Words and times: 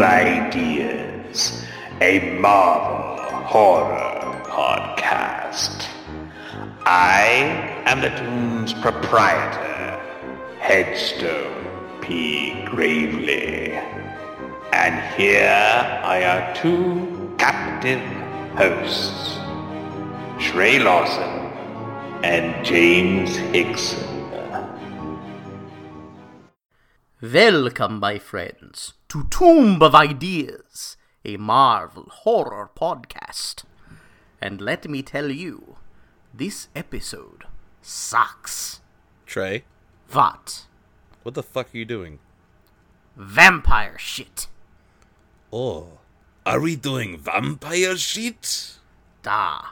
of 0.00 0.06
Ideas, 0.06 1.66
a 2.00 2.38
Marvel 2.38 3.22
horror 3.44 4.42
podcast. 4.46 5.86
I 6.86 7.82
am 7.84 8.00
the 8.00 8.08
Tomb's 8.08 8.72
proprietor, 8.72 10.00
Headstone 10.58 12.00
P. 12.00 12.64
Gravely. 12.64 13.72
And 14.72 15.14
here 15.16 15.44
are 16.02 16.22
our 16.22 16.54
two 16.54 17.34
captive 17.36 18.00
hosts, 18.56 19.38
Trey 20.38 20.78
Lawson 20.78 21.52
and 22.24 22.64
James 22.64 23.36
Hickson. 23.36 24.06
Welcome, 27.20 28.00
my 28.00 28.18
friends, 28.18 28.94
to 29.10 29.24
Tomb 29.28 29.82
of 29.82 29.92
Ideas, 29.92 30.96
a 31.24 31.36
Marvel 31.36 32.06
horror 32.22 32.70
podcast. 32.76 33.64
And 34.40 34.60
let 34.60 34.88
me 34.88 35.02
tell 35.02 35.30
you, 35.32 35.76
this 36.32 36.68
episode 36.76 37.42
sucks. 37.82 38.80
Trey, 39.26 39.64
What? 40.12 40.66
what 41.24 41.34
the 41.34 41.42
fuck 41.42 41.74
are 41.74 41.78
you 41.78 41.84
doing? 41.84 42.20
Vampire 43.16 43.98
shit. 43.98 44.46
Oh, 45.52 45.98
are 46.46 46.60
we 46.60 46.76
doing 46.76 47.18
vampire 47.18 47.96
shit? 47.96 48.78
Da. 49.24 49.70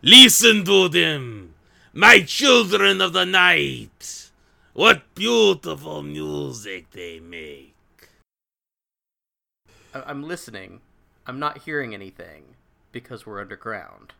Listen 0.00 0.64
to 0.64 0.88
them, 0.88 1.54
my 1.92 2.20
children 2.20 3.00
of 3.00 3.14
the 3.14 3.26
night. 3.26 4.30
What 4.74 5.12
beautiful 5.16 6.02
music 6.04 6.92
they 6.92 7.18
make. 7.18 7.69
I'm 9.94 10.22
listening. 10.22 10.80
I'm 11.26 11.38
not 11.38 11.58
hearing 11.58 11.94
anything 11.94 12.42
because 12.92 13.26
we're 13.26 13.40
underground. 13.40 14.12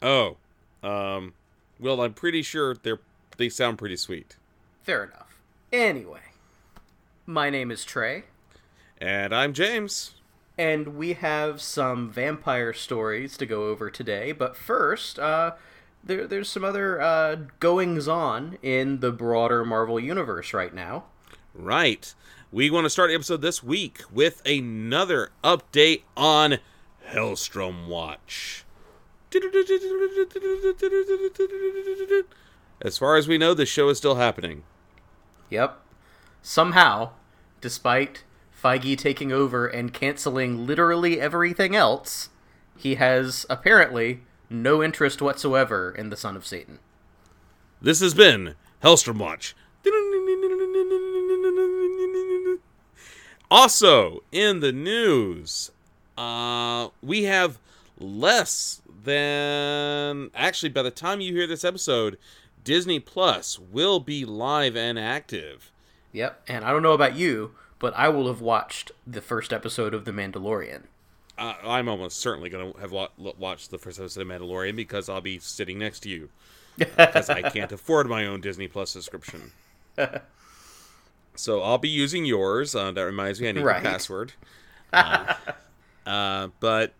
Oh, 0.00 0.36
um, 0.82 1.34
well, 1.78 2.00
I'm 2.00 2.14
pretty 2.14 2.42
sure 2.42 2.74
they're 2.74 3.00
they 3.36 3.48
sound 3.48 3.78
pretty 3.78 3.96
sweet. 3.96 4.36
Fair 4.82 5.04
enough. 5.04 5.38
Anyway, 5.72 6.20
my 7.26 7.48
name 7.50 7.70
is 7.70 7.84
Trey, 7.84 8.24
And 9.00 9.34
I'm 9.34 9.52
James. 9.54 10.14
and 10.58 10.96
we 10.96 11.14
have 11.14 11.62
some 11.62 12.10
vampire 12.10 12.72
stories 12.74 13.36
to 13.38 13.46
go 13.46 13.64
over 13.68 13.88
today. 13.90 14.32
But 14.32 14.54
first, 14.56 15.18
uh, 15.18 15.52
there, 16.04 16.26
there's 16.26 16.48
some 16.50 16.62
other 16.64 17.00
uh, 17.00 17.36
goings 17.58 18.06
on 18.06 18.58
in 18.62 19.00
the 19.00 19.12
broader 19.12 19.64
Marvel 19.64 19.98
universe 19.98 20.52
right 20.52 20.74
now. 20.74 21.04
Right. 21.54 22.12
We 22.54 22.68
want 22.68 22.84
to 22.84 22.90
start 22.90 23.08
the 23.08 23.14
episode 23.14 23.40
this 23.40 23.62
week 23.62 24.02
with 24.12 24.42
another 24.44 25.30
update 25.42 26.02
on 26.14 26.58
Hellstrom 27.08 27.86
Watch. 27.86 28.66
As 32.82 32.98
far 32.98 33.16
as 33.16 33.26
we 33.26 33.38
know, 33.38 33.54
the 33.54 33.64
show 33.64 33.88
is 33.88 33.96
still 33.96 34.16
happening. 34.16 34.64
Yep. 35.48 35.80
Somehow, 36.42 37.12
despite 37.62 38.22
Feige 38.62 38.98
taking 38.98 39.32
over 39.32 39.66
and 39.66 39.94
canceling 39.94 40.66
literally 40.66 41.18
everything 41.18 41.74
else, 41.74 42.28
he 42.76 42.96
has 42.96 43.46
apparently 43.48 44.24
no 44.50 44.82
interest 44.82 45.22
whatsoever 45.22 45.90
in 45.90 46.10
the 46.10 46.18
Son 46.18 46.36
of 46.36 46.46
Satan. 46.46 46.80
This 47.80 48.00
has 48.00 48.12
been 48.12 48.56
Hellstrom 48.82 49.16
Watch. 49.16 49.56
Also, 53.52 54.22
in 54.32 54.60
the 54.60 54.72
news, 54.72 55.70
uh, 56.16 56.88
we 57.02 57.24
have 57.24 57.58
less 57.98 58.80
than. 59.04 60.30
Actually, 60.34 60.70
by 60.70 60.80
the 60.80 60.90
time 60.90 61.20
you 61.20 61.34
hear 61.34 61.46
this 61.46 61.62
episode, 61.62 62.16
Disney 62.64 62.98
Plus 62.98 63.58
will 63.58 64.00
be 64.00 64.24
live 64.24 64.74
and 64.74 64.98
active. 64.98 65.70
Yep, 66.12 66.44
and 66.48 66.64
I 66.64 66.70
don't 66.70 66.82
know 66.82 66.94
about 66.94 67.14
you, 67.14 67.50
but 67.78 67.92
I 67.94 68.08
will 68.08 68.26
have 68.28 68.40
watched 68.40 68.90
the 69.06 69.20
first 69.20 69.52
episode 69.52 69.92
of 69.92 70.06
The 70.06 70.12
Mandalorian. 70.12 70.84
Uh, 71.36 71.52
I'm 71.62 71.90
almost 71.90 72.20
certainly 72.20 72.48
going 72.48 72.72
to 72.72 72.80
have 72.80 72.90
wa- 72.90 73.08
watched 73.18 73.70
the 73.70 73.76
first 73.76 73.98
episode 74.00 74.22
of 74.22 74.28
Mandalorian 74.28 74.76
because 74.76 75.10
I'll 75.10 75.20
be 75.20 75.38
sitting 75.38 75.78
next 75.78 76.00
to 76.04 76.08
you. 76.08 76.30
Because 76.78 77.28
I 77.28 77.42
can't 77.50 77.72
afford 77.72 78.08
my 78.08 78.24
own 78.24 78.40
Disney 78.40 78.66
Plus 78.66 78.88
subscription. 78.88 79.52
so 81.34 81.62
I'll 81.62 81.78
be 81.78 81.88
using 81.88 82.24
yours. 82.24 82.74
Uh, 82.74 82.90
that 82.92 83.02
reminds 83.02 83.40
me, 83.40 83.48
I 83.48 83.52
need 83.52 83.64
Right. 83.64 83.82
password. 83.82 84.32
Uh, 84.92 85.34
uh, 86.06 86.48
but 86.60 86.92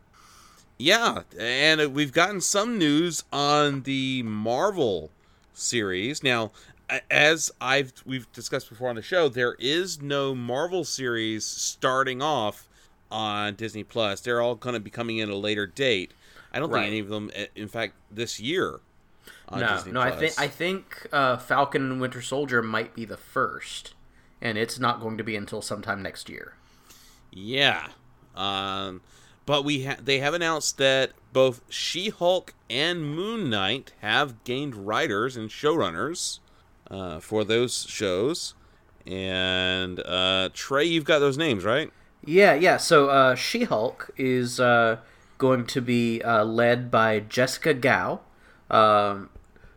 yeah, 0.79 1.23
and 1.39 1.95
we've 1.95 2.13
gotten 2.13 2.41
some 2.41 2.79
news 2.79 3.23
on 3.31 3.83
the 3.83 4.23
Marvel 4.23 5.11
series. 5.53 6.23
Now, 6.23 6.53
as 7.11 7.51
I've 7.61 7.93
we've 8.07 8.31
discussed 8.33 8.71
before 8.71 8.89
on 8.89 8.97
the 8.97 9.03
show, 9.03 9.29
there 9.29 9.57
is 9.59 10.01
no 10.01 10.35
Marvel 10.35 10.85
series 10.85 11.45
starting 11.45 12.23
off 12.23 12.67
on 13.11 13.55
Disney 13.57 13.85
Plus. 13.85 14.23
They're 14.23 14.41
all 14.41 14.55
going 14.55 14.73
to 14.75 14.81
be 14.81 14.89
coming 14.91 15.19
in 15.19 15.29
at 15.29 15.35
a 15.35 15.39
later 15.39 15.67
date. 15.67 16.13
I 16.51 16.59
don't 16.59 16.71
Right. 16.71 16.81
think 16.85 16.89
any 16.93 16.99
of 17.01 17.09
them, 17.09 17.31
in 17.55 17.69
fact, 17.69 17.93
this 18.11 18.41
year. 18.41 18.81
On 19.51 19.61
no, 19.61 19.69
Disney 19.77 19.93
no, 19.93 20.01
I 20.01 20.11
think 20.13 20.33
I 20.39 20.49
think 20.49 21.07
uh, 21.13 21.37
Falcon 21.37 21.91
and 21.93 22.01
Winter 22.01 22.23
Soldier 22.23 22.63
might 22.63 22.95
be 22.95 23.05
the 23.05 23.19
first, 23.19 23.93
and 24.43 24.59
it's 24.59 24.79
not 24.79 25.01
going 25.01 25.17
to 25.17 25.25
be 25.25 25.37
until 25.37 25.63
sometime 25.63 26.03
next 26.03 26.29
year. 26.29 26.55
Yeah. 27.31 27.89
Um, 28.35 29.01
but 29.47 29.65
we 29.65 29.85
ha- 29.85 29.97
they 30.03 30.19
have 30.19 30.35
announced 30.35 30.77
that 30.79 31.13
both 31.33 31.63
She-Hulk 31.71 32.53
and 32.69 33.15
Moon 33.15 33.49
Knight 33.49 33.93
have 34.01 34.43
gained 34.45 34.87
writers 34.87 35.37
and 35.37 35.49
showrunners 35.49 36.41
uh, 36.91 37.21
for 37.21 37.45
those 37.45 37.87
shows. 37.89 38.55
And 39.07 40.01
uh, 40.01 40.51
Trey, 40.53 40.85
you've 40.85 41.05
got 41.05 41.21
those 41.21 41.39
names, 41.39 41.65
right? 41.65 41.91
Yeah, 42.25 42.55
yeah. 42.55 42.77
So 42.77 43.09
uh, 43.09 43.35
She 43.35 43.65
Hulk 43.65 44.11
is 44.17 44.61
uh, 44.61 44.99
going 45.39 45.67
to 45.67 45.81
be 45.81 46.21
uh, 46.23 46.45
led 46.45 46.91
by 46.91 47.21
Jessica 47.21 47.75
Gao, 47.75 48.21
um, 48.71 49.31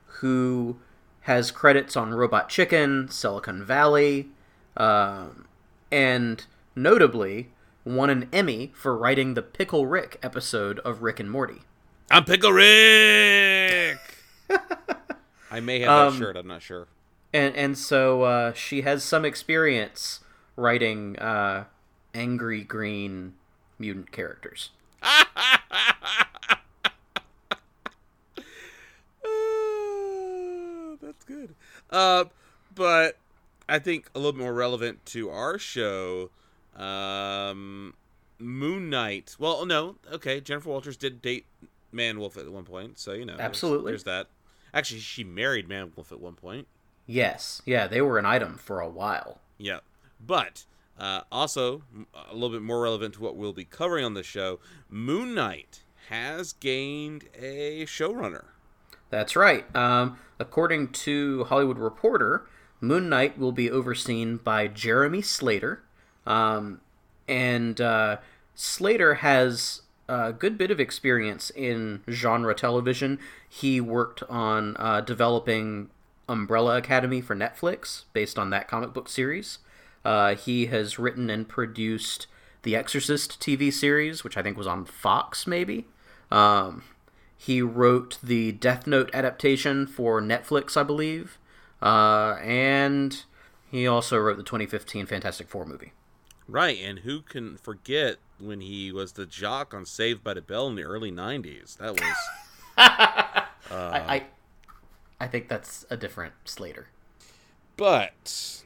who 0.06 0.78
has 1.22 1.50
credits 1.52 1.96
on 1.96 2.14
Robot 2.14 2.50
Chicken, 2.50 3.10
Silicon 3.10 3.64
Valley, 3.66 4.30
um, 4.78 5.48
and 5.92 6.46
notably 6.76 7.50
won 7.84 8.10
an 8.10 8.28
Emmy 8.34 8.72
for 8.76 8.98
writing 8.98 9.34
the 9.34 9.42
Pickle 9.42 9.86
Rick 9.86 10.20
episode 10.24 10.80
of 10.80 11.02
Rick 11.04 11.20
and 11.20 11.30
Morty. 11.32 11.62
I'm 12.12 12.24
Pickle 12.26 12.52
Rick. 12.52 13.98
I 15.52 15.60
may 15.62 15.80
have 15.82 15.88
that 15.88 16.08
Um, 16.08 16.18
shirt. 16.18 16.36
I'm 16.38 16.48
not 16.48 16.62
sure. 16.62 16.88
And 17.34 17.56
and 17.56 17.78
so 17.78 18.24
uh, 18.24 18.54
she 18.54 18.82
has 18.82 19.04
some 19.04 19.26
experience 19.26 20.22
writing 20.56 21.18
uh, 21.20 21.66
angry 22.14 22.64
green 22.64 23.34
mutant 23.80 24.12
characters. 24.12 24.70
Ah, 25.04 25.28
That's 31.02 31.24
good. 31.26 31.54
Uh, 31.90 32.26
but 32.74 33.18
I 33.68 33.80
think 33.80 34.10
a 34.14 34.20
little 34.20 34.34
bit 34.34 34.42
more 34.42 34.54
relevant 34.54 35.06
to 35.08 35.30
our 35.30 35.58
show, 35.58 36.30
um, 36.76 37.96
Moon 38.38 38.90
Knight. 38.90 39.36
Well, 39.40 39.66
no, 39.66 39.96
okay. 40.12 40.40
Jennifer 40.40 40.70
Walters 40.70 40.98
did 40.98 41.22
date 41.22 41.46
Man 41.92 42.20
Wolf 42.20 42.38
at 42.38 42.50
one 42.50 42.66
point, 42.66 43.00
so 43.00 43.14
you 43.14 43.26
know, 43.26 43.38
Absolutely. 43.40 43.92
There's, 43.92 44.04
that. 44.04 44.28
Actually, 44.74 45.00
she 45.00 45.24
married 45.24 45.68
Man 45.68 45.92
Wolf 45.96 46.12
at 46.12 46.20
one 46.20 46.36
point. 46.36 46.68
Yes, 47.08 47.62
yeah, 47.66 47.88
they 47.88 48.02
were 48.02 48.18
an 48.18 48.26
item 48.26 48.58
for 48.58 48.82
a 48.82 48.90
while. 48.90 49.40
Yeah, 49.58 49.80
but 50.20 50.66
uh, 51.00 51.22
also 51.32 51.84
a 52.14 52.34
little 52.34 52.50
bit 52.50 52.62
more 52.62 52.82
relevant 52.82 53.16
to 53.16 53.22
what 53.22 53.36
we'll 53.36 53.54
be 53.54 53.66
covering 53.66 54.04
on 54.06 54.14
the 54.14 54.24
show. 54.24 54.60
Moon 54.90 55.34
Knight 55.34 55.84
has 56.10 56.54
gained 56.54 57.26
a 57.38 57.86
showrunner. 57.86 58.46
That's 59.10 59.36
right. 59.36 59.74
Um, 59.76 60.18
according 60.40 60.90
to 60.90 61.46
Hollywood 61.46 61.78
Reporter, 61.78 62.48
Moon 62.86 63.10
Knight 63.10 63.38
will 63.38 63.52
be 63.52 63.70
overseen 63.70 64.38
by 64.38 64.68
Jeremy 64.68 65.22
Slater, 65.22 65.82
um, 66.26 66.82
and 67.28 67.82
uh, 67.82 68.18
Slater 68.54 69.16
has 69.16 69.82
a 70.08 70.32
good 70.32 70.58
bit 70.58 70.72
of 70.72 70.80
experience 70.80 71.50
in 71.50 72.04
genre 72.10 72.54
television. 72.54 73.20
He 73.50 73.82
worked 73.82 74.24
on 74.30 74.76
uh, 74.78 75.02
developing 75.02 75.90
Umbrella 76.30 76.78
Academy 76.78 77.22
for 77.22 77.36
Netflix, 77.36 78.04
based 78.14 78.38
on 78.38 78.50
that 78.52 78.68
comic 78.68 78.94
book 78.94 79.10
series. 79.10 79.60
Uh, 80.04 80.36
he 80.36 80.68
has 80.68 81.00
written 81.00 81.30
and 81.30 81.48
produced 81.48 82.28
the 82.62 82.76
Exorcist 82.76 83.40
TV 83.40 83.74
series, 83.74 84.24
which 84.24 84.38
I 84.38 84.44
think 84.44 84.58
was 84.58 84.68
on 84.68 84.86
Fox, 84.86 85.48
maybe. 85.48 85.86
Um, 86.32 86.84
he 87.38 87.62
wrote 87.62 88.18
the 88.22 88.52
Death 88.52 88.88
Note 88.88 89.10
adaptation 89.14 89.88
for 89.88 90.22
Netflix, 90.22 90.78
I 90.78 90.84
believe. 90.84 91.38
Uh, 91.82 92.38
and 92.42 93.24
he 93.70 93.88
also 93.88 94.18
wrote 94.18 94.38
the 94.38 94.44
2015 94.44 95.06
Fantastic 95.06 95.50
Four 95.50 95.66
movie. 95.66 95.92
Right, 96.48 96.78
and 96.82 97.00
who 97.00 97.22
can 97.22 97.58
forget 97.58 98.18
when 98.40 98.62
he 98.62 98.92
was 98.92 99.14
the 99.14 99.26
jock 99.26 99.74
on 99.74 99.86
Saved 99.86 100.24
by 100.24 100.36
the 100.36 100.42
Bell 100.42 100.68
in 100.68 100.76
the 100.76 100.84
early 100.84 101.12
'90s? 101.12 101.78
That 101.78 101.94
was. 101.94 102.16
I, 102.78 103.46
I, 103.70 104.24
I 105.20 105.28
think 105.28 105.48
that's 105.48 105.86
a 105.90 105.98
different 105.98 106.34
Slater. 106.44 106.88
But 107.78 108.62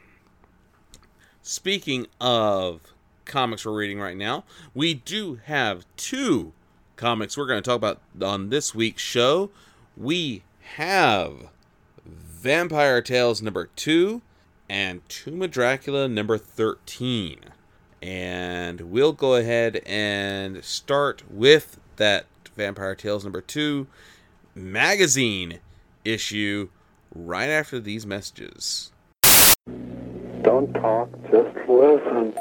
speaking 1.41 2.07
of 2.19 2.81
comics 3.25 3.65
we're 3.65 3.77
reading 3.77 3.99
right 3.99 4.17
now, 4.17 4.43
we 4.73 4.93
do 4.93 5.39
have 5.45 5.85
two 5.95 6.53
comics 6.95 7.37
we're 7.37 7.47
going 7.47 7.63
to 7.63 7.67
talk 7.67 7.77
about 7.77 8.01
on 8.21 8.49
this 8.49 8.75
week's 8.75 9.01
show. 9.01 9.51
We 9.95 10.43
have 10.75 11.49
Vampire 12.41 13.01
Tales 13.01 13.41
number 13.41 13.69
two 13.75 14.21
and 14.69 15.01
Tomb 15.09 15.41
of 15.41 15.51
Dracula 15.51 16.07
number 16.07 16.37
13. 16.37 17.37
And 18.01 18.79
we'll 18.79 19.11
go 19.11 19.35
ahead 19.35 19.81
and 19.85 20.63
start 20.63 21.29
with 21.29 21.81
that 21.97 22.27
Vampire 22.55 22.95
Tales 22.95 23.25
number 23.25 23.41
two 23.41 23.87
magazine 24.55 25.59
issue 26.05 26.69
right 27.13 27.49
after 27.49 27.77
these 27.77 28.05
messages. 28.05 28.93
Don't 30.41 30.73
talk, 30.75 31.09
just 31.29 31.57
listen. 31.67 32.33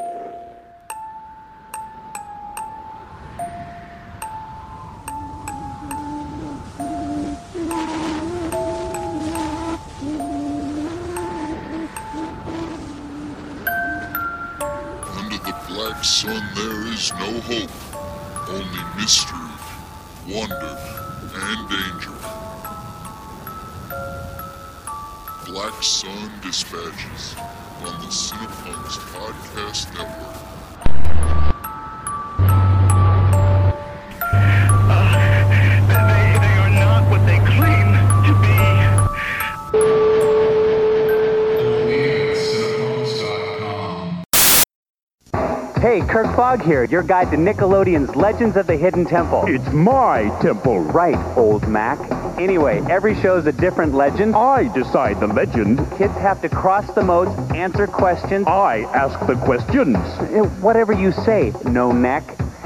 Sun 16.09 16.43
there 16.55 16.87
is 16.87 17.13
no 17.13 17.41
hope, 17.43 17.71
only 18.49 18.83
mystery, 18.97 19.39
wonder, 20.27 20.79
and 21.35 21.69
danger. 21.69 22.17
Black 25.47 25.83
Sun 25.83 26.33
Dispatches 26.41 27.37
on 27.85 28.01
the 28.01 28.09
Cinepunks 28.09 28.97
Podcast 29.13 29.93
Network. 29.99 31.38
Hey, 45.89 46.03
Kirk 46.03 46.27
Fogg 46.37 46.61
here, 46.61 46.85
your 46.85 47.03
guide 47.03 47.31
to 47.31 47.39
Nickelodeon's 47.39 48.15
Legends 48.15 48.59
of 48.59 48.67
the 48.67 48.77
Hidden 48.77 49.07
Temple. 49.07 49.45
It's 49.47 49.73
my 49.73 50.29
temple. 50.43 50.81
Right, 50.81 51.17
Olmec. 51.35 51.99
Anyway, 52.39 52.83
every 52.91 53.19
show's 53.23 53.47
a 53.47 53.53
different 53.53 53.95
legend. 53.95 54.37
I 54.37 54.71
decide 54.75 55.19
the 55.19 55.29
legend. 55.29 55.79
Kids 55.97 56.13
have 56.17 56.43
to 56.43 56.51
cross 56.51 56.87
the 56.95 57.03
moats, 57.03 57.31
answer 57.55 57.87
questions. 57.87 58.47
I 58.47 58.81
ask 58.93 59.19
the 59.27 59.37
questions. 59.37 59.97
Eh, 59.97 60.43
Whatever 60.61 60.93
you 60.93 61.11
say, 61.11 61.55
no 61.65 61.91
neck. 61.91 62.23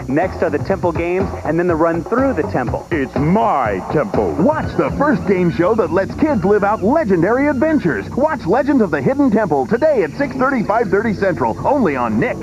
Next 0.09 0.43
are 0.43 0.51
the 0.51 0.59
temple 0.59 0.91
games, 0.91 1.31
and 1.45 1.57
then 1.57 1.69
the 1.69 1.77
run 1.77 2.03
through 2.03 2.35
the 2.35 2.51
temple. 2.51 2.89
It's 2.91 3.15
my 3.15 3.79
temple. 3.93 4.33
Watch 4.33 4.77
the 4.77 4.91
first 4.99 5.25
game 5.29 5.53
show 5.53 5.77
that 5.77 5.93
lets 5.93 6.13
kids 6.17 6.45
live 6.45 6.65
out 6.65 6.83
legendary 6.83 7.47
adventures. 7.47 8.11
Watch 8.11 8.45
Legends 8.47 8.83
of 8.83 8.91
the 8.91 9.01
Hidden 9.01 9.31
Temple 9.31 9.69
today 9.69 10.03
at 10.03 10.11
6:30, 10.19 10.65
5:30 10.67 11.15
Central, 11.15 11.57
only 11.65 11.95
on 11.95 12.19
Nick. 12.19 12.37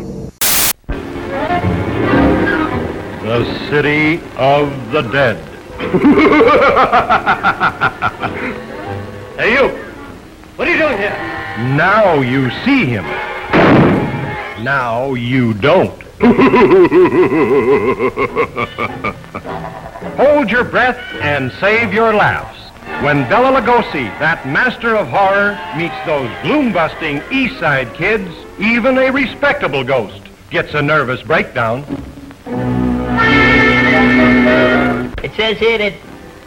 The 3.29 3.45
city 3.69 4.19
of 4.37 4.91
the 4.91 5.03
dead. 5.03 5.37
Hey, 9.37 9.53
you! 9.53 9.69
What 10.55 10.67
are 10.67 10.71
you 10.71 10.77
doing 10.77 10.97
here? 10.97 11.15
Now 11.77 12.21
you 12.21 12.49
see 12.65 12.85
him. 12.85 13.05
Now 14.63 15.13
you 15.13 15.53
don't. 15.53 16.01
Hold 20.17 20.49
your 20.49 20.63
breath 20.63 20.99
and 21.21 21.51
save 21.53 21.93
your 21.93 22.13
laughs. 22.13 22.59
When 23.03 23.29
Bela 23.29 23.61
Lugosi, 23.61 24.09
that 24.19 24.45
master 24.47 24.95
of 24.95 25.07
horror, 25.07 25.57
meets 25.77 25.95
those 26.05 26.29
gloom-busting 26.41 27.21
East 27.31 27.59
Side 27.59 27.93
kids, 27.93 28.29
even 28.59 28.97
a 28.97 29.11
respectable 29.11 29.83
ghost 29.83 30.28
gets 30.49 30.73
a 30.73 30.81
nervous 30.81 31.21
breakdown. 31.21 31.83
It 35.23 35.33
says 35.35 35.57
here 35.57 35.77
that 35.77 35.93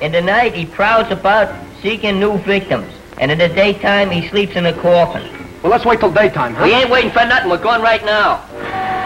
in 0.00 0.12
the 0.12 0.20
night 0.20 0.54
he 0.54 0.66
prowls 0.66 1.10
about 1.10 1.54
seeking 1.82 2.18
new 2.18 2.38
victims, 2.38 2.92
and 3.18 3.30
in 3.30 3.38
the 3.38 3.48
daytime 3.48 4.10
he 4.10 4.28
sleeps 4.28 4.56
in 4.56 4.66
a 4.66 4.72
coffin. 4.72 5.22
Well, 5.62 5.70
let's 5.70 5.84
wait 5.84 6.00
till 6.00 6.12
daytime, 6.12 6.60
We 6.60 6.74
ain't 6.74 6.90
waiting 6.90 7.12
for 7.12 7.24
nothing. 7.24 7.48
We're 7.48 7.62
going 7.62 7.82
right 7.82 8.04
now. 8.04 8.44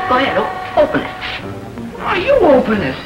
Go 0.09 0.17
ahead, 0.17 0.39
open 0.79 1.01
it. 1.01 1.11
Oh, 1.99 2.15
you 2.15 2.33
open 2.47 2.81
it. 2.81 2.97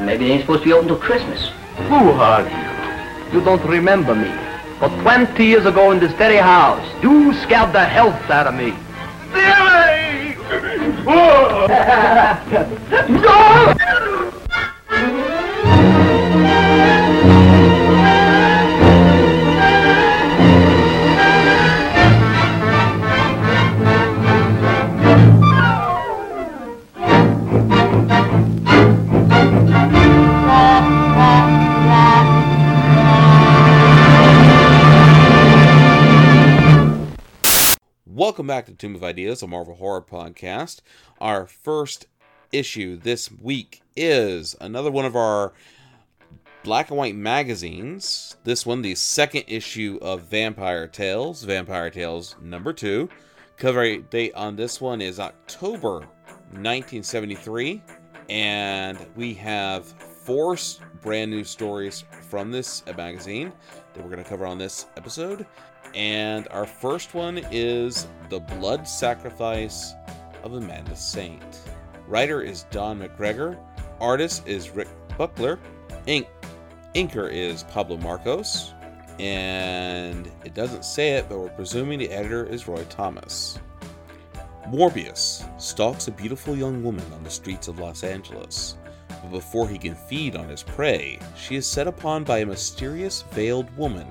Maybe 0.00 0.26
it 0.26 0.30
ain't 0.30 0.40
supposed 0.42 0.62
to 0.62 0.66
be 0.66 0.72
open 0.72 0.88
till 0.88 0.98
Christmas. 0.98 1.50
Who 1.88 1.94
are 2.12 2.42
you? 2.42 3.38
You 3.38 3.44
don't 3.44 3.62
remember 3.64 4.14
me. 4.14 4.32
But 4.80 4.88
20 5.02 5.44
years 5.44 5.66
ago 5.66 5.90
in 5.90 5.98
this 5.98 6.12
very 6.12 6.36
house, 6.36 6.86
you 7.02 7.34
scared 7.34 7.72
the 7.72 7.84
health 7.84 8.30
out 8.30 8.46
of 8.46 8.54
me. 8.54 8.72
어! 11.06 11.68
어! 13.28 13.78
Welcome 38.18 38.48
back 38.48 38.66
to 38.66 38.72
Tomb 38.72 38.96
of 38.96 39.04
Ideas, 39.04 39.44
a 39.44 39.46
Marvel 39.46 39.76
Horror 39.76 40.02
Podcast. 40.02 40.80
Our 41.20 41.46
first 41.46 42.08
issue 42.50 42.96
this 42.96 43.30
week 43.30 43.80
is 43.94 44.56
another 44.60 44.90
one 44.90 45.04
of 45.04 45.14
our 45.14 45.52
black 46.64 46.88
and 46.90 46.98
white 46.98 47.14
magazines. 47.14 48.36
This 48.42 48.66
one, 48.66 48.82
the 48.82 48.96
second 48.96 49.44
issue 49.46 50.00
of 50.02 50.22
Vampire 50.22 50.88
Tales, 50.88 51.44
Vampire 51.44 51.90
Tales 51.90 52.34
number 52.42 52.72
two. 52.72 53.08
Cover 53.56 53.98
date 53.98 54.34
on 54.34 54.56
this 54.56 54.80
one 54.80 55.00
is 55.00 55.20
October 55.20 56.00
1973, 56.50 57.80
and 58.30 58.98
we 59.14 59.32
have 59.34 59.86
four 59.86 60.56
brand 61.02 61.30
new 61.30 61.44
stories 61.44 62.02
from 62.28 62.50
this 62.50 62.82
magazine 62.96 63.52
that 63.94 64.02
we're 64.02 64.10
going 64.10 64.24
to 64.24 64.28
cover 64.28 64.44
on 64.44 64.58
this 64.58 64.86
episode. 64.96 65.46
And 65.94 66.46
our 66.50 66.66
first 66.66 67.14
one 67.14 67.40
is 67.50 68.06
The 68.28 68.40
Blood 68.40 68.86
Sacrifice 68.86 69.94
of 70.42 70.52
Amanda 70.52 70.94
Saint. 70.94 71.60
Writer 72.06 72.42
is 72.42 72.64
Don 72.70 73.00
McGregor. 73.00 73.58
Artist 74.00 74.46
is 74.46 74.70
Rick 74.70 74.88
Buckler. 75.16 75.58
Ink 76.06 76.26
inker 76.94 77.30
is 77.32 77.64
Pablo 77.64 77.96
Marcos. 77.98 78.72
And 79.18 80.30
it 80.44 80.54
doesn't 80.54 80.84
say 80.84 81.12
it, 81.12 81.28
but 81.28 81.38
we're 81.38 81.48
presuming 81.50 81.98
the 81.98 82.10
editor 82.10 82.46
is 82.46 82.68
Roy 82.68 82.84
Thomas. 82.84 83.58
Morbius 84.68 85.44
stalks 85.60 86.08
a 86.08 86.12
beautiful 86.12 86.54
young 86.56 86.82
woman 86.82 87.04
on 87.12 87.24
the 87.24 87.30
streets 87.30 87.68
of 87.68 87.78
Los 87.78 88.04
Angeles. 88.04 88.76
But 89.08 89.30
before 89.30 89.68
he 89.68 89.78
can 89.78 89.94
feed 89.94 90.36
on 90.36 90.48
his 90.48 90.62
prey, 90.62 91.18
she 91.36 91.56
is 91.56 91.66
set 91.66 91.88
upon 91.88 92.22
by 92.22 92.38
a 92.38 92.46
mysterious 92.46 93.22
veiled 93.32 93.74
woman 93.76 94.06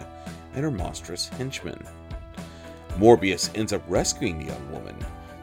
and 0.57 0.63
her 0.63 0.71
monstrous 0.71 1.29
henchmen. 1.29 1.79
Morbius 2.97 3.55
ends 3.55 3.73
up 3.73 3.83
rescuing 3.87 4.39
the 4.39 4.45
young 4.45 4.71
woman, 4.71 4.95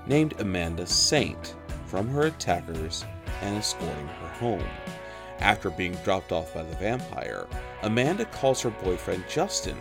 named 0.09 0.35
Amanda 0.41 0.85
Saint, 0.85 1.55
from 1.87 2.09
her 2.09 2.27
attackers 2.27 3.05
and 3.41 3.57
escorting 3.57 4.09
her 4.09 4.29
home. 4.41 4.65
After 5.39 5.71
being 5.71 5.95
dropped 6.03 6.33
off 6.33 6.53
by 6.53 6.65
the 6.65 6.75
vampire, 6.77 7.47
Amanda 7.83 8.25
calls 8.25 8.61
her 8.63 8.71
boyfriend 8.71 9.25
Justin, 9.31 9.77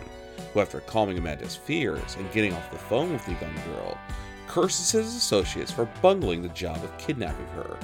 who, 0.52 0.60
after 0.60 0.78
calming 0.80 1.18
Amanda's 1.18 1.56
fears 1.56 2.14
and 2.16 2.30
getting 2.30 2.52
off 2.54 2.70
the 2.70 2.78
phone 2.78 3.12
with 3.12 3.26
the 3.26 3.32
young 3.32 3.56
girl, 3.74 3.98
curses 4.46 4.92
his 4.92 5.16
associates 5.16 5.72
for 5.72 5.90
bungling 6.00 6.42
the 6.42 6.48
job 6.50 6.76
of 6.84 6.96
kidnapping 6.96 7.48
her. 7.48 7.76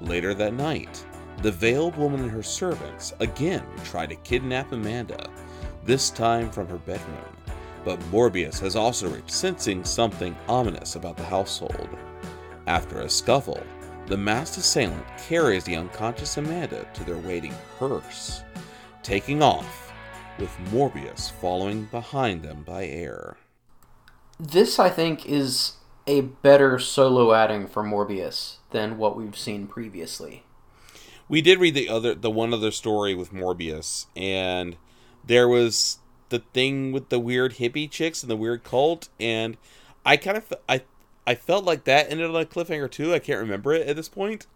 Later 0.00 0.34
that 0.34 0.54
night, 0.54 1.06
the 1.42 1.52
veiled 1.52 1.96
woman 1.96 2.22
and 2.22 2.30
her 2.32 2.42
servants 2.42 3.12
again 3.20 3.64
try 3.84 4.06
to 4.06 4.16
kidnap 4.16 4.72
Amanda, 4.72 5.30
this 5.86 6.10
time 6.10 6.50
from 6.50 6.68
her 6.68 6.78
bedroom. 6.78 7.36
but 7.86 8.00
Morbius 8.10 8.58
has 8.58 8.74
also 8.74 9.08
reached 9.08 9.30
sensing 9.30 9.84
something 9.84 10.36
ominous 10.48 10.96
about 10.96 11.16
the 11.16 11.22
household. 11.22 11.88
After 12.66 13.02
a 13.02 13.08
scuffle, 13.08 13.62
the 14.06 14.16
masked 14.16 14.58
assailant 14.58 15.06
carries 15.28 15.62
the 15.62 15.76
unconscious 15.76 16.36
Amanda 16.36 16.84
to 16.94 17.04
their 17.04 17.18
waiting 17.18 17.54
hearse, 17.78 18.42
taking 19.04 19.40
off, 19.40 19.92
with 20.40 20.50
Morbius 20.72 21.30
following 21.30 21.84
behind 21.92 22.42
them 22.42 22.64
by 22.64 22.86
air. 22.86 23.36
This, 24.38 24.80
I 24.80 24.90
think, 24.90 25.24
is 25.24 25.74
a 26.08 26.22
better 26.22 26.80
solo 26.80 27.32
outing 27.32 27.68
for 27.68 27.84
Morbius 27.84 28.56
than 28.72 28.98
what 28.98 29.16
we've 29.16 29.38
seen 29.38 29.68
previously. 29.68 30.42
We 31.28 31.40
did 31.40 31.60
read 31.60 31.74
the 31.74 31.88
other, 31.88 32.16
the 32.16 32.30
one 32.32 32.52
other 32.52 32.72
story 32.72 33.14
with 33.14 33.32
Morbius, 33.32 34.06
and 34.16 34.76
there 35.26 35.48
was 35.48 35.98
the 36.28 36.40
thing 36.40 36.92
with 36.92 37.08
the 37.08 37.18
weird 37.18 37.54
hippie 37.54 37.90
chicks 37.90 38.22
and 38.22 38.30
the 38.30 38.36
weird 38.36 38.64
cult, 38.64 39.08
and 39.20 39.56
I 40.04 40.16
kind 40.16 40.36
of, 40.36 40.52
I, 40.68 40.82
I 41.26 41.34
felt 41.34 41.64
like 41.64 41.84
that 41.84 42.10
ended 42.10 42.28
on 42.28 42.36
a 42.36 42.44
cliffhanger 42.44 42.90
too. 42.90 43.12
I 43.14 43.18
can't 43.18 43.40
remember 43.40 43.72
it 43.72 43.86
at 43.86 43.96
this 43.96 44.08
point, 44.08 44.46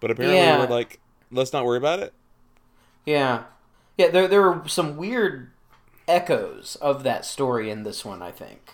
but 0.00 0.10
apparently 0.10 0.38
Yeah. 0.38 0.58
we're 0.58 0.68
like, 0.68 1.00
let's 1.30 1.52
not 1.52 1.64
worry 1.64 1.78
about 1.78 2.00
it. 2.00 2.12
Yeah, 3.04 3.44
yeah. 3.96 4.08
There 4.08 4.26
there 4.28 4.48
are 4.48 4.68
some 4.68 4.96
weird 4.96 5.50
echoes 6.08 6.76
of 6.80 7.02
that 7.04 7.24
story 7.24 7.70
in 7.70 7.84
this 7.84 8.04
one. 8.04 8.22
I 8.22 8.32
think. 8.32 8.72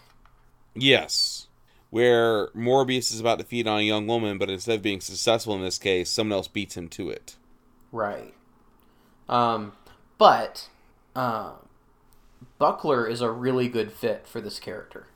Yes. 0.75 1.49
Where 1.90 2.49
Morbius 2.49 3.12
is 3.12 3.20
about 3.20 3.38
to 3.38 3.44
feed 3.44 3.68
on 3.68 3.80
a 3.80 3.82
young 3.82 4.06
woman, 4.06 4.38
but 4.38 4.49
instead 4.49 4.76
of 4.76 4.82
being 4.82 5.02
successful 5.02 5.54
in 5.54 5.61
this 5.61 5.78
case, 5.78 6.08
someone 6.08 6.34
else 6.38 6.49
beats 6.49 6.75
him 6.75 6.88
to 6.88 7.11
it. 7.11 7.37
Right. 7.92 8.32
Um, 9.28 9.72
but 10.16 10.68
uh, 11.14 11.52
Buckler 12.59 13.07
is 13.07 13.21
a 13.21 13.31
really 13.31 13.69
good 13.69 13.92
fit 13.92 14.26
for 14.26 14.40
this 14.40 14.59
character. 14.59 15.07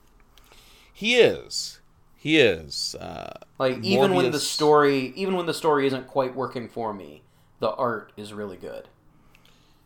He 0.93 1.15
is. 1.15 1.79
He 2.15 2.37
is. 2.37 2.95
Uh, 2.99 3.39
Like 3.59 3.83
even 3.83 4.13
when 4.13 4.31
the 4.31 4.39
story, 4.39 5.13
even 5.15 5.35
when 5.35 5.45
the 5.45 5.53
story 5.53 5.87
isn't 5.87 6.07
quite 6.07 6.35
working 6.35 6.67
for 6.67 6.93
me, 6.93 7.21
the 7.59 7.71
art 7.71 8.11
is 8.17 8.33
really 8.33 8.57
good. 8.57 8.87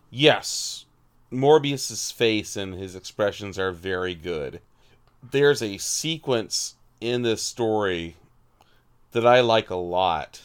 Yes. 0.10 0.86
Morbius's 1.30 2.12
face 2.12 2.58
and 2.58 2.74
his 2.74 2.96
expressions 2.96 3.58
are 3.58 3.72
very 3.72 4.16
good. 4.16 4.60
There's 5.24 5.62
a 5.62 5.78
sequence 5.78 6.76
in 7.00 7.22
this 7.22 7.42
story 7.42 8.18
that 9.12 9.26
I 9.26 9.42
like 9.42 9.70
a 9.70 9.76
lot. 9.76 10.42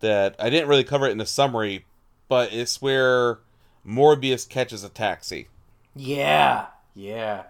That 0.00 0.34
I 0.38 0.50
didn't 0.50 0.68
really 0.68 0.84
cover 0.84 1.06
it 1.06 1.12
in 1.12 1.18
the 1.18 1.26
summary, 1.26 1.84
but 2.28 2.52
it's 2.52 2.82
where 2.82 3.38
Morbius 3.86 4.48
catches 4.48 4.84
a 4.84 4.88
taxi. 4.88 5.48
Yeah, 5.94 6.66
yeah, 6.94 7.44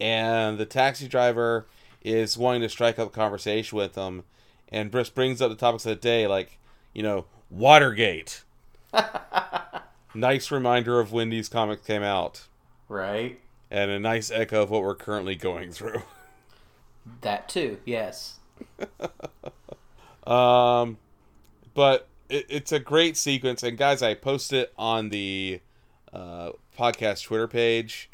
and 0.00 0.58
the 0.58 0.66
taxi 0.66 1.08
driver 1.08 1.66
is 2.02 2.36
wanting 2.36 2.62
to 2.62 2.68
strike 2.68 2.98
up 2.98 3.08
a 3.08 3.10
conversation 3.10 3.78
with 3.78 3.94
him, 3.94 4.24
and 4.68 4.90
Briss 4.90 5.10
brings 5.10 5.40
up 5.40 5.50
the 5.50 5.56
topics 5.56 5.86
of 5.86 5.90
the 5.90 5.96
day, 5.96 6.26
like 6.26 6.58
you 6.92 7.02
know 7.02 7.26
Watergate. 7.50 8.42
nice 10.14 10.50
reminder 10.50 11.00
of 11.00 11.12
when 11.12 11.30
these 11.30 11.48
comics 11.48 11.86
came 11.86 12.02
out, 12.02 12.46
right. 12.88 13.38
and 13.70 13.90
a 13.90 13.98
nice 13.98 14.30
echo 14.30 14.62
of 14.62 14.70
what 14.70 14.82
we're 14.82 14.94
currently 14.94 15.34
going 15.34 15.70
through. 15.72 16.02
That 17.20 17.48
too. 17.48 17.78
Yes. 17.84 18.40
Um, 20.26 20.98
but 21.74 22.08
it, 22.28 22.46
it's 22.48 22.72
a 22.72 22.80
great 22.80 23.16
sequence, 23.16 23.62
and 23.62 23.78
guys, 23.78 24.02
I 24.02 24.14
posted 24.14 24.64
it 24.64 24.72
on 24.76 25.10
the 25.10 25.60
uh, 26.16 26.52
podcast 26.78 27.24
Twitter 27.24 27.46
page 27.46 28.08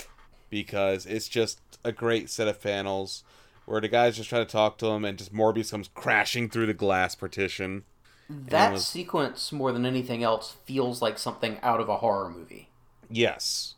because 0.50 1.06
it's 1.06 1.28
just 1.28 1.61
a 1.85 1.92
great 1.92 2.28
set 2.28 2.49
of 2.49 2.61
panels 2.62 3.23
where 3.64 3.80
the 3.80 3.88
guys 3.88 4.16
just 4.16 4.28
trying 4.28 4.44
to 4.44 4.50
talk 4.50 4.76
to 4.78 4.87
him, 4.87 5.04
and 5.04 5.16
just 5.16 5.32
Morbius 5.32 5.71
comes 5.71 5.88
crashing 5.94 6.49
through 6.50 6.66
the 6.66 6.75
glass 6.75 7.14
partition. 7.14 7.85
That 8.28 8.73
was- 8.73 8.87
sequence, 8.87 9.52
more 9.52 9.71
than 9.73 9.87
anything 9.87 10.23
else, 10.23 10.56
feels 10.64 11.00
like 11.00 11.16
something 11.18 11.59
out 11.62 11.80
of 11.80 11.88
a 11.88 11.99
horror 11.99 12.28
movie. 12.28 12.68
Yes, 13.09 13.75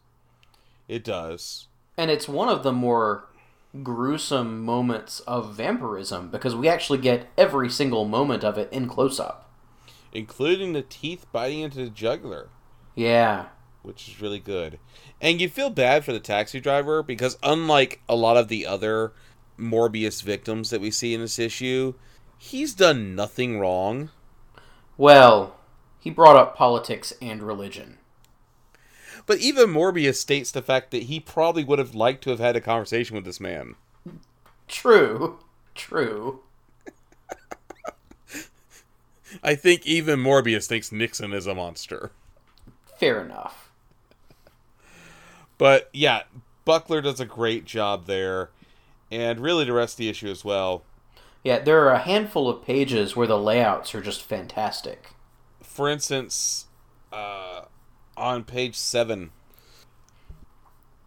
it 0.88 1.04
does. 1.04 1.66
And 1.99 2.11
it's 2.11 2.28
one 2.28 2.49
of 2.49 2.62
the 2.62 2.73
more 2.73 3.26
gruesome 3.83 4.64
moments 4.64 5.21
of 5.21 5.54
vampirism 5.54 6.31
because 6.31 6.54
we 6.54 6.69
actually 6.69 6.99
get 6.99 7.26
every 7.37 7.69
single 7.69 8.04
moment 8.04 8.43
of 8.45 8.57
it 8.57 8.73
in 8.73 8.88
close 8.88 9.19
up. 9.21 9.50
including 10.12 10.73
the 10.75 10.83
teeth 10.83 11.26
biting 11.33 11.59
into 11.61 11.78
the 11.78 11.90
jugular, 11.90 12.49
Yeah. 12.95 13.47
Which 13.85 14.09
is 14.09 14.21
really 14.21 14.41
good. 14.41 14.79
And 15.21 15.41
you 15.41 15.49
feel 15.49 15.71
bad 15.71 16.05
for 16.05 16.12
the 16.12 16.21
taxi 16.21 16.61
driver 16.61 17.03
because, 17.03 17.38
unlike 17.43 18.00
a 18.09 18.17
lot 18.17 18.37
of 18.37 18.49
the 18.49 18.67
other 18.67 19.12
Morbius 19.59 20.23
victims 20.23 20.71
that 20.71 20.81
we 20.81 20.91
see 20.91 21.14
in 21.14 21.21
this 21.21 21.38
issue, 21.38 21.95
he's 22.38 22.75
done 22.75 23.14
nothing 23.14 23.61
wrong. 23.61 24.11
Well, 24.97 25.57
he 26.00 26.11
brought 26.11 26.37
up 26.37 26.57
politics 26.57 27.12
and 27.23 27.43
religion. 27.43 27.99
But 29.26 29.38
even 29.38 29.71
Morbius 29.71 30.17
states 30.17 30.50
the 30.50 30.62
fact 30.62 30.91
that 30.91 31.05
he 31.05 31.21
probably 31.21 31.64
would 31.64 31.79
have 31.79 31.95
liked 31.95 32.23
to 32.25 32.31
have 32.31 32.41
had 32.41 32.57
a 32.57 32.61
conversation 32.61 33.17
with 33.17 33.25
this 33.25 33.41
man. 33.41 33.76
True. 34.69 35.38
True. 35.75 36.41
I 39.43 39.55
think 39.55 39.87
even 39.87 40.21
Morbius 40.21 40.67
thinks 40.67 40.93
Nixon 40.93 41.33
is 41.33 41.47
a 41.47 41.55
monster. 41.55 42.12
Fair 42.99 43.25
enough. 43.25 43.63
But 45.58 45.88
yeah, 45.92 46.23
Buckler 46.64 47.00
does 47.00 47.20
a 47.20 47.26
great 47.26 47.64
job 47.64 48.06
there, 48.06 48.50
and 49.11 49.40
really 49.40 49.64
the 49.64 49.73
rest 49.73 49.94
of 49.94 49.99
the 49.99 50.08
issue 50.08 50.28
as 50.28 50.44
well. 50.44 50.84
Yeah, 51.44 51.61
there 51.61 51.80
are 51.84 51.92
a 51.92 51.99
handful 52.00 52.49
of 52.49 52.64
pages 52.64 53.14
where 53.14 53.28
the 53.28 53.38
layouts 53.38 53.94
are 53.94 54.00
just 54.00 54.20
fantastic. 54.23 55.14
For 55.62 55.88
instance, 55.88 56.66
uh, 57.12 57.62
on 58.16 58.44
page 58.44 58.76
seven, 58.76 59.32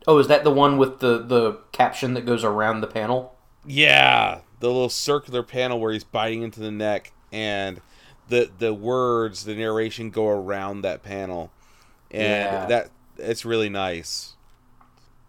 Oh, 0.08 0.18
is 0.18 0.28
that 0.28 0.44
the 0.44 0.52
one 0.52 0.78
with 0.78 1.00
the, 1.00 1.20
the 1.20 1.60
caption 1.72 2.14
that 2.16 2.26
goes 2.26 2.44
around 2.44 2.82
the 2.82 2.88
panel? 2.88 3.38
yeah, 3.66 4.42
the 4.60 4.68
little 4.68 4.90
circular 4.90 5.44
panel 5.44 5.80
where 5.80 5.92
he's 5.94 6.04
biting 6.04 6.44
into 6.44 6.60
the 6.60 6.72
neck, 6.72 7.14
and 7.32 7.82
the 8.28 8.50
the 8.58 8.74
words, 8.74 9.46
the 9.46 9.56
narration 9.56 10.10
go 10.10 10.28
around 10.28 10.82
that 10.82 11.04
panel, 11.04 11.52
and 12.12 12.62
Yeah. 12.62 12.66
that 12.66 12.92
it's 13.20 13.46
really 13.46 13.70
nice. 13.70 14.34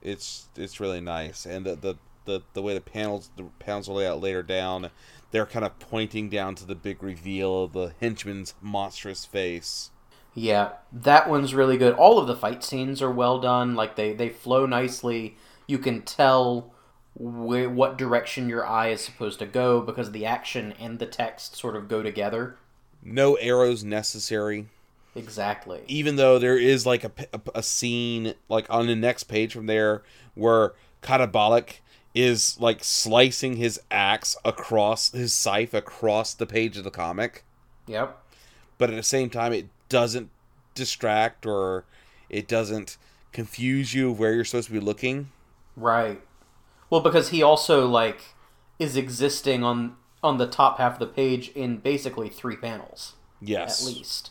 It's 0.03 0.49
it's 0.57 0.81
really 0.81 1.01
nice, 1.01 1.47
and 1.47 1.67
the 1.67 1.77
the, 1.77 1.95
the, 2.25 2.43
the 2.55 2.63
way 2.63 2.75
the 2.75 2.81
panels 2.81 3.31
the 3.37 3.45
panels 3.59 3.89
are 3.89 3.93
laid 3.93 4.07
out 4.07 4.21
later 4.21 4.43
down, 4.43 4.91
they're 5.31 5.47
kind 5.47 5.65
of 5.65 5.79
pointing 5.79 6.29
down 6.29 6.55
to 6.57 6.67
the 6.67 6.75
big 6.75 7.03
reveal 7.03 7.65
of 7.65 7.73
the 7.73 7.95
henchman's 8.01 8.55
monstrous 8.61 9.25
face. 9.25 9.91
Yeah, 10.35 10.73
that 10.93 11.29
one's 11.29 11.55
really 11.55 11.77
good. 11.77 11.95
All 11.95 12.19
of 12.19 12.27
the 12.27 12.37
fight 12.37 12.63
scenes 12.63 13.03
are 13.03 13.11
well 13.11 13.41
done. 13.41 13.75
Like 13.75 13.97
they 13.97 14.13
they 14.13 14.29
flow 14.29 14.67
nicely. 14.67 15.37
You 15.67 15.79
can 15.79 16.03
tell 16.03 16.73
wh- 17.15 17.71
what 17.71 17.99
direction 17.99 18.49
your 18.49 18.67
eye 18.67 18.89
is 18.89 19.01
supposed 19.03 19.39
to 19.41 19.47
go 19.47 19.81
because 19.81 20.13
the 20.13 20.25
action 20.27 20.73
and 20.79 20.99
the 20.99 21.07
text 21.07 21.57
sort 21.57 21.77
of 21.77 21.89
go 21.89 22.03
together. 22.03 22.57
No 23.03 23.35
arrows 23.35 23.83
necessary. 23.83 24.69
Exactly. 25.15 25.83
even 25.89 26.17
though 26.17 26.39
there 26.39 26.57
is 26.57 26.87
like 26.87 27.03
a, 27.05 27.11
a, 27.33 27.41
a 27.57 27.63
scene 27.63 28.35
like 28.49 28.67
on 28.71 28.87
the 28.87 28.95
next 28.95 29.25
page 29.25 29.53
from 29.53 29.67
there 29.67 30.03
where 30.35 30.75
Katabalik 31.03 31.81
is 32.15 32.59
like 32.61 32.85
slicing 32.85 33.57
his 33.57 33.81
axe 33.91 34.37
across 34.45 35.11
his 35.13 35.33
scythe 35.33 35.75
across 35.75 36.35
the 36.35 36.47
page 36.47 36.77
of 36.77 36.85
the 36.85 36.91
comic, 36.91 37.45
Yep. 37.87 38.17
but 38.77 38.91
at 38.91 38.97
the 38.97 39.03
same 39.03 39.29
time 39.31 39.53
it 39.53 39.67
doesn't 39.89 40.31
distract 40.75 41.47
or 41.47 41.85
it 42.29 42.47
doesn't 42.47 42.97
confuse 43.33 43.95
you 43.95 44.13
where 44.13 44.35
you're 44.35 44.45
supposed 44.45 44.69
to 44.69 44.73
be 44.73 44.81
looking. 44.81 45.31
Right. 45.77 46.21
Well, 46.91 47.01
because 47.01 47.29
he 47.31 47.43
also 47.43 47.87
like 47.87 48.23
is 48.79 48.97
existing 48.97 49.65
on 49.65 49.97
on 50.23 50.39
the 50.39 50.47
top 50.47 50.79
half 50.79 50.95
of 50.95 50.99
the 50.99 51.07
page 51.07 51.49
in 51.51 51.77
basically 51.79 52.29
three 52.29 52.57
panels 52.57 53.15
Yes, 53.41 53.81
at 53.87 53.95
least. 53.95 54.31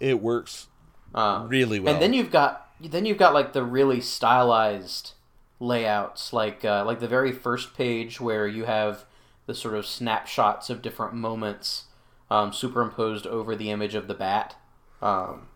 It 0.00 0.20
works 0.20 0.66
Um, 1.14 1.48
really 1.48 1.78
well. 1.78 1.92
And 1.92 2.02
then 2.02 2.12
you've 2.12 2.30
got 2.30 2.68
then 2.80 3.04
you've 3.06 3.18
got 3.18 3.34
like 3.34 3.52
the 3.52 3.62
really 3.62 4.00
stylized 4.00 5.12
layouts, 5.58 6.32
like 6.32 6.64
uh, 6.64 6.84
like 6.84 7.00
the 7.00 7.08
very 7.08 7.32
first 7.32 7.76
page 7.76 8.20
where 8.20 8.46
you 8.48 8.64
have 8.64 9.04
the 9.46 9.54
sort 9.54 9.74
of 9.74 9.86
snapshots 9.86 10.70
of 10.70 10.80
different 10.82 11.12
moments 11.14 11.84
um, 12.30 12.52
superimposed 12.52 13.26
over 13.26 13.54
the 13.56 13.70
image 13.70 13.94
of 13.94 14.06
the 14.08 14.14
bat, 14.14 14.56
um, 15.02 15.48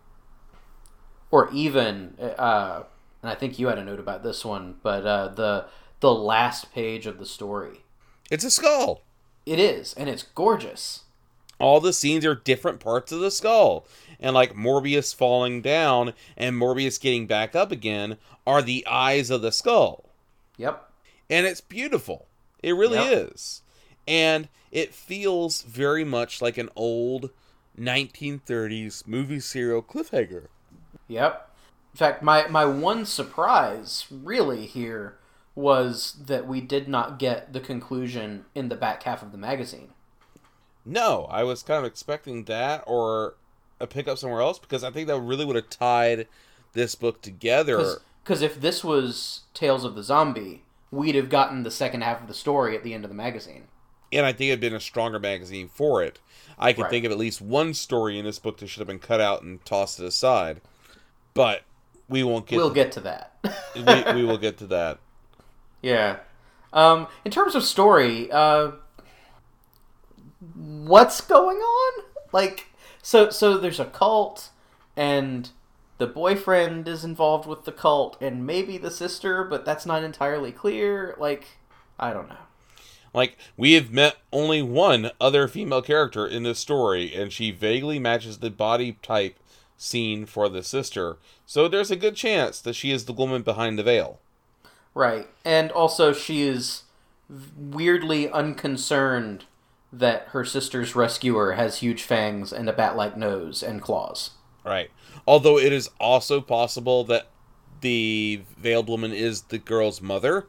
or 1.31 1.51
even 1.53 2.15
uh, 2.21 2.83
and 3.23 3.31
I 3.31 3.35
think 3.35 3.59
you 3.59 3.69
had 3.69 3.79
a 3.79 3.85
note 3.85 4.01
about 4.01 4.23
this 4.23 4.45
one, 4.45 4.77
but 4.83 5.07
uh, 5.07 5.29
the 5.29 5.67
the 6.01 6.13
last 6.13 6.73
page 6.73 7.07
of 7.07 7.19
the 7.19 7.27
story. 7.27 7.81
it's 8.31 8.45
a 8.45 8.51
skull. 8.51 9.03
It 9.47 9.59
is, 9.59 9.95
and 9.95 10.09
it's 10.09 10.23
gorgeous. 10.23 11.05
all 11.59 11.81
the 11.81 11.93
scenes 11.93 12.25
are 12.27 12.35
different 12.35 12.81
parts 12.81 13.13
of 13.13 13.21
the 13.21 13.31
skull. 13.31 13.87
And 14.21 14.35
like 14.35 14.55
Morbius 14.55 15.15
falling 15.15 15.63
down 15.63 16.15
and 16.37 16.57
Morbius 16.57 17.01
getting 17.01 17.27
back 17.27 17.55
up 17.55 17.73
again 17.73 18.19
are 18.47 18.63
the 18.63 18.87
eyes 18.87 19.31
of 19.31 19.43
the 19.43 19.53
skull. 19.53 20.11
Yep. 20.57 20.91
And 21.31 21.47
it's 21.47 21.61
beautiful. 21.61 22.27
It 22.63 22.73
really 22.73 22.99
Yep. 22.99 23.31
is. 23.33 23.63
And 24.07 24.49
it 24.71 24.95
feels 24.95 25.63
very 25.63 26.05
much 26.05 26.43
like 26.43 26.59
an 26.59 26.69
old 26.77 27.31
1930s 27.79 29.07
movie 29.07 29.41
serial 29.41 29.83
cliffhanger. 29.83 30.49
Yep. 31.09 31.51
In 31.93 31.97
fact, 31.97 32.23
my, 32.23 32.47
my 32.49 32.65
one 32.65 33.05
surprise 33.07 34.07
really 34.11 34.67
here 34.67 35.19
was 35.55 36.15
that 36.27 36.47
we 36.47 36.61
did 36.61 36.89
not 36.89 37.19
get 37.19 37.53
the 37.53 37.61
conclusion 37.61 38.45
in 38.55 38.69
the 38.69 38.75
back 38.75 39.05
half 39.05 39.23
of 39.23 39.31
the 39.33 39.39
magazine. 39.39 39.91
No, 40.85 41.25
I 41.31 41.43
was 41.45 41.63
kind 41.63 41.79
of 41.79 41.85
expecting 41.85 42.45
that 42.45 42.83
or 42.87 43.37
a 43.81 43.87
pickup 43.87 44.19
somewhere 44.19 44.41
else 44.41 44.59
because 44.59 44.85
I 44.85 44.91
think 44.91 45.09
that 45.09 45.21
really 45.21 45.45
would 45.45 45.57
have 45.57 45.71
tied 45.71 46.29
this 46.73 46.95
book 46.95 47.23
together. 47.23 47.97
Because 48.23 48.43
if 48.43 48.61
this 48.61 48.83
was 48.83 49.43
Tales 49.53 49.85
of 49.85 49.95
the 49.95 50.03
Zombie, 50.03 50.63
we'd 50.91 51.15
have 51.15 51.29
gotten 51.29 51.63
the 51.63 51.71
second 51.71 52.03
half 52.03 52.21
of 52.23 52.29
the 52.29 52.35
story 52.35 52.77
at 52.77 52.83
the 52.83 52.95
end 52.95 53.05
of 53.05 53.11
the 53.11 53.17
magazine. 53.17 53.65
And 54.13 54.25
I 54.25 54.33
think 54.33 54.49
it'd 54.49 54.61
been 54.61 54.75
a 54.75 54.81
stronger 54.81 55.19
magazine 55.19 55.69
for 55.69 56.03
it. 56.03 56.21
I 56.59 56.73
can 56.73 56.85
Right. 56.85 56.91
think 56.91 57.05
of 57.05 57.11
at 57.13 57.19
least 57.19 57.41
one 57.41 57.75
story 57.75 58.19
in 58.19 58.25
this 58.25 58.39
book 58.39 58.59
that 58.59 58.69
should 58.69 58.79
have 58.81 58.87
been 58.87 59.01
cut 59.01 59.21
out 59.21 59.43
and 59.43 59.65
tossed 59.65 59.97
to 59.97 60.03
the 60.03 60.11
side. 60.13 60.61
But 61.35 61.63
we 62.09 62.23
won't 62.23 62.47
get 62.47 62.57
we'll 62.57 62.69
to 62.69 62.75
get 62.75 62.93
to 62.93 63.01
that. 63.01 63.33
we, 63.75 64.15
we 64.15 64.25
will 64.25 64.39
get 64.39 64.57
to 64.59 64.67
that. 64.69 64.99
Yeah. 65.83 66.19
Um, 66.73 67.09
in 67.25 67.31
terms 67.33 67.55
of 67.55 67.65
story, 67.65 68.31
uh, 68.31 68.73
what's 70.55 71.21
going 71.21 71.59
on? 71.59 72.05
Like, 72.33 72.69
so 73.05 73.29
so 73.29 73.59
there's 73.59 73.79
a 73.79 73.85
cult, 73.85 74.49
and 74.97 75.51
the 75.99 76.07
boyfriend 76.07 76.89
is 76.89 77.05
involved 77.05 77.47
with 77.47 77.67
the 77.67 77.73
cult, 77.73 78.17
and 78.21 78.47
maybe 78.47 78.79
the 78.79 78.91
sister, 78.91 79.45
but 79.45 79.67
that's 79.67 79.85
not 79.85 80.03
entirely 80.03 80.51
clear. 80.51 81.15
Like, 81.19 81.59
I 81.99 82.15
don't 82.15 82.31
know. 82.31 82.37
Like, 83.13 83.37
we 83.59 83.75
have 83.75 83.93
met 83.93 84.17
only 84.33 84.63
one 84.63 85.11
other 85.21 85.47
female 85.49 85.83
character 85.83 86.27
in 86.27 86.45
this 86.45 86.59
story, 86.59 87.15
and 87.15 87.31
she 87.31 87.51
vaguely 87.51 87.99
matches 87.99 88.39
the 88.39 88.51
body 88.51 88.97
type 89.03 89.39
seen 89.77 90.25
for 90.25 90.49
the 90.49 90.63
sister. 90.63 91.19
So 91.45 91.69
there's 91.69 91.91
a 91.91 91.97
good 91.97 92.17
chance 92.17 92.59
that 92.63 92.75
she 92.75 92.91
is 92.91 93.05
the 93.05 93.13
woman 93.13 93.43
behind 93.43 93.79
the 93.79 93.83
veil. 93.83 94.19
Right, 94.95 95.29
and 95.45 95.71
also 95.71 96.15
she 96.15 96.43
is 96.43 96.85
weirdly 97.57 98.31
unconcerned 98.31 99.45
that 99.99 100.29
her 100.29 100.45
sister's 100.45 100.95
rescuer 100.97 101.53
has 101.53 101.79
huge 101.79 102.03
fangs 102.03 102.53
and 102.53 102.69
a 102.69 102.73
bat-like 102.73 103.17
nose 103.17 103.63
and 103.63 103.81
claws. 103.83 104.31
Right. 104.65 104.91
Although 105.27 105.59
it 105.59 105.73
is 105.73 105.91
also 106.01 106.41
possible 106.41 107.05
that 107.05 107.29
the 107.81 108.43
veiled 108.59 108.89
woman 108.89 109.13
is 109.13 109.43
the 109.43 109.59
girl's 109.59 110.01
mother, 110.01 110.47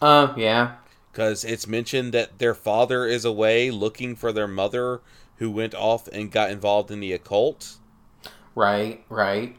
Uh, 0.00 0.32
yeah. 0.36 0.76
because 1.12 1.44
it's 1.44 1.66
mentioned 1.66 2.12
that 2.12 2.38
their 2.38 2.54
father 2.54 3.06
is 3.06 3.24
away 3.24 3.70
looking 3.70 4.14
for 4.16 4.32
their 4.32 4.48
mother 4.48 5.00
who 5.38 5.50
went 5.50 5.74
off 5.74 6.06
and 6.08 6.30
got 6.30 6.50
involved 6.50 6.90
in 6.90 7.00
the 7.00 7.12
occult. 7.12 7.76
Right, 8.54 9.04
right. 9.08 9.56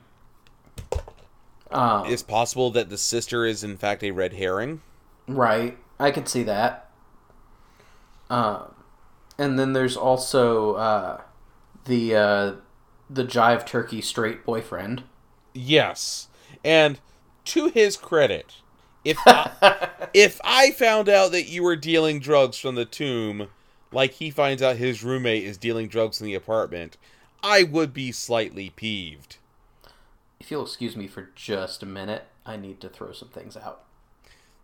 Um, 1.72 2.06
It's 2.06 2.24
possible 2.24 2.72
that 2.72 2.90
the 2.90 2.98
sister 2.98 3.46
is 3.46 3.64
in 3.64 3.78
fact 3.78 4.04
a 4.04 4.12
red 4.12 4.34
herring. 4.34 4.82
Right, 5.28 5.78
I 6.00 6.12
could 6.12 6.28
see 6.30 6.44
that. 6.44 6.90
Um, 8.30 8.75
and 9.38 9.60
then 9.60 9.74
there's 9.74 9.98
also 9.98 10.76
uh, 10.76 11.22
the 11.86 12.16
uh, 12.16 12.54
the 13.10 13.24
jive 13.24 13.66
turkey 13.66 14.02
straight 14.02 14.46
boyfriend. 14.46 15.04
Yes. 15.54 16.28
And 16.64 17.00
to 17.46 17.68
his 17.68 17.96
credit, 17.96 18.56
if 19.04 19.18
I, 19.26 19.90
if 20.14 20.40
I 20.44 20.72
found 20.72 21.10
out 21.10 21.32
that 21.32 21.48
you 21.48 21.64
were 21.64 21.76
dealing 21.76 22.20
drugs 22.20 22.58
from 22.58 22.76
the 22.76 22.86
tomb, 22.86 23.48
like 23.92 24.14
he 24.14 24.32
finds 24.32 24.62
out 24.62 24.78
his 24.78 25.04
roommate 25.04 25.44
is 25.44 25.58
dealing 25.58 25.88
drugs 25.88 26.20
in 26.20 26.26
the 26.26 26.34
apartment, 26.34 26.98
I 27.44 27.64
would 27.64 27.94
be 27.94 28.12
slightly 28.12 28.72
peeved. 28.72 29.38
If 30.40 30.52
you'll 30.52 30.64
excuse 30.64 30.96
me 30.96 31.08
for 31.08 31.30
just 31.36 31.84
a 31.84 31.86
minute, 31.86 32.26
I 32.46 32.58
need 32.58 32.82
to 32.82 32.90
throw 32.90 33.12
some 33.14 33.30
things 33.30 33.56
out. 33.56 33.84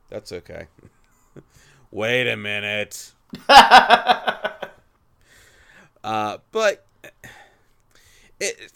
That's 0.09 0.31
okay. 0.31 0.67
Wait 1.91 2.27
a 2.27 2.35
minute. 2.35 3.13
uh, 6.03 6.37
but 6.51 6.85
it, 8.39 8.71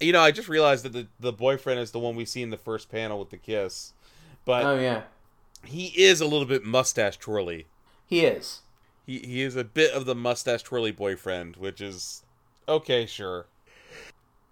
you 0.00 0.12
know, 0.12 0.20
I 0.20 0.30
just 0.30 0.48
realized 0.48 0.84
that 0.84 0.92
the 0.92 1.06
the 1.18 1.32
boyfriend 1.32 1.80
is 1.80 1.90
the 1.90 1.98
one 1.98 2.16
we 2.16 2.24
see 2.24 2.42
in 2.42 2.50
the 2.50 2.56
first 2.56 2.90
panel 2.90 3.18
with 3.18 3.30
the 3.30 3.36
kiss, 3.36 3.92
but 4.44 4.64
oh 4.64 4.78
yeah, 4.78 5.02
he 5.64 5.86
is 5.86 6.20
a 6.20 6.26
little 6.26 6.46
bit 6.46 6.64
mustache 6.64 7.16
twirly. 7.16 7.66
he 8.06 8.24
is. 8.24 8.60
He 9.06 9.18
he 9.20 9.42
is 9.42 9.56
a 9.56 9.64
bit 9.64 9.92
of 9.92 10.04
the 10.04 10.14
mustache 10.14 10.62
twirly 10.62 10.92
boyfriend, 10.92 11.56
which 11.56 11.80
is 11.80 12.22
okay, 12.68 13.06
sure. 13.06 13.46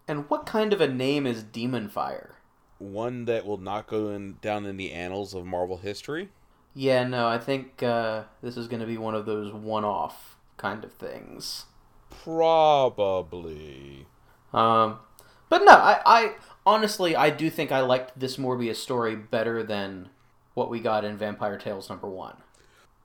And 0.09 0.31
what 0.31 0.47
kind 0.47 0.73
of 0.73 0.81
a 0.81 0.89
name 0.89 1.27
is 1.27 1.43
Demon 1.43 1.89
Fire? 1.89 2.37
One 2.79 3.25
that 3.25 3.45
will 3.45 3.59
not 3.59 3.87
go 3.87 4.11
in, 4.11 4.37
down 4.41 4.67
in 4.67 4.77
the 4.77 4.93
annals 4.93 5.35
of 5.35 5.45
Marvel 5.45 5.79
history. 5.79 6.29
Yeah, 6.77 7.05
no, 7.05 7.27
I 7.27 7.39
think 7.39 7.83
uh, 7.83 8.25
this 8.43 8.57
is 8.57 8.69
going 8.69 8.81
to 8.81 8.87
be 8.87 8.99
one 8.99 9.15
of 9.17 9.27
those 9.27 9.53
one-off 9.53 10.37
kind 10.59 10.85
of 10.85 10.93
things. 10.93 11.65
Probably. 12.11 14.07
Um, 14.53 14.99
but 15.49 15.65
no, 15.65 15.73
I, 15.73 16.01
I 16.07 16.35
honestly 16.67 17.17
I 17.17 17.31
do 17.31 17.51
think 17.51 17.73
I 17.73 17.81
liked 17.81 18.19
this 18.19 18.37
Morbius 18.37 18.77
story 18.77 19.17
better 19.17 19.63
than 19.63 20.11
what 20.55 20.71
we 20.71 20.81
got 20.81 21.05
in 21.05 21.17
Vampire 21.17 21.59
Tales 21.59 21.89
number 21.89 22.09
one. 22.09 22.37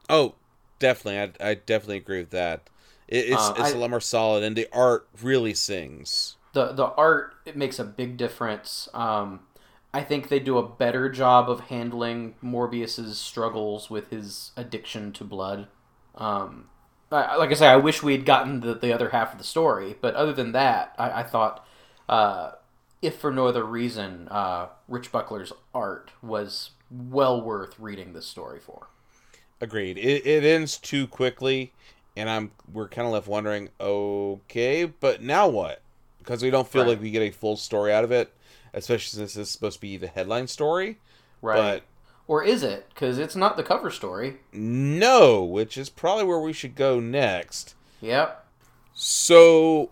Oh, 0.10 0.36
definitely. 0.80 1.20
I, 1.42 1.52
I 1.52 1.54
definitely 1.56 1.98
agree 1.98 2.20
with 2.20 2.32
that. 2.32 2.70
It, 3.08 3.30
it's 3.30 3.50
Uh, 3.50 3.54
it's 3.58 3.74
I- 3.74 3.76
a 3.76 3.78
lot 3.78 3.90
more 3.90 4.02
solid, 4.02 4.44
and 4.44 4.56
the 4.56 4.68
art 4.72 5.08
really 5.22 5.54
sings. 5.54 6.38
the 6.54 6.72
The 6.74 6.88
art 6.88 7.34
it 7.46 7.56
makes 7.56 7.80
a 7.80 7.84
big 7.84 8.18
difference. 8.18 8.90
Um, 8.94 9.42
I 9.94 10.04
think 10.04 10.30
they 10.30 10.40
do 10.40 10.58
a 10.58 10.68
better 10.68 11.10
job 11.10 11.50
of 11.50 11.62
handling 11.62 12.36
Morbius's 12.42 13.18
struggles 13.18 13.90
with 13.90 14.10
his 14.10 14.52
addiction 14.56 15.12
to 15.14 15.24
blood. 15.26 15.68
Um, 16.16 16.70
I, 17.12 17.36
like 17.36 17.52
I 17.52 17.56
say, 17.56 17.68
I 17.68 17.76
wish 17.76 18.02
we 18.02 18.14
had 18.14 18.26
gotten 18.26 18.62
the, 18.62 18.74
the 18.74 18.94
other 18.94 19.10
half 19.10 19.34
of 19.34 19.38
the 19.38 19.44
story, 19.44 19.96
but 20.00 20.16
other 20.16 20.32
than 20.34 20.54
that, 20.54 20.96
I, 20.98 21.22
I 21.22 21.24
thought, 21.24 21.66
uh, 22.08 22.52
if 23.02 23.18
for 23.20 23.32
no 23.32 23.48
other 23.48 23.66
reason, 23.66 24.28
uh, 24.30 24.70
Rich 24.88 25.12
Buckler's 25.12 25.52
art 25.74 26.12
was 26.22 26.72
well 26.90 27.42
worth 27.42 27.78
reading 27.80 28.14
this 28.14 28.28
story 28.28 28.60
for. 28.60 28.88
Agreed. 29.60 29.98
It, 29.98 30.26
it 30.26 30.44
ends 30.44 30.78
too 30.78 31.08
quickly, 31.08 31.74
and 32.16 32.30
I'm 32.30 32.52
we're 32.72 32.90
kind 32.90 33.06
of 33.06 33.14
left 33.14 33.28
wondering, 33.28 33.70
okay, 33.80 34.86
but 34.86 35.22
now 35.22 35.48
what? 35.48 35.82
Because 36.18 36.42
we 36.42 36.50
don't 36.50 36.68
feel 36.68 36.84
Right. 36.84 36.88
like 36.88 37.02
we 37.02 37.12
get 37.12 37.22
a 37.22 37.32
full 37.32 37.58
story 37.58 37.94
out 37.94 38.04
of 38.04 38.12
it, 38.12 38.34
especially 38.74 39.18
since 39.18 39.34
this 39.34 39.48
is 39.48 39.50
supposed 39.50 39.78
to 39.78 39.82
be 39.82 39.98
the 39.98 40.08
headline 40.08 40.48
story. 40.48 41.00
Right. 41.42 41.58
But 41.58 41.84
or 42.28 42.44
is 42.44 42.64
it? 42.64 42.88
Because 42.90 43.18
it's 43.18 43.36
not 43.36 43.58
the 43.58 43.64
cover 43.64 43.90
story. 43.90 44.38
No, 44.54 45.44
which 45.44 45.78
is 45.78 45.90
probably 45.90 46.24
where 46.24 46.40
we 46.40 46.54
should 46.54 46.76
go 46.76 47.00
next. 47.00 47.76
Yep. 48.00 48.48
So, 48.94 49.92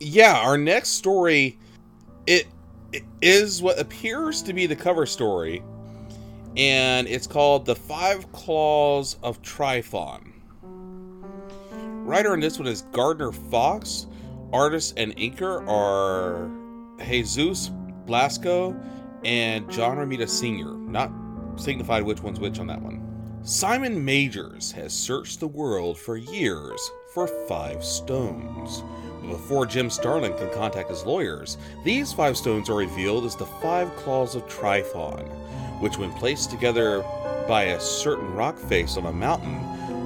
yeah, 0.00 0.38
our 0.38 0.56
next 0.56 0.90
story, 0.90 1.58
it, 2.26 2.46
it 2.92 3.02
is 3.20 3.60
what 3.60 3.78
appears 3.78 4.40
to 4.42 4.52
be 4.52 4.66
the 4.66 4.76
cover 4.76 5.04
story, 5.04 5.62
and 6.56 7.06
it's 7.08 7.26
called 7.26 7.66
"The 7.66 7.76
Five 7.76 8.30
Claws 8.32 9.16
of 9.22 9.42
Trifon." 9.42 10.32
Writer 12.06 12.32
on 12.32 12.40
this 12.40 12.58
one 12.58 12.68
is 12.68 12.82
Gardner 12.92 13.32
Fox. 13.32 14.06
Artist 14.52 14.94
and 14.96 15.16
inker 15.16 15.66
are 15.68 16.48
Jesus 16.98 17.70
Blasco 18.06 18.78
and 19.24 19.70
John 19.70 19.96
Romita 19.96 20.28
Sr. 20.28 20.74
Not 20.74 21.10
signified 21.56 22.02
which 22.02 22.22
one's 22.22 22.40
which 22.40 22.58
on 22.58 22.66
that 22.66 22.82
one. 22.82 23.00
Simon 23.42 24.02
Majors 24.02 24.72
has 24.72 24.92
searched 24.92 25.40
the 25.40 25.46
world 25.46 25.98
for 25.98 26.16
years 26.16 26.90
for 27.12 27.26
five 27.26 27.84
stones. 27.84 28.82
Before 29.22 29.66
Jim 29.66 29.88
Starlin 29.88 30.36
can 30.36 30.52
contact 30.52 30.90
his 30.90 31.04
lawyers, 31.04 31.56
these 31.84 32.12
five 32.12 32.36
stones 32.36 32.68
are 32.68 32.76
revealed 32.76 33.24
as 33.24 33.36
the 33.36 33.46
five 33.46 33.94
claws 33.96 34.34
of 34.34 34.46
Trifon, 34.48 35.26
which, 35.80 35.98
when 35.98 36.12
placed 36.12 36.50
together 36.50 37.02
by 37.48 37.64
a 37.64 37.80
certain 37.80 38.32
rock 38.34 38.58
face 38.58 38.96
on 38.96 39.06
a 39.06 39.12
mountain, 39.12 39.58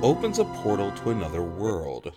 opens 0.02 0.38
a 0.38 0.44
portal 0.44 0.92
to 0.92 1.10
another 1.10 1.42
world. 1.42 2.12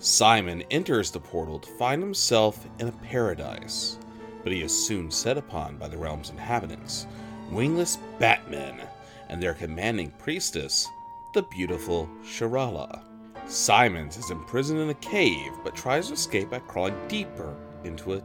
Simon 0.00 0.62
enters 0.70 1.10
the 1.10 1.18
portal 1.18 1.58
to 1.58 1.68
find 1.72 2.00
himself 2.00 2.64
in 2.78 2.86
a 2.86 2.92
paradise, 2.92 3.98
but 4.44 4.52
he 4.52 4.62
is 4.62 4.86
soon 4.86 5.10
set 5.10 5.36
upon 5.36 5.76
by 5.76 5.88
the 5.88 5.96
realm's 5.96 6.30
inhabitants, 6.30 7.08
wingless 7.50 7.98
Batmen, 8.20 8.80
and 9.28 9.42
their 9.42 9.54
commanding 9.54 10.12
priestess, 10.18 10.86
the 11.34 11.42
beautiful 11.42 12.08
Shirala. 12.22 13.02
Simons 13.48 14.16
is 14.16 14.30
imprisoned 14.30 14.78
in 14.78 14.90
a 14.90 14.94
cave, 14.94 15.52
but 15.64 15.74
tries 15.74 16.08
to 16.08 16.14
escape 16.14 16.50
by 16.50 16.60
crawling 16.60 16.96
deeper 17.08 17.56
into 17.82 18.14
a 18.14 18.22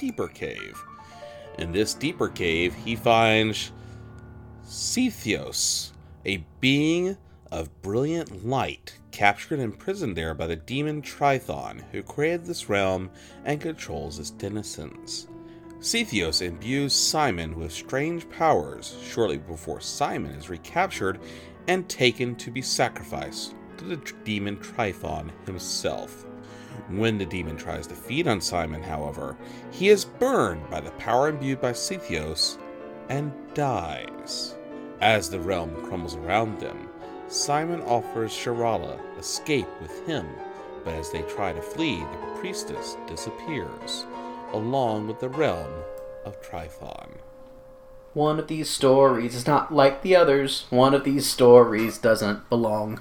deeper 0.00 0.26
cave. 0.26 0.82
In 1.58 1.70
this 1.70 1.94
deeper 1.94 2.28
cave, 2.28 2.74
he 2.74 2.96
finds 2.96 3.70
Cepheus, 4.64 5.92
a 6.24 6.44
being 6.60 7.16
of 7.52 7.80
brilliant 7.82 8.44
light, 8.44 8.98
captured 9.16 9.54
and 9.54 9.62
imprisoned 9.62 10.14
there 10.14 10.34
by 10.34 10.46
the 10.46 10.54
demon 10.54 11.00
Trithon, 11.00 11.82
who 11.90 12.02
created 12.02 12.44
this 12.44 12.68
realm 12.68 13.08
and 13.46 13.58
controls 13.58 14.18
its 14.18 14.30
denizens. 14.30 15.26
Cepheus 15.80 16.42
imbues 16.42 16.94
Simon 16.94 17.58
with 17.58 17.72
strange 17.72 18.28
powers 18.28 18.98
shortly 19.02 19.38
before 19.38 19.80
Simon 19.80 20.32
is 20.32 20.50
recaptured 20.50 21.18
and 21.66 21.88
taken 21.88 22.36
to 22.36 22.50
be 22.50 22.60
sacrificed 22.60 23.54
to 23.78 23.86
the 23.86 23.96
demon 24.24 24.58
Trithon 24.58 25.30
himself. 25.46 26.26
When 26.90 27.16
the 27.16 27.24
demon 27.24 27.56
tries 27.56 27.86
to 27.86 27.94
feed 27.94 28.28
on 28.28 28.42
Simon, 28.42 28.82
however, 28.82 29.34
he 29.70 29.88
is 29.88 30.04
burned 30.04 30.68
by 30.68 30.82
the 30.82 30.90
power 30.92 31.28
imbued 31.28 31.62
by 31.62 31.72
Cepheus 31.72 32.58
and 33.08 33.32
dies. 33.54 34.56
As 35.00 35.30
the 35.30 35.40
realm 35.40 35.74
crumbles 35.86 36.16
around 36.16 36.60
them, 36.60 36.85
Simon 37.28 37.82
offers 37.82 38.32
Sharala 38.32 38.98
escape 39.18 39.68
with 39.80 40.06
him, 40.06 40.26
but 40.84 40.94
as 40.94 41.10
they 41.10 41.22
try 41.22 41.52
to 41.52 41.60
flee, 41.60 41.98
the 41.98 42.38
priestess 42.38 42.96
disappears, 43.06 44.06
along 44.52 45.08
with 45.08 45.18
the 45.18 45.28
realm 45.28 45.72
of 46.24 46.40
Trithon. 46.40 47.18
One 48.14 48.38
of 48.38 48.48
these 48.48 48.70
stories 48.70 49.34
is 49.34 49.46
not 49.46 49.74
like 49.74 50.02
the 50.02 50.16
others. 50.16 50.66
One 50.70 50.94
of 50.94 51.04
these 51.04 51.26
stories 51.26 51.98
doesn't 51.98 52.48
belong. 52.48 53.00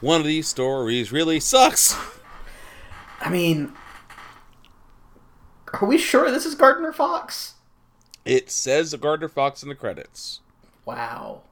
One 0.00 0.20
of 0.20 0.26
these 0.26 0.46
stories 0.46 1.10
really 1.10 1.40
sucks. 1.40 1.96
I 3.20 3.30
mean, 3.30 3.72
are 5.72 5.86
we 5.86 5.98
sure 5.98 6.30
this 6.30 6.46
is 6.46 6.54
Gardner 6.54 6.92
Fox? 6.92 7.54
It 8.24 8.50
says 8.50 8.94
Gardner 8.94 9.28
Fox 9.28 9.62
in 9.62 9.68
the 9.68 9.74
credits. 9.74 10.40
Wow. 10.84 11.42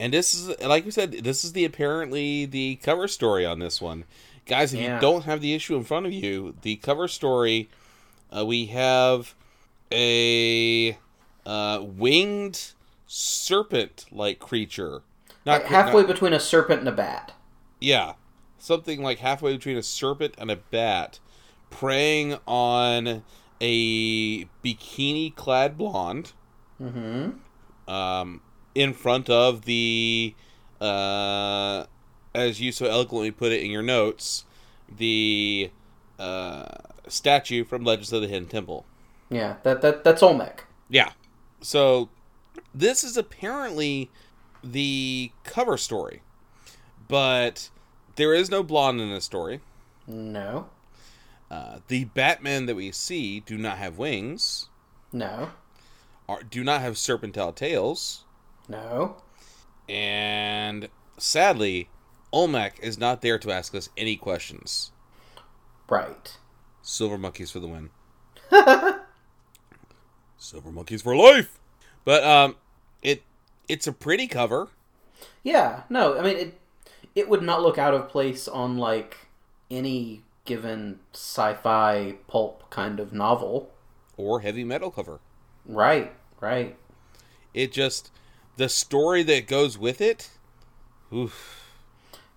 And 0.00 0.12
this 0.14 0.34
is, 0.34 0.48
like 0.66 0.86
we 0.86 0.90
said, 0.90 1.12
this 1.12 1.44
is 1.44 1.52
the 1.52 1.64
apparently 1.66 2.46
the 2.46 2.76
cover 2.76 3.06
story 3.06 3.44
on 3.44 3.58
this 3.58 3.80
one, 3.82 4.04
guys. 4.46 4.72
If 4.72 4.80
Yeah. 4.80 4.94
you 4.94 5.00
don't 5.00 5.24
have 5.26 5.42
the 5.42 5.52
issue 5.54 5.76
in 5.76 5.84
front 5.84 6.06
of 6.06 6.12
you, 6.12 6.56
the 6.62 6.76
cover 6.76 7.06
story, 7.06 7.68
uh, 8.34 8.46
we 8.46 8.66
have 8.66 9.34
a 9.92 10.96
uh, 11.44 11.80
winged 11.82 12.72
serpent-like 13.06 14.38
creature, 14.38 15.02
Like 15.44 15.66
halfway 15.66 16.04
between 16.04 16.32
a 16.32 16.40
serpent 16.40 16.80
and 16.80 16.88
a 16.88 16.92
bat. 16.92 17.32
yeah, 17.80 18.14
something 18.58 19.02
like 19.02 19.18
halfway 19.18 19.52
between 19.54 19.76
a 19.76 19.82
serpent 19.82 20.34
and 20.38 20.50
a 20.50 20.56
bat, 20.56 21.18
preying 21.70 22.38
on 22.46 23.22
a 23.60 24.44
bikini-clad 24.64 25.76
blonde. 25.76 26.32
Mm-hmm. 26.80 27.92
um, 27.92 28.40
in 28.80 28.94
front 28.94 29.28
of 29.28 29.64
the, 29.64 30.34
uh, 30.80 31.84
as 32.34 32.60
you 32.60 32.72
so 32.72 32.86
eloquently 32.86 33.30
put 33.30 33.52
it 33.52 33.62
in 33.62 33.70
your 33.70 33.82
notes, 33.82 34.44
the 34.94 35.70
uh, 36.18 36.66
statue 37.08 37.64
from 37.64 37.84
Legends 37.84 38.12
of 38.12 38.22
the 38.22 38.28
Hidden 38.28 38.48
Temple. 38.48 38.84
Yeah, 39.28 39.56
that 39.62 39.80
that 39.82 40.02
that's 40.02 40.22
Olmec. 40.22 40.64
Yeah. 40.88 41.12
So 41.60 42.08
this 42.74 43.04
is 43.04 43.16
apparently 43.16 44.10
the 44.64 45.30
cover 45.44 45.76
story, 45.76 46.22
but 47.06 47.70
there 48.16 48.34
is 48.34 48.50
no 48.50 48.62
blonde 48.62 49.00
in 49.00 49.10
this 49.10 49.24
story. 49.24 49.60
No. 50.06 50.68
Uh, 51.50 51.78
the 51.88 52.04
Batman 52.06 52.66
that 52.66 52.76
we 52.76 52.90
see 52.92 53.40
do 53.40 53.58
not 53.58 53.78
have 53.78 53.98
wings, 53.98 54.68
No. 55.12 55.50
are, 56.28 56.42
do 56.44 56.62
not 56.62 56.80
have 56.80 56.96
serpentine 56.96 57.52
tails. 57.54 58.24
No. 58.70 59.16
And 59.88 60.88
sadly, 61.18 61.88
Olmec 62.32 62.78
is 62.80 62.98
not 62.98 63.20
there 63.20 63.38
to 63.38 63.50
ask 63.50 63.74
us 63.74 63.88
any 63.96 64.16
questions. 64.16 64.92
Right. 65.88 66.36
Silver 66.82 67.18
monkeys 67.18 67.50
for 67.50 67.58
the 67.58 67.66
win. 67.66 67.90
Silver 70.38 70.70
monkeys 70.70 71.02
for 71.02 71.14
life. 71.16 71.58
But 72.04 72.22
um, 72.24 72.56
it 73.02 73.22
it's 73.68 73.86
a 73.86 73.92
pretty 73.92 74.26
cover. 74.26 74.68
Yeah. 75.42 75.82
No. 75.90 76.18
I 76.18 76.22
mean, 76.22 76.36
it 76.36 76.60
it 77.14 77.28
would 77.28 77.42
not 77.42 77.62
look 77.62 77.76
out 77.78 77.92
of 77.94 78.08
place 78.08 78.48
on 78.48 78.78
like 78.78 79.16
any 79.70 80.22
given 80.44 81.00
sci-fi 81.12 82.14
pulp 82.28 82.70
kind 82.70 82.98
of 83.00 83.12
novel. 83.12 83.70
or 84.16 84.40
heavy 84.40 84.64
metal 84.64 84.90
cover. 84.90 85.20
Right. 85.66 86.12
Right. 86.40 86.76
It 87.52 87.72
just 87.72 88.10
the 88.60 88.68
story 88.68 89.22
that 89.22 89.46
goes 89.46 89.78
with 89.78 90.00
it. 90.02 90.30
Oof. 91.12 91.70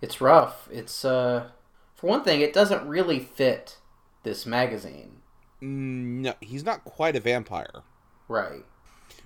It's 0.01 0.21
rough. 0.21 0.67
It's 0.71 1.03
uh, 1.03 1.49
for 1.95 2.07
one 2.07 2.23
thing, 2.23 2.41
it 2.41 2.53
doesn't 2.53 2.87
really 2.87 3.19
fit 3.19 3.77
this 4.23 4.45
magazine. 4.45 5.21
No, 5.61 6.35
he's 6.41 6.63
not 6.63 6.83
quite 6.83 7.15
a 7.15 7.19
vampire. 7.19 7.81
Right. 8.27 8.65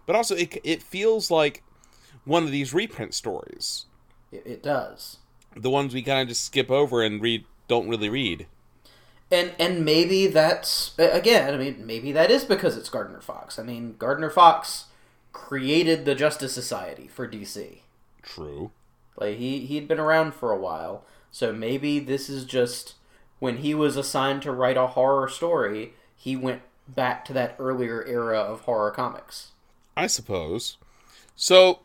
But 0.07 0.15
also, 0.15 0.35
it 0.35 0.57
it 0.63 0.81
feels 0.81 1.29
like 1.29 1.63
one 2.25 2.43
of 2.43 2.51
these 2.51 2.73
reprint 2.73 3.13
stories, 3.13 3.85
It, 4.31 4.43
it 4.45 4.63
does. 4.63 5.17
the 5.55 5.69
ones 5.69 5.93
we 5.93 6.01
kind 6.03 6.21
of 6.21 6.29
just 6.29 6.45
skip 6.45 6.71
over 6.71 7.03
and 7.03 7.21
read, 7.21 7.45
don't 7.67 7.89
really 7.89 8.09
read. 8.09 8.47
And 9.31 9.53
and 9.59 9.83
maybe 9.83 10.27
that's 10.27 10.93
again. 10.97 11.53
I 11.53 11.57
mean, 11.57 11.85
maybe 11.85 12.11
that 12.13 12.31
is 12.31 12.45
because 12.45 12.77
it's 12.77 12.89
Gardner 12.89 13.19
Fox. 13.21 13.59
I 13.59 13.63
mean, 13.63 13.95
Gardner 13.97 14.29
Fox 14.29 14.85
created 15.37 16.03
the 16.03 16.15
Justice 16.15 16.51
Society 16.51 17.07
for 17.07 17.27
DC. 17.27 17.81
True. 18.23 18.71
Like 19.15 19.37
he 19.37 19.59
he'd 19.67 19.87
been 19.87 19.99
around 19.99 20.33
for 20.33 20.51
a 20.51 20.57
while, 20.57 21.05
so 21.31 21.53
maybe 21.53 21.99
this 21.99 22.27
is 22.27 22.43
just 22.43 22.95
when 23.39 23.57
he 23.57 23.75
was 23.75 23.95
assigned 23.95 24.41
to 24.41 24.51
write 24.51 24.77
a 24.77 24.87
horror 24.87 25.29
story, 25.29 25.93
he 26.15 26.35
went 26.35 26.63
back 26.87 27.23
to 27.25 27.33
that 27.33 27.55
earlier 27.59 28.03
era 28.05 28.39
of 28.39 28.61
horror 28.61 28.89
comics. 28.89 29.51
I 29.95 30.07
suppose. 30.07 30.77
So, 31.35 31.79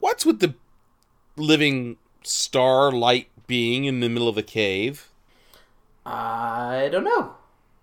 what's 0.00 0.24
with 0.24 0.40
the 0.40 0.54
living 1.36 1.98
starlight 2.24 3.28
being 3.46 3.84
in 3.84 4.00
the 4.00 4.08
middle 4.08 4.28
of 4.28 4.38
a 4.38 4.42
cave? 4.42 5.10
I 6.06 6.88
don't 6.90 7.04
know. 7.04 7.34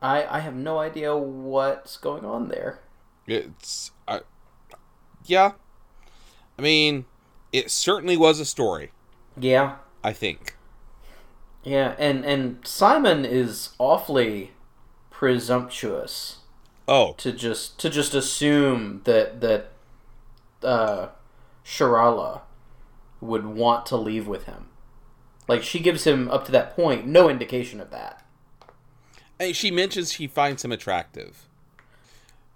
I 0.02 0.26
I 0.26 0.40
have 0.40 0.56
no 0.56 0.80
idea 0.80 1.16
what's 1.16 1.96
going 1.96 2.26
on 2.26 2.50
there. 2.50 2.80
It's, 3.28 3.92
yeah. 5.26 5.54
I 6.58 6.62
mean, 6.62 7.06
it 7.52 7.72
certainly 7.72 8.18
was 8.18 8.40
a 8.40 8.46
story. 8.46 8.92
Yeah. 9.40 9.76
I 10.04 10.14
think. 10.14 10.56
Yeah, 11.64 11.96
and 12.00 12.24
and 12.26 12.66
Simon 12.66 13.26
is 13.26 13.70
awfully 13.80 14.52
presumptuous 15.10 16.38
Oh, 16.88 17.14
to 17.18 17.32
just 17.32 17.80
to 17.80 17.90
just 17.90 18.14
assume 18.14 19.02
that 19.04 19.42
that 19.42 19.72
uh 20.64 21.08
Sharala 21.66 22.42
would 23.22 23.46
want 23.46 23.86
to 23.88 23.98
leave 23.98 24.28
with 24.28 24.46
him. 24.46 24.68
Like 25.48 25.62
she 25.64 25.80
gives 25.80 26.06
him 26.06 26.30
up 26.30 26.46
to 26.46 26.52
that 26.54 26.76
point 26.76 27.06
no 27.06 27.30
indication 27.30 27.80
of 27.82 27.92
that. 27.92 28.26
and 29.40 29.56
she 29.56 29.70
mentions 29.70 30.14
she 30.14 30.28
finds 30.28 30.64
him 30.64 30.72
attractive, 30.72 31.46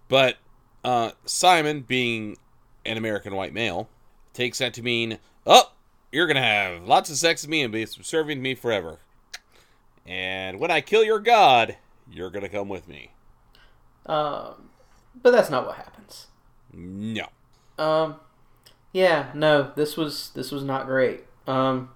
but 0.07 0.37
uh, 0.85 1.11
Simon, 1.25 1.81
being 1.81 2.37
an 2.85 2.97
American 2.97 3.35
white 3.35 3.53
male, 3.53 3.89
takes 4.33 4.59
that 4.59 4.73
to 4.75 4.81
mean, 4.81 5.19
oh, 5.45 5.71
you're 6.11 6.27
gonna 6.27 6.41
have 6.41 6.83
lots 6.83 7.09
of 7.09 7.17
sex 7.17 7.43
with 7.43 7.49
me 7.49 7.61
and 7.63 7.73
be 7.73 7.85
serving 7.85 8.41
me 8.41 8.55
forever. 8.55 8.99
And 10.05 10.59
when 10.59 10.71
I 10.71 10.81
kill 10.81 11.03
your 11.03 11.19
god, 11.19 11.77
you're 12.11 12.29
gonna 12.29 12.49
come 12.49 12.69
with 12.69 12.87
me. 12.87 13.11
Um 14.05 14.69
but 15.21 15.31
that's 15.31 15.49
not 15.49 15.65
what 15.65 15.77
happens. 15.77 16.27
No. 16.73 17.27
Um 17.77 18.15
yeah, 18.91 19.31
no, 19.33 19.71
this 19.75 19.97
was 19.97 20.29
this 20.31 20.51
was 20.51 20.63
not 20.63 20.85
great. 20.85 21.25
Um 21.47 21.89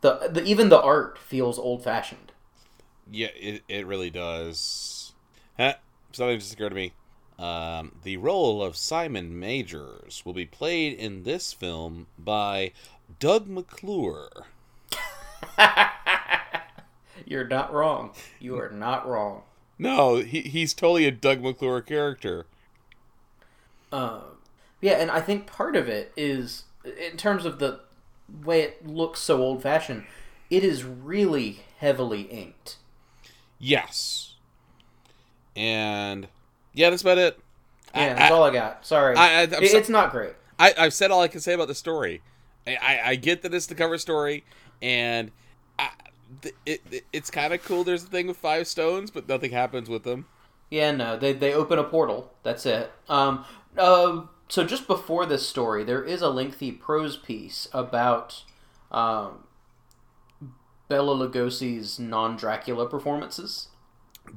the, 0.00 0.28
the 0.30 0.44
even 0.44 0.68
the 0.68 0.80
art 0.80 1.16
feels 1.18 1.58
old 1.58 1.84
fashioned. 1.84 2.32
Yeah, 3.10 3.28
it, 3.36 3.62
it 3.68 3.86
really 3.86 4.10
does. 4.10 5.12
Huh, 5.56 5.74
something 6.12 6.38
just 6.38 6.52
occurred 6.52 6.70
to 6.70 6.74
me. 6.74 6.92
Um, 7.42 7.96
the 8.04 8.18
role 8.18 8.62
of 8.62 8.76
Simon 8.76 9.36
Majors 9.36 10.22
will 10.24 10.32
be 10.32 10.46
played 10.46 10.96
in 10.96 11.24
this 11.24 11.52
film 11.52 12.06
by 12.16 12.70
Doug 13.18 13.48
McClure. 13.48 14.46
You're 17.26 17.48
not 17.48 17.72
wrong. 17.72 18.12
You 18.38 18.60
are 18.60 18.70
not 18.70 19.08
wrong. 19.08 19.42
No, 19.76 20.18
he, 20.18 20.42
he's 20.42 20.72
totally 20.72 21.04
a 21.04 21.10
Doug 21.10 21.42
McClure 21.42 21.80
character. 21.80 22.46
Um, 23.90 24.22
yeah, 24.80 24.92
and 24.92 25.10
I 25.10 25.20
think 25.20 25.48
part 25.48 25.74
of 25.74 25.88
it 25.88 26.12
is 26.16 26.62
in 26.84 27.16
terms 27.16 27.44
of 27.44 27.58
the 27.58 27.80
way 28.44 28.62
it 28.62 28.86
looks 28.86 29.18
so 29.18 29.42
old 29.42 29.64
fashioned. 29.64 30.04
it 30.48 30.62
is 30.62 30.84
really 30.84 31.62
heavily 31.78 32.22
inked. 32.22 32.76
Yes. 33.58 34.36
And 35.56 36.28
yeah, 36.74 36.90
that's 36.90 37.02
about 37.02 37.18
it. 37.18 37.38
Yeah, 37.94 38.14
that's 38.14 38.32
all 38.32 38.42
I 38.44 38.52
got. 38.52 38.84
Sorry, 38.86 39.16
I- 39.16 39.40
I- 39.40 39.42
It- 39.42 39.70
so- 39.70 39.78
it's 39.78 39.88
not 39.88 40.10
great. 40.10 40.32
I, 40.58 40.74
I've 40.78 40.94
said 40.94 41.10
all 41.10 41.20
I 41.20 41.28
can 41.28 41.40
say 41.40 41.52
about 41.54 41.68
the 41.68 41.74
story. 41.74 42.22
I, 42.66 42.76
I, 42.76 43.00
I 43.10 43.14
get 43.16 43.42
that 43.42 43.52
it's 43.52 43.66
the 43.66 43.74
cover 43.74 43.98
story, 43.98 44.44
and 44.80 45.30
I, 45.78 45.90
th- 46.42 46.54
it, 46.64 46.80
it 46.90 47.04
it's 47.12 47.30
kind 47.30 47.52
of 47.52 47.64
cool. 47.64 47.82
There's 47.84 48.04
a 48.04 48.06
thing 48.06 48.28
with 48.28 48.36
five 48.36 48.66
stones, 48.68 49.10
but 49.10 49.28
nothing 49.28 49.50
happens 49.50 49.88
with 49.88 50.04
them. 50.04 50.26
Yeah, 50.70 50.92
no, 50.92 51.18
they 51.18 51.32
they 51.32 51.52
open 51.52 51.78
a 51.78 51.84
portal. 51.84 52.32
That's 52.44 52.64
it. 52.64 52.92
Um, 53.08 53.44
uh, 53.76 54.22
so 54.48 54.64
just 54.64 54.86
before 54.86 55.26
this 55.26 55.46
story, 55.48 55.82
there 55.82 56.04
is 56.04 56.22
a 56.22 56.28
lengthy 56.28 56.70
prose 56.70 57.16
piece 57.16 57.68
about 57.72 58.44
um, 58.92 59.44
Bela 60.88 61.14
Lugosi's 61.16 61.98
non-Dracula 61.98 62.88
performances. 62.88 63.68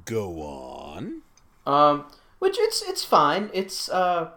Go 0.06 0.42
on. 0.42 1.22
Um, 1.68 2.06
which 2.46 2.60
it's 2.60 2.84
it's 2.84 3.04
fine. 3.04 3.50
It's 3.54 3.90
uh, 3.90 4.30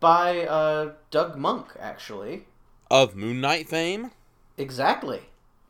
by 0.00 0.40
uh, 0.44 0.94
Doug 1.12 1.38
Moench 1.38 1.68
actually. 1.78 2.46
Of 2.90 3.14
Moon 3.14 3.40
Knight 3.40 3.68
fame. 3.68 4.10
Exactly. 4.56 5.20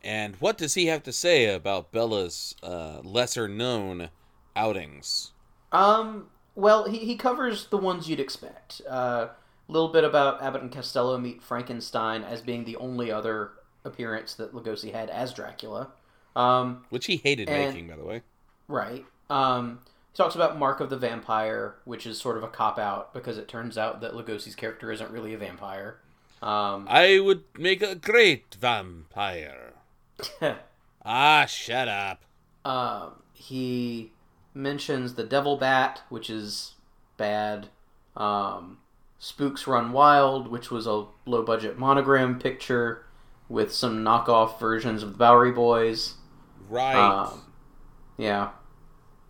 And 0.03 0.37
what 0.37 0.57
does 0.57 0.73
he 0.73 0.87
have 0.87 1.03
to 1.03 1.13
say 1.13 1.53
about 1.53 1.93
Bela's 1.93 2.55
uh, 2.63 3.01
lesser 3.05 3.49
known 3.49 4.09
outings? 4.57 5.33
Um, 5.71 6.29
well, 6.55 6.89
he, 6.89 7.01
he 7.01 7.17
covers 7.17 7.67
the 7.67 7.77
ones 7.77 8.09
you'd 8.09 8.21
expect. 8.21 8.81
A 8.87 8.91
uh, 8.91 9.29
little 9.67 9.89
bit 9.89 10.05
about 10.05 10.41
Abbott 10.43 10.63
and 10.63 10.73
Costello 10.73 11.19
meet 11.19 11.43
Frankenstein 11.43 12.25
as 12.25 12.41
being 12.41 12.65
the 12.65 12.77
only 12.77 13.11
other 13.13 13.51
appearance 13.85 14.33
that 14.37 14.55
Lugosi 14.55 14.95
had 14.95 15.11
as 15.11 15.35
Dracula. 15.35 15.89
Um, 16.35 16.87
Which 16.89 17.05
he 17.05 17.19
hated 17.19 17.51
and- 17.51 17.75
making, 17.75 17.89
by 17.89 17.97
the 17.97 18.05
way. 18.05 18.23
Right. 18.69 19.05
Um, 19.29 19.81
talks 20.19 20.35
about 20.35 20.59
Mark 20.59 20.81
of 20.81 20.91
the 20.91 20.99
Vampire, 20.99 21.77
which 21.85 22.05
is 22.05 22.21
sort 22.21 22.37
of 22.37 22.43
a 22.43 22.49
cop 22.49 22.79
out 22.79 23.15
because 23.15 23.39
it 23.39 23.49
turns 23.49 23.79
out 23.79 24.01
that 24.03 24.13
Lugosi's 24.13 24.55
character 24.55 24.93
isn't 24.93 25.11
really 25.11 25.33
a 25.33 25.39
vampire. 25.39 26.01
Um, 26.43 26.87
I 26.91 27.21
would 27.21 27.45
make 27.57 27.83
a 27.83 27.95
great 27.95 28.57
vampire. 28.61 29.75
ah, 31.05 31.47
shut 31.47 31.89
up. 31.89 32.25
Um, 32.65 33.23
he 33.33 34.13
mentions 34.55 35.15
the 35.15 35.25
Devil 35.25 35.57
Bat, 35.57 36.03
which 36.09 36.29
is 36.29 36.75
bad. 37.17 37.69
Um, 38.17 38.79
Spooks 39.21 39.67
Run 39.67 39.93
Wild, 39.93 40.49
which 40.49 40.71
was 40.71 40.87
a 40.87 41.07
low 41.27 41.43
budget 41.45 41.79
monogram 41.79 42.41
picture 42.41 43.05
with 43.49 43.73
some 43.73 44.05
knockoff 44.05 44.59
versions 44.59 45.03
of 45.03 45.13
the 45.13 45.19
Bowery 45.19 45.53
Boys. 45.53 46.15
Right. 46.69 46.97
Um, 46.97 47.43
yeah. 48.17 48.51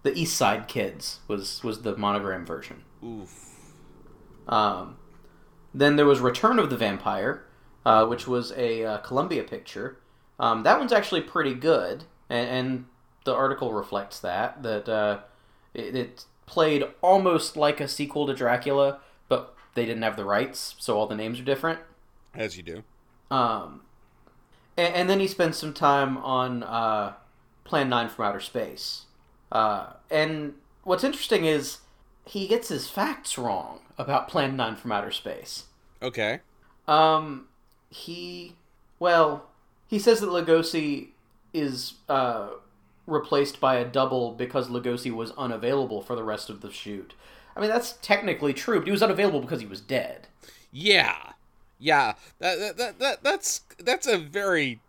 The 0.02 0.16
East 0.16 0.36
Side 0.36 0.68
Kids 0.68 1.20
was 1.28 1.62
was 1.64 1.82
the 1.82 1.96
monogram 1.96 2.46
version. 2.46 2.84
Oof. 3.04 3.56
Um, 4.46 4.96
then 5.74 5.96
there 5.96 6.06
was 6.06 6.20
Return 6.20 6.58
of 6.58 6.70
the 6.70 6.76
Vampire, 6.76 7.44
uh, 7.84 8.06
which 8.06 8.26
was 8.26 8.52
a 8.52 8.84
uh, 8.84 8.98
Columbia 8.98 9.44
picture. 9.44 9.98
Um, 10.40 10.62
that 10.62 10.78
one's 10.78 10.92
actually 10.92 11.20
pretty 11.20 11.54
good, 11.54 12.04
and, 12.30 12.48
and 12.48 12.84
the 13.24 13.34
article 13.34 13.72
reflects 13.72 14.20
that 14.20 14.62
that 14.62 14.88
uh, 14.88 15.20
it, 15.74 15.94
it 15.94 16.24
played 16.46 16.84
almost 17.02 17.56
like 17.56 17.80
a 17.80 17.88
sequel 17.88 18.26
to 18.26 18.34
Dracula, 18.34 19.00
but 19.28 19.54
they 19.74 19.84
didn't 19.84 20.02
have 20.02 20.16
the 20.16 20.24
rights, 20.24 20.74
so 20.78 20.96
all 20.96 21.06
the 21.06 21.14
names 21.14 21.38
are 21.40 21.44
different. 21.44 21.80
As 22.34 22.56
you 22.56 22.62
do. 22.62 22.82
Um, 23.30 23.82
and, 24.76 24.94
and 24.94 25.10
then 25.10 25.20
he 25.20 25.26
spends 25.26 25.58
some 25.58 25.74
time 25.74 26.16
on 26.18 26.62
uh, 26.62 27.14
Plan 27.64 27.88
9 27.88 28.08
from 28.08 28.24
Outer 28.24 28.40
Space. 28.40 29.02
Uh, 29.50 29.92
and 30.10 30.54
what's 30.84 31.04
interesting 31.04 31.44
is 31.44 31.78
he 32.26 32.46
gets 32.46 32.68
his 32.68 32.88
facts 32.88 33.38
wrong 33.38 33.80
about 33.96 34.28
Plan 34.28 34.56
9 34.56 34.76
from 34.76 34.92
Outer 34.92 35.10
Space. 35.10 35.64
Okay. 36.02 36.40
Um, 36.86 37.48
he, 37.90 38.54
well, 38.98 39.46
he 39.88 39.98
says 39.98 40.20
that 40.20 40.28
Lugosi 40.28 41.08
is 41.52 41.94
uh, 42.08 42.48
replaced 43.06 43.60
by 43.60 43.76
a 43.76 43.84
double 43.84 44.32
because 44.32 44.68
Lugosi 44.68 45.10
was 45.12 45.32
unavailable 45.38 46.02
for 46.02 46.14
the 46.14 46.22
rest 46.22 46.50
of 46.50 46.60
the 46.60 46.70
shoot. 46.70 47.14
I 47.56 47.60
mean, 47.60 47.70
that's 47.70 47.92
technically 48.02 48.52
true, 48.52 48.78
but 48.78 48.86
he 48.86 48.92
was 48.92 49.02
unavailable 49.02 49.40
because 49.40 49.60
he 49.60 49.66
was 49.66 49.80
dead. 49.80 50.28
Yeah. 50.70 51.32
Yeah. 51.78 52.14
That, 52.38 52.58
that, 52.58 52.76
that, 52.76 52.98
that 52.98 53.22
that's 53.22 53.62
that's 53.78 54.06
a 54.06 54.18
very 54.18 54.80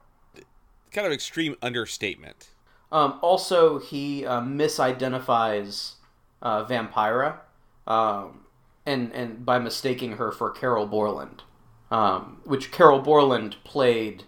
kind 0.91 1.07
of 1.07 1.13
extreme 1.13 1.55
understatement. 1.61 2.49
Um, 2.91 3.19
also, 3.21 3.79
he 3.79 4.25
uh, 4.25 4.41
misidentifies 4.41 5.93
uh, 6.41 6.65
Vampira, 6.65 7.37
um, 7.85 8.45
and 8.85 9.11
and 9.13 9.45
by 9.45 9.59
mistaking 9.59 10.13
her 10.13 10.31
for 10.31 10.49
Carroll 10.49 10.87
Borland, 10.87 11.43
um, 11.91 12.41
which 12.45 12.71
Carroll 12.71 13.01
Borland 13.01 13.57
played 13.63 14.23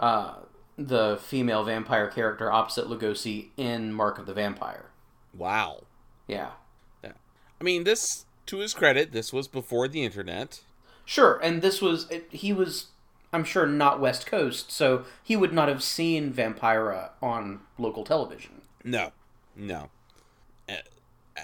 uh, 0.00 0.36
the 0.78 1.18
female 1.22 1.64
vampire 1.64 2.08
character 2.08 2.50
opposite 2.52 2.86
Lugosi 2.86 3.48
in 3.56 3.92
Mark 3.92 4.18
of 4.18 4.26
the 4.26 4.34
Vampire. 4.34 4.86
Wow. 5.34 5.84
Yeah, 6.26 6.50
Yeah. 7.04 7.12
I 7.60 7.64
mean, 7.64 7.84
this 7.84 8.26
to 8.46 8.58
his 8.58 8.74
credit, 8.74 9.12
this 9.12 9.32
was 9.32 9.48
before 9.48 9.88
the 9.88 10.04
internet. 10.04 10.62
sure. 11.04 11.38
And 11.42 11.62
this 11.62 11.80
was 11.80 12.10
it, 12.10 12.28
he 12.30 12.52
was, 12.52 12.86
I'm 13.36 13.44
sure, 13.44 13.66
not 13.66 14.00
West 14.00 14.26
Coast, 14.26 14.72
so 14.72 15.04
he 15.22 15.36
would 15.36 15.52
not 15.52 15.68
have 15.68 15.82
seen 15.82 16.32
Vampira 16.32 17.10
on 17.22 17.60
local 17.78 18.02
television. 18.02 18.62
No. 18.82 19.12
No. 19.54 19.90
Uh, 20.68 20.72
uh, 21.36 21.42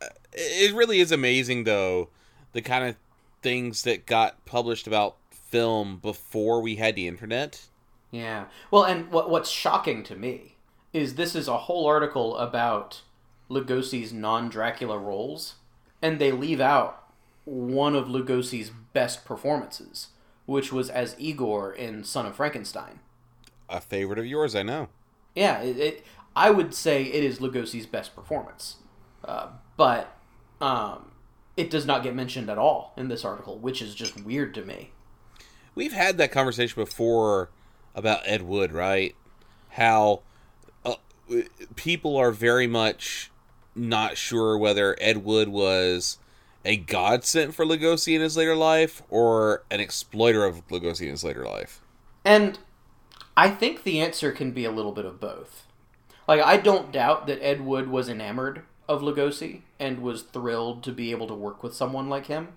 uh, 0.00 0.06
It 0.32 0.72
really 0.74 1.00
is 1.00 1.10
amazing 1.10 1.64
though 1.64 2.08
the 2.52 2.62
kind 2.62 2.88
of 2.88 2.96
things 3.42 3.82
that 3.82 4.06
got 4.06 4.44
published 4.46 4.86
about 4.86 5.16
film 5.30 5.98
before 5.98 6.62
we 6.62 6.76
had 6.76 6.94
the 6.94 7.08
internet. 7.08 7.66
Yeah. 8.10 8.44
Well, 8.70 8.84
and 8.84 9.10
what 9.10 9.28
what's 9.28 9.50
shocking 9.50 10.04
to 10.04 10.14
me 10.14 10.54
is 10.92 11.16
this 11.16 11.34
is 11.34 11.48
a 11.48 11.58
whole 11.58 11.84
article 11.86 12.36
about 12.36 13.02
Lugosi's 13.50 14.12
non-Dracula 14.12 14.96
roles, 14.98 15.56
and 16.00 16.20
they 16.20 16.30
leave 16.30 16.60
out 16.60 17.02
one 17.44 17.96
of 17.96 18.06
Lugosi's 18.06 18.70
best 18.92 19.24
performances, 19.24 20.08
which 20.46 20.72
was 20.72 20.90
as 20.90 21.16
Igor 21.18 21.72
in 21.72 22.04
Son 22.04 22.26
of 22.26 22.36
Frankenstein. 22.36 23.00
A 23.68 23.80
favorite 23.80 24.18
of 24.18 24.26
yours, 24.26 24.54
I 24.54 24.62
know. 24.62 24.88
Yeah, 25.34 25.60
it, 25.62 25.78
it 25.78 26.04
I 26.36 26.50
would 26.50 26.74
say 26.74 27.04
it 27.04 27.24
is 27.24 27.38
Lugosi's 27.38 27.86
best 27.86 28.14
performance, 28.14 28.76
uh, 29.24 29.48
but 29.76 30.16
um, 30.60 31.12
it 31.56 31.70
does 31.70 31.86
not 31.86 32.02
get 32.02 32.14
mentioned 32.14 32.50
at 32.50 32.58
all 32.58 32.92
in 32.96 33.08
this 33.08 33.24
article, 33.24 33.58
which 33.58 33.80
is 33.80 33.94
just 33.94 34.22
weird 34.24 34.54
to 34.54 34.64
me. 34.64 34.90
We've 35.74 35.92
had 35.92 36.18
that 36.18 36.32
conversation 36.32 36.82
before 36.82 37.50
about 37.94 38.22
Ed 38.24 38.42
Wood, 38.42 38.72
right? 38.72 39.14
How 39.70 40.22
uh, 40.84 40.94
people 41.76 42.16
are 42.16 42.30
very 42.30 42.66
much 42.66 43.30
not 43.74 44.16
sure 44.16 44.56
whether 44.56 44.96
Ed 45.00 45.24
Wood 45.24 45.48
was 45.48 46.18
a 46.64 46.76
godsend 46.76 47.54
for 47.54 47.64
Lugosi 47.64 48.14
in 48.14 48.20
his 48.20 48.36
later 48.36 48.56
life 48.56 49.02
or 49.10 49.64
an 49.70 49.80
exploiter 49.80 50.44
of 50.44 50.66
Lugosi 50.68 51.02
in 51.02 51.10
his 51.10 51.24
later 51.24 51.44
life. 51.44 51.80
And 52.24 52.58
I 53.36 53.50
think 53.50 53.82
the 53.82 54.00
answer 54.00 54.32
can 54.32 54.52
be 54.52 54.64
a 54.64 54.70
little 54.70 54.92
bit 54.92 55.04
of 55.04 55.20
both. 55.20 55.66
Like, 56.26 56.40
I 56.40 56.56
don't 56.56 56.92
doubt 56.92 57.26
that 57.26 57.44
Ed 57.44 57.64
Wood 57.64 57.88
was 57.88 58.08
enamored 58.08 58.62
of 58.88 59.02
Lugosi 59.02 59.62
and 59.78 60.00
was 60.00 60.22
thrilled 60.22 60.82
to 60.84 60.92
be 60.92 61.10
able 61.10 61.26
to 61.26 61.34
work 61.34 61.62
with 61.62 61.74
someone 61.74 62.08
like 62.08 62.26
him. 62.26 62.48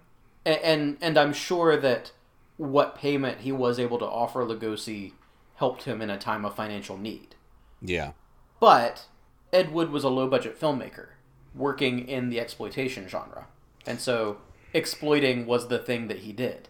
And, 0.45 0.59
and, 0.61 0.97
and 1.01 1.17
I'm 1.17 1.33
sure 1.33 1.75
that 1.75 2.11
what 2.55 2.95
payment 2.97 3.41
he 3.41 3.51
was 3.51 3.79
able 3.79 3.99
to 3.99 4.05
offer 4.05 4.45
Lugosi 4.45 5.13
helped 5.55 5.83
him 5.83 6.01
in 6.01 6.09
a 6.09 6.17
time 6.17 6.45
of 6.45 6.55
financial 6.55 6.97
need. 6.97 7.35
Yeah. 7.81 8.11
But 8.59 9.05
Ed 9.51 9.71
Wood 9.71 9.91
was 9.91 10.03
a 10.03 10.09
low 10.09 10.27
budget 10.27 10.59
filmmaker 10.59 11.09
working 11.53 12.07
in 12.07 12.29
the 12.29 12.39
exploitation 12.39 13.07
genre. 13.07 13.47
And 13.87 13.99
so 13.99 14.37
exploiting 14.73 15.45
was 15.45 15.67
the 15.67 15.79
thing 15.79 16.07
that 16.07 16.19
he 16.19 16.33
did. 16.33 16.67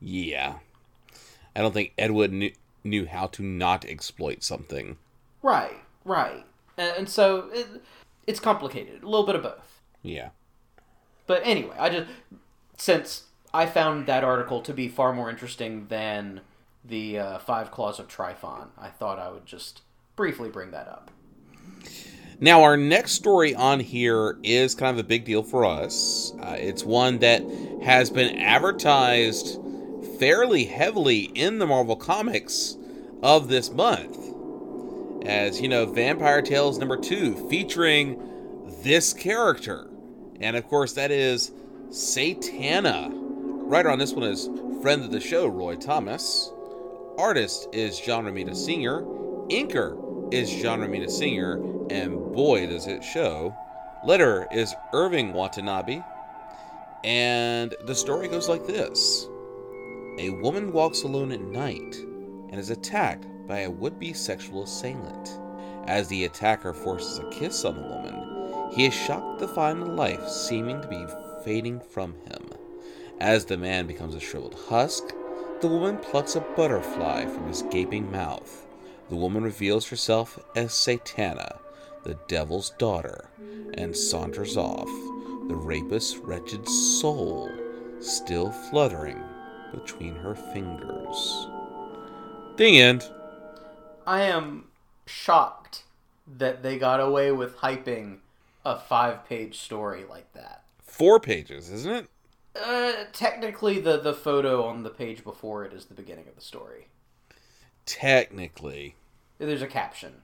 Yeah. 0.00 0.58
I 1.56 1.60
don't 1.60 1.72
think 1.72 1.92
Ed 1.96 2.10
Wood 2.10 2.32
knew, 2.32 2.52
knew 2.82 3.06
how 3.06 3.26
to 3.28 3.42
not 3.42 3.84
exploit 3.84 4.42
something. 4.42 4.98
Right, 5.42 5.78
right. 6.04 6.44
And, 6.76 6.96
and 6.98 7.08
so 7.08 7.48
it, 7.52 7.82
it's 8.26 8.40
complicated. 8.40 9.02
A 9.02 9.08
little 9.08 9.26
bit 9.26 9.36
of 9.36 9.42
both. 9.42 9.80
Yeah. 10.02 10.30
But 11.26 11.42
anyway, 11.44 11.76
I 11.78 11.88
just 11.88 12.10
since 12.76 13.24
I 13.52 13.66
found 13.66 14.06
that 14.06 14.24
article 14.24 14.60
to 14.62 14.72
be 14.72 14.88
far 14.88 15.12
more 15.12 15.30
interesting 15.30 15.86
than 15.88 16.40
the 16.84 17.18
uh, 17.18 17.38
Five 17.38 17.70
Claws 17.70 17.98
of 17.98 18.08
Trifon, 18.08 18.68
I 18.76 18.88
thought 18.88 19.18
I 19.18 19.30
would 19.30 19.46
just 19.46 19.82
briefly 20.16 20.50
bring 20.50 20.70
that 20.72 20.88
up. 20.88 21.10
Now, 22.40 22.62
our 22.62 22.76
next 22.76 23.12
story 23.12 23.54
on 23.54 23.80
here 23.80 24.38
is 24.42 24.74
kind 24.74 24.98
of 24.98 25.04
a 25.04 25.08
big 25.08 25.24
deal 25.24 25.42
for 25.42 25.64
us. 25.64 26.32
Uh, 26.40 26.56
it's 26.58 26.84
one 26.84 27.18
that 27.18 27.42
has 27.82 28.10
been 28.10 28.38
advertised 28.38 29.60
fairly 30.18 30.64
heavily 30.64 31.22
in 31.34 31.58
the 31.58 31.66
Marvel 31.66 31.96
Comics 31.96 32.76
of 33.22 33.48
this 33.48 33.70
month. 33.70 34.18
as 35.24 35.60
you 35.60 35.68
know, 35.68 35.86
Vampire 35.86 36.42
Tales 36.42 36.78
number 36.78 36.96
two, 36.96 37.48
featuring 37.48 38.20
this 38.82 39.14
character. 39.14 39.88
And 40.40 40.56
of 40.56 40.66
course, 40.68 40.92
that 40.94 41.10
is 41.10 41.52
Satana. 41.88 43.10
Writer 43.12 43.90
on 43.90 43.98
this 43.98 44.12
one 44.12 44.24
is 44.24 44.50
friend 44.82 45.02
of 45.02 45.10
the 45.10 45.20
show, 45.20 45.46
Roy 45.46 45.76
Thomas. 45.76 46.52
Artist 47.16 47.68
is 47.72 47.98
John 47.98 48.24
Romita 48.24 48.54
Sr. 48.54 49.00
Inker 49.48 50.03
is 50.30 50.50
John 50.50 50.80
Romita 50.80 51.10
Sr., 51.10 51.60
And 51.90 52.32
boy, 52.32 52.66
does 52.66 52.86
it 52.86 53.02
show. 53.02 53.54
Letter 54.04 54.46
is 54.52 54.74
Irving 54.92 55.32
Watanabe. 55.32 56.02
And 57.04 57.74
the 57.86 57.94
story 57.94 58.28
goes 58.28 58.48
like 58.48 58.66
this 58.66 59.28
A 60.18 60.30
woman 60.30 60.72
walks 60.72 61.02
alone 61.02 61.32
at 61.32 61.40
night 61.40 61.96
and 62.50 62.58
is 62.58 62.70
attacked 62.70 63.26
by 63.46 63.60
a 63.60 63.70
would 63.70 63.98
be 63.98 64.12
sexual 64.12 64.62
assailant. 64.62 65.38
As 65.86 66.08
the 66.08 66.24
attacker 66.24 66.72
forces 66.72 67.18
a 67.18 67.28
kiss 67.30 67.64
on 67.64 67.76
the 67.76 67.82
woman, 67.82 68.72
he 68.72 68.86
is 68.86 68.94
shocked 68.94 69.40
to 69.40 69.48
find 69.48 69.82
the 69.82 69.86
life 69.86 70.26
seeming 70.28 70.80
to 70.80 70.88
be 70.88 71.06
fading 71.44 71.80
from 71.80 72.14
him. 72.26 72.48
As 73.20 73.44
the 73.44 73.56
man 73.56 73.86
becomes 73.86 74.14
a 74.14 74.20
shriveled 74.20 74.56
husk, 74.68 75.04
the 75.60 75.68
woman 75.68 75.98
plucks 75.98 76.36
a 76.36 76.40
butterfly 76.40 77.26
from 77.26 77.46
his 77.46 77.62
gaping 77.70 78.10
mouth. 78.10 78.63
The 79.10 79.16
woman 79.16 79.44
reveals 79.44 79.88
herself 79.88 80.38
as 80.56 80.72
Satana, 80.72 81.58
the 82.04 82.18
devil's 82.26 82.70
daughter, 82.70 83.28
and 83.74 83.96
saunters 83.96 84.56
off, 84.56 84.88
the 85.48 85.54
rapist's 85.56 86.16
wretched 86.16 86.68
soul 86.68 87.50
still 88.00 88.50
fluttering 88.50 89.22
between 89.72 90.14
her 90.16 90.34
fingers. 90.34 91.48
The 92.56 92.80
end. 92.80 93.04
I 94.06 94.22
am 94.22 94.68
shocked 95.06 95.82
that 96.38 96.62
they 96.62 96.78
got 96.78 97.00
away 97.00 97.32
with 97.32 97.58
hyping 97.58 98.18
a 98.64 98.78
five 98.78 99.28
page 99.28 99.58
story 99.58 100.04
like 100.08 100.32
that. 100.32 100.64
Four 100.82 101.20
pages, 101.20 101.70
isn't 101.70 101.92
it? 101.92 102.06
Uh, 102.54 103.04
technically, 103.12 103.80
the, 103.80 103.98
the 103.98 104.14
photo 104.14 104.64
on 104.64 104.82
the 104.82 104.90
page 104.90 105.24
before 105.24 105.64
it 105.64 105.72
is 105.72 105.86
the 105.86 105.94
beginning 105.94 106.28
of 106.28 106.36
the 106.36 106.40
story. 106.40 106.86
Technically. 107.86 108.96
There's 109.38 109.62
a 109.62 109.66
caption. 109.66 110.22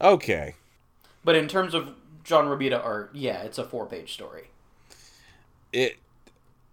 Okay. 0.00 0.54
But 1.24 1.36
in 1.36 1.48
terms 1.48 1.74
of 1.74 1.94
John 2.24 2.46
Romita 2.46 2.82
art, 2.82 3.10
yeah, 3.14 3.42
it's 3.42 3.58
a 3.58 3.64
four 3.64 3.86
page 3.86 4.12
story. 4.12 4.50
It. 5.72 5.96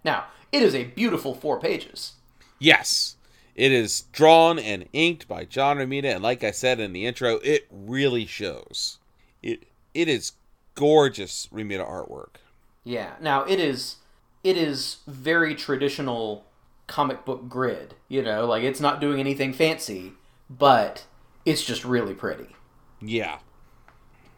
Now, 0.04 0.26
it 0.52 0.62
is 0.62 0.76
a 0.76 0.86
beautiful 0.86 1.34
four 1.34 1.60
pages. 1.60 2.14
Yes. 2.60 3.16
It 3.56 3.72
is 3.72 4.06
drawn 4.12 4.58
and 4.58 4.88
inked 4.94 5.28
by 5.28 5.46
John 5.46 5.78
Romita, 5.78 6.16
and 6.16 6.24
like 6.24 6.44
I 6.44 6.52
said 6.52 6.80
in 6.80 6.94
the 6.94 7.06
intro, 7.06 7.36
it 7.44 7.68
really 7.72 8.26
shows. 8.26 8.98
It 9.44 9.66
it 9.94 10.08
is 10.08 10.34
gorgeous 10.76 11.48
Romita 11.54 11.88
artwork. 11.88 12.38
Yeah. 12.84 13.14
Now 13.22 13.44
it 13.44 13.60
is 13.60 13.98
it 14.44 14.58
is 14.58 14.98
very 15.08 15.56
traditional 15.56 16.46
comic 16.94 17.26
book 17.26 17.50
grid, 17.50 17.96
you 18.08 18.22
know, 18.22 18.46
like 18.46 18.62
it's 18.62 18.80
not 18.80 19.02
doing 19.02 19.20
anything 19.20 19.52
fancy, 19.52 20.14
but 20.48 21.06
it's 21.44 21.66
just 21.66 21.84
really 21.84 22.14
pretty. 22.14 22.56
Yeah. 23.02 23.40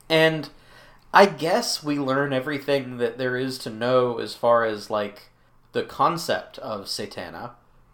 And 0.09 0.47
I 1.13 1.25
guess 1.25 1.83
we 1.83 1.99
learn 1.99 2.31
everything 2.31 2.97
that 2.99 3.17
there 3.17 3.35
is 3.35 3.57
to 3.59 3.69
know 3.69 4.19
as 4.19 4.35
far 4.35 4.63
as 4.63 4.89
like 4.89 5.23
the 5.73 5.83
concept 5.83 6.57
of 6.59 6.85
Satana, 6.85 7.51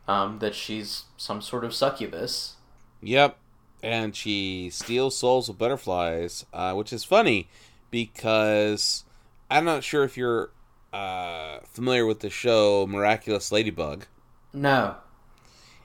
um, 0.07 0.37
that 0.37 0.53
she's 0.53 1.05
some 1.17 1.41
sort 1.41 1.63
of 1.63 1.73
succubus. 1.73 2.57
Yep. 3.01 3.37
And 3.81 4.15
she 4.15 4.69
steals 4.71 5.17
souls 5.17 5.49
of 5.49 5.57
butterflies, 5.57 6.45
uh, 6.53 6.75
which 6.75 6.93
is 6.93 7.03
funny 7.03 7.49
because 7.89 9.05
I'm 9.49 9.65
not 9.65 9.83
sure 9.83 10.03
if 10.03 10.17
you're 10.17 10.51
uh, 10.93 11.61
familiar 11.63 12.05
with 12.05 12.19
the 12.19 12.29
show 12.29 12.85
Miraculous 12.87 13.51
Ladybug. 13.51 14.05
No. 14.53 14.95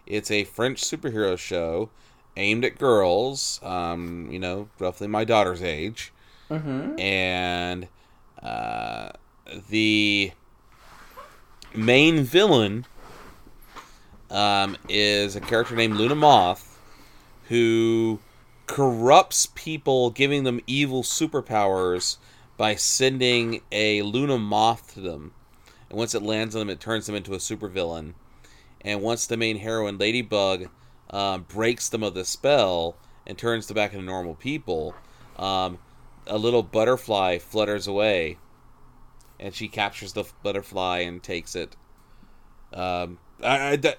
It's 0.07 0.31
a 0.31 0.45
French 0.45 0.83
superhero 0.83 1.37
show 1.39 1.91
aimed 2.37 2.65
at 2.65 2.79
girls, 2.79 3.61
um, 3.63 4.29
you 4.31 4.39
know, 4.39 4.69
roughly 4.79 5.09
my 5.09 5.25
daughter's 5.25 5.63
age. 5.63 6.13
Mm-hmm. 6.51 6.99
And 7.01 7.89
uh, 8.43 9.11
the 9.69 10.33
main 11.75 12.23
villain 12.23 12.87
um, 14.31 14.77
is 14.89 15.37
a 15.37 15.41
character 15.41 15.75
named 15.75 15.95
Luna 15.97 16.15
Moth 16.15 16.79
who 17.49 18.21
corrupts 18.67 19.47
people, 19.55 20.11
giving 20.11 20.45
them 20.45 20.61
evil 20.67 21.03
superpowers 21.03 22.17
by 22.57 22.75
sending 22.75 23.61
a 23.71 24.03
Luna 24.03 24.39
Moth 24.39 24.95
to 24.95 25.01
them. 25.01 25.33
And 25.89 25.99
once 25.99 26.15
it 26.15 26.23
lands 26.23 26.57
on 26.57 26.61
them, 26.61 26.71
it 26.71 26.81
turns 26.81 27.07
them 27.07 27.15
into 27.15 27.35
a 27.35 27.39
supervillain. 27.39 28.15
And 28.87 29.03
once 29.03 29.27
the 29.27 29.37
main 29.37 29.59
heroine, 29.59 29.99
Ladybug, 29.99 30.69
um, 31.11 31.43
breaks 31.43 31.89
them 31.89 32.05
of 32.05 32.15
the 32.15 32.25
spell 32.25 32.97
and 33.27 33.37
turns 33.37 33.67
them 33.67 33.75
back 33.75 33.93
into 33.93 34.05
normal 34.05 34.37
people, 34.37 34.95
um, 35.37 35.79
a 36.29 36.39
little 36.39 36.63
butterfly 36.63 37.39
flutters 37.39 37.89
away. 37.89 38.39
And 39.41 39.53
she 39.53 39.67
captures 39.67 40.13
the 40.13 40.25
butterfly 40.45 41.01
and 41.01 41.21
takes 41.21 41.57
it. 41.57 41.75
Um, 42.73 43.19
I, 43.43 43.71
I, 43.71 43.77
that, 43.77 43.99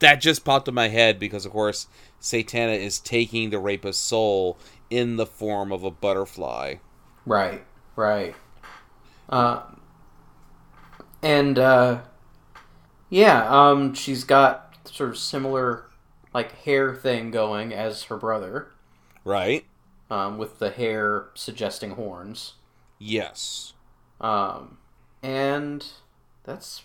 that 0.00 0.20
just 0.22 0.44
popped 0.44 0.68
in 0.68 0.74
my 0.74 0.88
head 0.88 1.18
because, 1.18 1.44
of 1.44 1.52
course, 1.52 1.86
Satana 2.20 2.78
is 2.78 2.98
taking 2.98 3.50
the 3.50 3.58
rapist's 3.58 4.02
soul 4.02 4.58
in 4.88 5.16
the 5.16 5.26
form 5.26 5.70
of 5.70 5.84
a 5.84 5.90
butterfly. 5.90 6.76
Right, 7.26 7.62
right. 7.94 8.34
Uh, 9.28 9.62
and 11.22 11.58
uh, 11.58 12.00
yeah, 13.14 13.46
um, 13.48 13.94
she's 13.94 14.24
got 14.24 14.76
sort 14.90 15.10
of 15.10 15.16
similar 15.16 15.84
like 16.34 16.50
hair 16.62 16.92
thing 16.96 17.30
going 17.30 17.72
as 17.72 18.04
her 18.04 18.16
brother. 18.16 18.72
Right. 19.24 19.64
Um, 20.10 20.36
with 20.36 20.58
the 20.58 20.70
hair 20.70 21.26
suggesting 21.34 21.92
horns. 21.92 22.54
Yes. 22.98 23.74
Um, 24.20 24.78
and 25.22 25.86
that's 26.42 26.82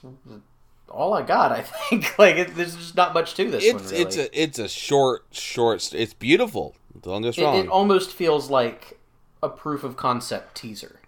all 0.87 1.15
I 1.15 1.23
got. 1.23 1.51
I 1.51 1.61
think 1.89 2.19
like 2.19 2.35
it, 2.35 2.55
there's 2.55 2.75
just 2.75 2.95
not 2.95 3.15
much 3.15 3.33
to 3.33 3.49
this 3.49 3.63
it's, 3.63 3.73
one. 3.73 3.91
Really. 3.91 4.03
It's 4.03 4.17
a 4.17 4.41
it's 4.43 4.59
a 4.59 4.67
short 4.67 5.25
short. 5.31 5.93
It's 5.95 6.13
beautiful. 6.13 6.75
Don't 7.01 7.23
get 7.23 7.39
it, 7.39 7.43
wrong. 7.43 7.57
it 7.57 7.67
almost 7.69 8.11
feels 8.11 8.51
like 8.51 8.99
a 9.41 9.49
proof 9.49 9.83
of 9.83 9.97
concept 9.97 10.53
teaser. 10.53 10.99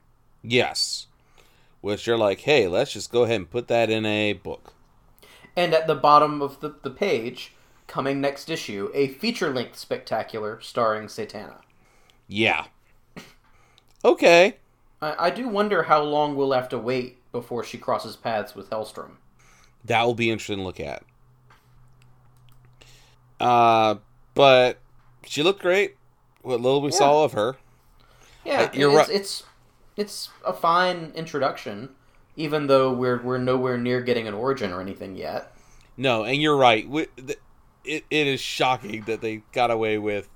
Yes. 0.41 1.05
Which 1.81 2.07
you're 2.07 2.17
like, 2.17 2.39
hey, 2.41 2.67
let's 2.67 2.93
just 2.93 3.11
go 3.11 3.23
ahead 3.23 3.35
and 3.35 3.49
put 3.49 3.67
that 3.67 3.91
in 3.91 4.03
a 4.05 4.33
book. 4.33 4.73
And 5.55 5.73
at 5.73 5.87
the 5.87 5.95
bottom 5.95 6.41
of 6.41 6.59
the, 6.61 6.75
the 6.81 6.89
page, 6.89 7.53
coming 7.87 8.21
next 8.21 8.49
issue, 8.49 8.89
a 8.93 9.07
feature 9.09 9.53
length 9.53 9.77
spectacular 9.77 10.59
starring 10.61 11.07
Satana. 11.07 11.61
Yeah. 12.27 12.65
Okay. 14.03 14.57
I, 15.01 15.27
I 15.27 15.29
do 15.29 15.47
wonder 15.47 15.83
how 15.83 16.01
long 16.01 16.35
we'll 16.35 16.53
have 16.53 16.69
to 16.69 16.77
wait 16.77 17.17
before 17.31 17.63
she 17.63 17.77
crosses 17.77 18.15
paths 18.15 18.55
with 18.55 18.69
Hellstrom. 18.69 19.17
That 19.83 20.03
will 20.03 20.13
be 20.15 20.29
interesting 20.29 20.57
to 20.57 20.63
look 20.63 20.79
at. 20.79 21.03
Uh, 23.39 23.95
but 24.35 24.79
she 25.25 25.43
looked 25.43 25.61
great. 25.61 25.95
What 26.41 26.61
little 26.61 26.81
we 26.81 26.91
Yeah. 26.91 26.97
saw 26.97 27.23
of 27.23 27.33
her. 27.33 27.57
Yeah, 28.45 28.61
Uh, 28.61 28.69
you're 28.73 28.89
it's, 28.91 28.97
right. 28.97 29.09
it's 29.09 29.43
it's 29.97 30.29
a 30.45 30.53
fine 30.53 31.11
introduction, 31.15 31.89
even 32.35 32.67
though 32.67 32.91
we're 32.93 33.21
we're 33.21 33.37
nowhere 33.37 33.77
near 33.77 34.01
getting 34.01 34.27
an 34.27 34.33
origin 34.33 34.71
or 34.71 34.81
anything 34.81 35.15
yet. 35.15 35.53
No, 35.97 36.23
and 36.23 36.41
you're 36.41 36.57
right. 36.57 36.87
It, 37.83 38.05
it 38.09 38.27
is 38.27 38.39
shocking 38.39 39.03
that 39.03 39.21
they 39.21 39.43
got 39.51 39.71
away 39.71 39.97
with 39.97 40.29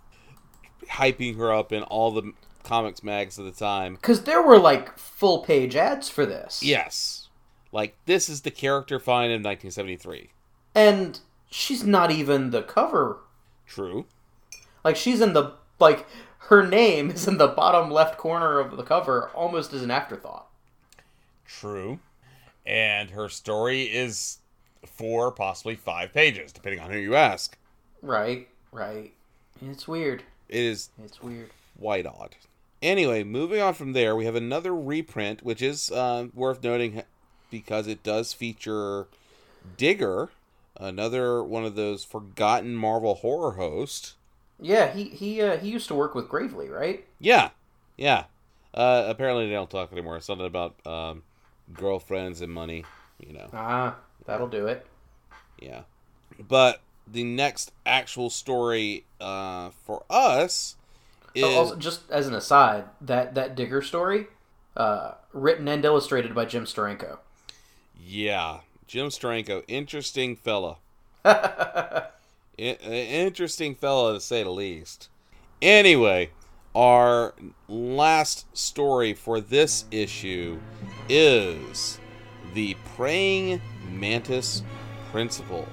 hyping 0.90 1.38
her 1.38 1.54
up 1.54 1.72
in 1.72 1.84
all 1.84 2.12
the 2.12 2.34
comics 2.64 3.04
mags 3.04 3.38
of 3.38 3.46
the 3.46 3.52
time. 3.52 3.96
Because 3.96 4.24
there 4.24 4.42
were 4.42 4.58
like 4.58 4.98
full 4.98 5.40
page 5.44 5.76
ads 5.76 6.10
for 6.10 6.26
this. 6.26 6.62
Yes. 6.64 7.30
Like, 7.72 7.96
this 8.06 8.30
is 8.30 8.42
the 8.42 8.52
character 8.52 9.00
fine 9.00 9.30
in 9.32 9.44
1973. 9.44 10.30
and 10.74 11.20
she's 11.50 11.84
not 11.84 12.10
even 12.12 12.52
the 12.52 12.64
cover. 12.64 13.20
True. 13.68 14.06
Like 14.84 14.96
she's 14.96 15.22
in 15.22 15.34
the 15.34 15.54
like 15.80 16.06
her 16.50 16.66
name 16.66 17.10
is 17.12 17.28
in 17.28 17.38
the 17.38 17.48
bottom 17.48 17.90
left 17.92 18.18
corner 18.18 18.60
of 18.60 18.78
the 18.78 18.84
cover, 18.84 19.30
almost 19.34 19.74
as 19.74 19.82
an 19.82 19.92
afterthought. 19.92 20.48
True. 21.46 22.00
And 22.66 23.12
her 23.12 23.30
story 23.30 23.84
is 23.84 24.40
four, 24.86 25.32
possibly 25.32 25.76
five 25.76 26.14
pages, 26.14 26.52
depending 26.52 26.80
on 26.80 26.92
who 26.92 26.98
you 26.98 27.16
ask. 27.16 27.58
Right, 28.02 28.48
right. 28.72 29.14
It's 29.62 29.88
weird. 29.88 30.24
It 30.50 30.64
is 30.64 30.90
It's 31.04 31.22
weird. 31.22 31.50
quite 31.80 32.06
odd. 32.06 32.36
Anyway, 32.82 33.24
moving 33.24 33.62
on 33.62 33.74
from 33.74 33.94
there, 33.94 34.16
we 34.16 34.26
have 34.26 34.36
another 34.36 34.76
reprint, 34.76 35.44
which 35.44 35.62
is 35.62 35.92
uh, 35.92 36.28
worth 36.34 36.64
noting 36.64 37.04
because 37.50 37.88
it 37.88 38.04
does 38.04 38.34
feature 38.34 39.08
Digger, 39.78 40.30
another 40.78 41.44
one 41.44 41.66
of 41.66 41.76
those 41.76 42.04
forgotten 42.04 42.76
Marvel 42.76 43.16
horror 43.16 43.54
hosts. 43.54 44.16
Yeah, 44.60 44.94
he 44.94 45.06
he 45.06 45.42
uh, 45.42 45.58
he 45.58 45.70
used 45.70 45.88
to 45.90 45.96
work 45.96 46.16
with 46.16 46.30
Gravely, 46.30 46.70
right? 46.70 47.06
Yeah, 47.20 47.50
yeah. 47.98 48.26
Uh, 48.74 49.06
apparently 49.08 49.48
they 49.48 49.54
don't 49.54 49.70
talk 49.70 49.92
anymore. 49.92 50.20
Something 50.22 50.48
about 50.48 50.76
um, 50.86 51.24
girlfriends 51.74 52.42
and 52.42 52.52
money. 52.52 52.86
You 53.20 53.34
know. 53.34 53.50
Ah, 53.54 53.96
that'll 54.26 54.48
do 54.48 54.68
it. 54.68 54.86
Yeah. 55.62 55.82
But 56.48 56.82
the 57.08 57.24
next 57.24 57.72
actual 57.86 58.30
story 58.30 59.06
uh, 59.22 59.70
for 59.86 60.04
us 60.10 60.76
is 61.34 61.44
Oh, 61.44 61.54
also, 61.56 61.76
just 61.76 62.10
as 62.12 62.28
an 62.28 62.34
aside, 62.34 62.86
that 63.02 63.36
that 63.36 63.56
Digger 63.56 63.82
story, 63.82 64.28
uh, 64.76 65.12
written 65.34 65.68
and 65.68 65.84
illustrated 65.86 66.34
by 66.36 66.46
Jim 66.46 66.66
Steranko. 66.66 67.20
yeah, 68.00 68.60
Jim 68.88 69.08
Steranko, 69.08 69.64
interesting 69.68 70.36
fella. 70.36 70.78
I- 71.26 72.08
interesting 72.58 73.76
fella 73.76 74.14
to 74.14 74.20
say 74.22 74.44
the 74.44 74.50
least. 74.50 75.10
Anyway, 75.62 76.30
our 76.76 77.34
last 77.70 78.46
story 78.56 79.14
for 79.14 79.40
this 79.40 79.86
issue 79.92 80.60
is 81.08 82.00
the 82.54 82.76
praying 82.96 83.62
mantis 83.90 84.62
principle. 85.12 85.66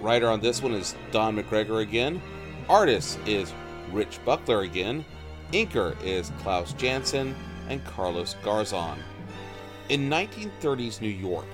Writer 0.00 0.28
on 0.28 0.40
this 0.40 0.62
one 0.62 0.72
is 0.72 0.94
Don 1.10 1.36
McGregor 1.36 1.82
again. 1.82 2.22
Artist 2.68 3.18
is 3.26 3.52
Rich 3.92 4.20
Buckler 4.24 4.62
again. 4.62 5.04
Inker 5.52 5.94
is 6.02 6.32
Klaus 6.40 6.72
Janson 6.74 7.34
and 7.68 7.84
Carlos 7.84 8.36
Garzon. 8.42 8.96
In 9.90 10.08
1930s 10.08 11.00
New 11.00 11.08
York, 11.08 11.46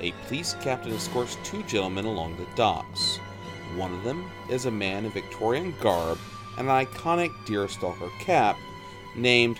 a 0.00 0.12
police 0.26 0.54
captain 0.60 0.92
escorts 0.92 1.38
two 1.42 1.62
gentlemen 1.62 2.04
along 2.04 2.36
the 2.36 2.46
docks. 2.54 3.16
One 3.76 3.94
of 3.94 4.04
them 4.04 4.30
is 4.50 4.66
a 4.66 4.70
man 4.70 5.06
in 5.06 5.10
Victorian 5.12 5.74
garb 5.80 6.18
an 6.58 6.66
iconic 6.66 7.32
deerstalker 7.44 8.10
cap 8.20 8.56
named 9.14 9.58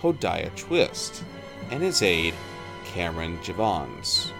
Hodiah 0.00 0.54
Twist, 0.56 1.24
and 1.70 1.82
his 1.82 2.02
aide, 2.02 2.34
Cameron 2.84 3.38
Javons. 3.38 4.30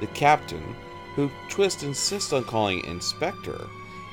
The 0.00 0.06
captain, 0.08 0.74
who 1.16 1.30
Twist 1.48 1.82
insists 1.82 2.32
on 2.32 2.44
calling 2.44 2.84
Inspector, 2.84 3.68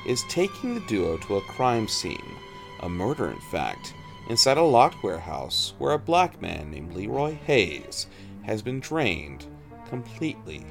is 0.06 0.24
taking 0.28 0.74
the 0.74 0.86
duo 0.86 1.16
to 1.18 1.36
a 1.36 1.42
crime 1.42 1.88
scene, 1.88 2.36
a 2.80 2.88
murder 2.88 3.30
in 3.30 3.40
fact, 3.50 3.94
inside 4.28 4.56
a 4.56 4.62
locked 4.62 5.02
warehouse 5.02 5.74
where 5.78 5.92
a 5.92 5.98
black 5.98 6.40
man 6.40 6.70
named 6.70 6.94
Leroy 6.94 7.34
Hayes 7.46 8.06
has 8.42 8.62
been 8.62 8.80
drained 8.80 9.46
completely 9.88 10.64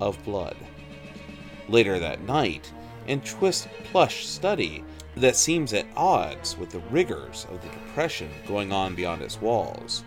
of 0.00 0.22
blood. 0.24 0.56
Later 1.68 1.98
that 1.98 2.22
night, 2.22 2.72
in 3.06 3.20
Twist's 3.20 3.68
plush 3.84 4.26
study 4.26 4.84
that 5.16 5.36
seems 5.36 5.72
at 5.72 5.86
odds 5.96 6.56
with 6.56 6.70
the 6.70 6.82
rigors 6.90 7.46
of 7.50 7.60
the 7.62 7.68
depression 7.68 8.30
going 8.46 8.72
on 8.72 8.94
beyond 8.94 9.22
its 9.22 9.40
walls, 9.40 10.04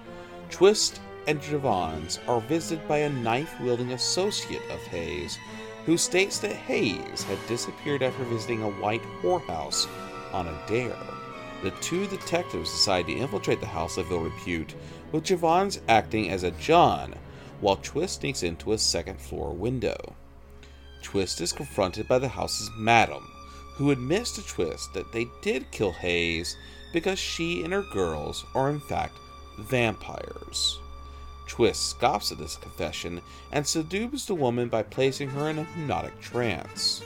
Twist 0.49 1.01
and 1.27 1.41
Javons 1.41 2.19
are 2.27 2.41
visited 2.41 2.87
by 2.87 2.99
a 2.99 3.09
knife 3.09 3.59
wielding 3.59 3.93
associate 3.93 4.61
of 4.69 4.79
Hayes 4.87 5.37
who 5.85 5.97
states 5.97 6.39
that 6.39 6.55
Hayes 6.55 7.23
had 7.23 7.37
disappeared 7.47 8.03
after 8.03 8.23
visiting 8.23 8.63
a 8.63 8.69
white 8.69 9.03
whorehouse 9.21 9.87
on 10.31 10.47
a 10.47 10.61
dare. 10.67 10.95
The 11.61 11.71
two 11.81 12.07
detectives 12.07 12.71
decide 12.71 13.07
to 13.07 13.13
infiltrate 13.13 13.59
the 13.59 13.65
house 13.65 13.97
of 13.97 14.11
ill 14.11 14.21
repute, 14.21 14.75
with 15.11 15.25
Javons 15.25 15.79
acting 15.87 16.29
as 16.29 16.43
a 16.43 16.51
John, 16.51 17.15
while 17.61 17.77
Twist 17.77 18.19
sneaks 18.19 18.43
into 18.43 18.73
a 18.73 18.77
second 18.77 19.19
floor 19.19 19.53
window. 19.53 20.15
Twist 21.01 21.41
is 21.41 21.53
confronted 21.53 22.07
by 22.07 22.19
the 22.19 22.27
house's 22.27 22.69
madam, 22.77 23.29
who 23.75 23.91
admits 23.91 24.31
to 24.31 24.45
Twist 24.45 24.93
that 24.93 25.11
they 25.11 25.27
did 25.41 25.71
kill 25.71 25.91
Hayes 25.91 26.57
because 26.91 27.19
she 27.19 27.63
and 27.63 27.73
her 27.73 27.81
girls 27.81 28.45
are 28.53 28.69
in 28.69 28.79
fact 28.79 29.17
vampires. 29.57 30.79
Twist 31.47 31.89
scoffs 31.89 32.31
at 32.31 32.37
this 32.37 32.55
confession 32.55 33.21
and 33.51 33.65
seduces 33.65 34.25
the 34.25 34.35
woman 34.35 34.69
by 34.69 34.83
placing 34.83 35.29
her 35.29 35.49
in 35.49 35.59
a 35.59 35.63
hypnotic 35.63 36.19
trance. 36.21 37.03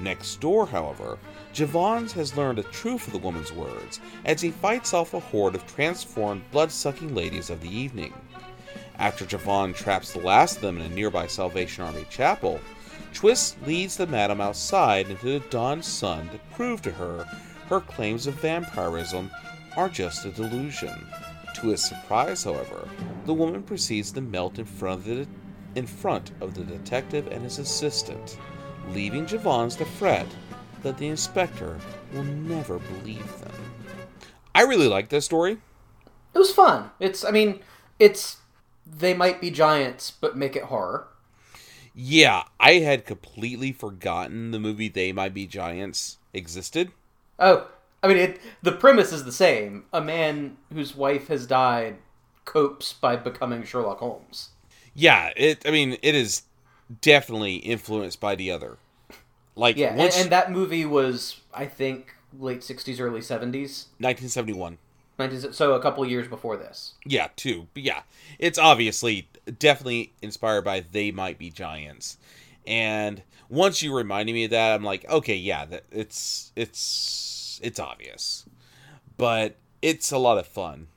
Next 0.00 0.40
door, 0.40 0.66
however, 0.66 1.18
Javons 1.52 2.12
has 2.12 2.36
learned 2.36 2.58
the 2.58 2.62
truth 2.64 3.06
of 3.06 3.12
the 3.12 3.18
woman's 3.18 3.52
words 3.52 4.00
as 4.24 4.40
he 4.40 4.50
fights 4.50 4.94
off 4.94 5.14
a 5.14 5.20
horde 5.20 5.54
of 5.54 5.66
transformed, 5.66 6.48
blood 6.52 6.70
sucking 6.70 7.14
ladies 7.14 7.50
of 7.50 7.60
the 7.60 7.74
evening. 7.74 8.12
After 8.98 9.24
Javon 9.24 9.74
traps 9.74 10.12
the 10.12 10.20
last 10.20 10.56
of 10.56 10.62
them 10.62 10.78
in 10.78 10.92
a 10.92 10.94
nearby 10.94 11.26
Salvation 11.26 11.84
Army 11.84 12.06
chapel, 12.10 12.60
Twist 13.12 13.56
leads 13.66 13.96
the 13.96 14.06
madam 14.06 14.40
outside 14.40 15.10
into 15.10 15.38
the 15.38 15.46
dawn 15.48 15.82
sun 15.82 16.28
to 16.28 16.38
prove 16.54 16.82
to 16.82 16.92
her 16.92 17.26
her 17.68 17.80
claims 17.80 18.26
of 18.26 18.34
vampirism 18.34 19.30
are 19.76 19.88
just 19.88 20.24
a 20.24 20.30
delusion. 20.30 21.06
To 21.56 21.68
his 21.68 21.84
surprise, 21.84 22.44
however, 22.44 22.88
the 23.26 23.34
woman 23.34 23.62
proceeds 23.62 24.12
to 24.12 24.20
melt 24.20 24.58
in 24.58 24.64
front 24.64 25.00
of 25.00 25.04
the, 25.04 25.26
in 25.74 25.86
front 25.86 26.30
of 26.40 26.54
the 26.54 26.64
detective 26.64 27.26
and 27.26 27.42
his 27.42 27.58
assistant, 27.58 28.38
leaving 28.90 29.26
Javons 29.26 29.76
to 29.78 29.84
fret 29.84 30.26
that 30.82 30.96
the 30.96 31.08
inspector 31.08 31.78
will 32.12 32.24
never 32.24 32.78
believe 32.78 33.40
them. 33.40 33.52
I 34.54 34.62
really 34.62 34.88
like 34.88 35.08
this 35.08 35.24
story. 35.24 35.58
It 36.34 36.38
was 36.38 36.52
fun. 36.52 36.90
It's, 37.00 37.24
I 37.24 37.30
mean, 37.30 37.60
it's 37.98 38.38
they 38.86 39.14
might 39.14 39.40
be 39.40 39.50
giants, 39.50 40.10
but 40.10 40.36
make 40.36 40.56
it 40.56 40.64
horror. 40.64 41.07
Yeah, 42.00 42.44
I 42.60 42.74
had 42.74 43.04
completely 43.04 43.72
forgotten 43.72 44.52
the 44.52 44.60
movie 44.60 44.88
They 44.88 45.10
Might 45.10 45.34
Be 45.34 45.48
Giants 45.48 46.18
existed. 46.32 46.92
Oh, 47.40 47.66
I 48.04 48.06
mean, 48.06 48.18
it, 48.18 48.40
the 48.62 48.70
premise 48.70 49.12
is 49.12 49.24
the 49.24 49.32
same. 49.32 49.84
A 49.92 50.00
man 50.00 50.58
whose 50.72 50.94
wife 50.94 51.26
has 51.26 51.44
died 51.44 51.96
copes 52.44 52.92
by 52.92 53.16
becoming 53.16 53.64
Sherlock 53.64 53.98
Holmes. 53.98 54.50
Yeah, 54.94 55.32
it. 55.36 55.66
I 55.66 55.72
mean, 55.72 55.96
it 56.00 56.14
is 56.14 56.42
definitely 57.00 57.56
influenced 57.56 58.20
by 58.20 58.36
the 58.36 58.52
other. 58.52 58.78
Like 59.56 59.76
Yeah, 59.76 59.88
and, 59.88 59.98
once 59.98 60.20
and 60.20 60.30
that 60.30 60.52
movie 60.52 60.84
was, 60.84 61.40
I 61.52 61.66
think, 61.66 62.14
late 62.38 62.60
'60s, 62.60 63.00
early 63.00 63.22
'70s. 63.22 63.86
1971. 63.98 64.78
so 65.52 65.74
a 65.74 65.82
couple 65.82 66.06
years 66.06 66.28
before 66.28 66.56
this. 66.56 66.92
Yeah, 67.04 67.26
too. 67.34 67.66
But 67.74 67.82
yeah, 67.82 68.02
it's 68.38 68.56
obviously 68.56 69.26
definitely 69.58 70.12
inspired 70.22 70.62
by 70.64 70.80
They 70.80 71.10
Might 71.10 71.38
Be 71.38 71.50
Giants. 71.50 72.18
And 72.66 73.22
once 73.48 73.82
you 73.82 73.94
reminded 73.96 74.32
me 74.32 74.44
of 74.44 74.50
that, 74.50 74.74
I'm 74.74 74.84
like, 74.84 75.08
okay, 75.08 75.36
yeah, 75.36 75.64
that 75.66 75.84
it's 75.90 76.52
it's 76.54 77.60
it's 77.62 77.80
obvious. 77.80 78.44
But 79.16 79.56
it's 79.82 80.12
a 80.12 80.18
lot 80.18 80.38
of 80.38 80.46
fun. 80.46 80.88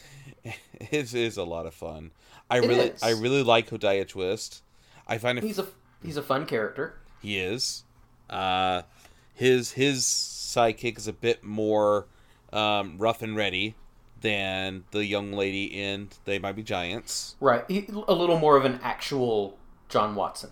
it 0.44 1.14
is 1.14 1.36
a 1.36 1.44
lot 1.44 1.66
of 1.66 1.74
fun. 1.74 2.12
I 2.50 2.58
It 2.58 2.68
really 2.68 2.88
is. 2.88 3.02
I 3.02 3.10
really 3.10 3.42
like 3.42 3.68
Hodiah 3.68 4.08
Twist. 4.08 4.62
I 5.06 5.18
find 5.18 5.38
He's 5.40 5.58
a 5.58 5.66
he's 6.02 6.16
a 6.16 6.22
fun 6.22 6.46
character. 6.46 6.94
he 7.20 7.38
is. 7.38 7.84
Uh, 8.30 8.82
his 9.34 9.72
his 9.72 10.04
sidekick 10.04 10.96
is 10.96 11.06
a 11.06 11.12
bit 11.12 11.44
more 11.44 12.06
um, 12.52 12.96
rough 12.98 13.22
and 13.22 13.36
ready 13.36 13.74
than 14.20 14.84
the 14.90 15.04
young 15.04 15.32
lady 15.32 15.64
in 15.64 16.08
They 16.24 16.38
Might 16.38 16.56
Be 16.56 16.62
Giants. 16.62 17.36
Right. 17.40 17.64
He, 17.68 17.86
a 18.08 18.14
little 18.14 18.38
more 18.38 18.56
of 18.56 18.64
an 18.64 18.80
actual 18.82 19.58
John 19.88 20.14
Watson. 20.14 20.50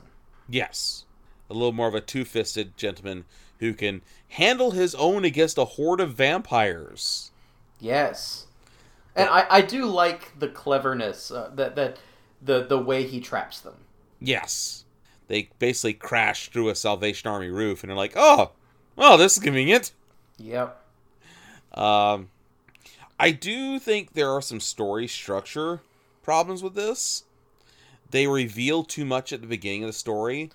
Yes, 0.49 1.05
a 1.49 1.55
little 1.55 1.73
more 1.73 1.89
of 1.89 1.95
a 1.95 2.01
two-fisted 2.01 2.77
gentleman 2.77 3.25
who 3.61 3.73
can 3.73 4.03
handle 4.29 4.73
his 4.73 4.95
own 4.95 5.25
against 5.25 5.59
a 5.59 5.65
horde 5.65 6.01
of 6.01 6.15
vampires. 6.15 7.31
Yes. 7.81 8.47
And 9.17 9.29
I, 9.29 9.47
I 9.49 9.61
do 9.61 9.87
like 9.87 10.39
the 10.39 10.49
cleverness 10.49 11.31
uh, 11.31 11.51
that 11.55 11.77
that 11.77 11.99
the 12.43 12.65
the 12.65 12.79
way 12.79 13.05
he 13.05 13.21
traps 13.21 13.61
them. 13.61 13.75
Yes, 14.21 14.85
they 15.29 15.51
basically 15.59 15.95
crash 15.95 16.51
through 16.51 16.69
a 16.69 16.75
Salvation 16.75 17.31
Army 17.31 17.49
roof 17.49 17.83
and 17.83 17.91
they're 17.91 17.97
like, 17.97 18.15
"Oh, 18.17 18.53
well, 18.97 19.17
this 19.17 19.37
is 19.37 19.43
convenient." 19.43 19.93
Yep. 20.39 20.81
Um, 21.75 22.29
I 23.19 23.31
do 23.31 23.79
think 23.79 24.13
there 24.13 24.31
are 24.31 24.43
some 24.43 24.61
story 24.61 25.07
structure 25.07 25.81
problems 26.23 26.63
with 26.63 26.75
this. 26.75 27.25
They 28.11 28.27
reveal 28.27 28.85
too 28.85 29.05
much 29.05 29.33
at 29.33 29.41
the 29.41 29.47
beginning 29.47 29.83
of 29.85 29.89
the 29.89 29.93
story. 29.93 30.51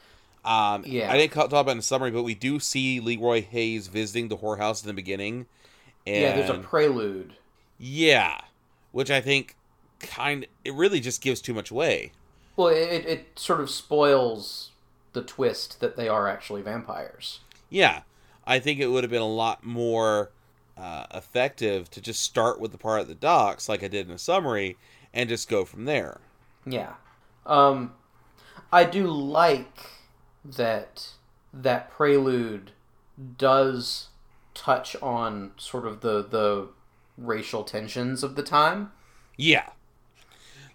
Um, 0.45 0.84
Yeah. 0.86 1.12
I 1.12 1.18
didn't 1.18 1.34
talk 1.34 1.47
about 1.47 1.68
it 1.68 1.72
in 1.72 1.78
the 1.78 1.84
summary, 1.84 2.12
but 2.12 2.24
we 2.24 2.36
do 2.36 2.60
see 2.60 2.99
Leroy 2.99 3.41
Hayes 3.43 3.88
visiting 3.88 4.28
the 4.30 4.38
whorehouse 4.38 4.82
in 4.84 4.88
the 4.88 4.93
beginning. 4.93 5.45
And 6.07 6.22
Yeah, 6.22 6.36
there's 6.36 6.49
a 6.49 6.60
prelude. 6.60 7.34
yeah, 7.78 8.41
which 8.91 9.12
I 9.12 9.22
think 9.22 9.55
kind 9.99 10.45
it 10.64 10.74
really 10.74 10.99
just 10.99 11.22
gives 11.22 11.41
too 11.41 11.53
much 11.53 11.72
away. 11.72 12.12
Well, 12.55 12.70
it, 12.70 13.05
it 13.05 13.39
sort 13.39 13.62
of 13.62 13.70
spoils 13.70 14.72
the 15.14 15.22
twist 15.22 15.80
that 15.82 15.97
they 15.97 16.07
are 16.07 16.28
actually 16.28 16.62
vampires. 16.62 17.39
Yeah, 17.70 18.01
I 18.45 18.60
think 18.60 18.80
it 18.80 18.88
would 18.88 19.03
have 19.03 19.12
been 19.12 19.22
a 19.22 19.28
lot 19.28 19.64
more 19.66 20.32
uh, 20.80 21.05
effective 21.13 21.89
to 21.91 22.01
just 22.01 22.21
start 22.21 22.59
with 22.59 22.71
the 22.71 22.77
part 22.77 23.01
at 23.01 23.07
the 23.07 23.15
docks, 23.15 23.67
like 23.67 23.84
I 23.84 23.88
did 23.88 24.05
in 24.07 24.13
the 24.13 24.17
summary, 24.17 24.77
and 25.13 25.27
just 25.27 25.49
go 25.49 25.65
from 25.65 25.86
there. 25.86 26.21
Yeah. 26.65 26.93
Um, 27.45 27.93
I 28.71 28.84
do 28.86 29.07
like 29.07 29.80
that 30.45 31.09
that 31.53 31.89
prelude 31.91 32.71
does 33.38 34.07
touch 34.53 34.95
on 35.01 35.51
sort 35.57 35.86
of 35.86 36.01
the 36.01 36.23
the 36.23 36.69
racial 37.17 37.63
tensions 37.63 38.23
of 38.23 38.36
the 38.36 38.43
time. 38.43 38.91
Yeah. 39.36 39.69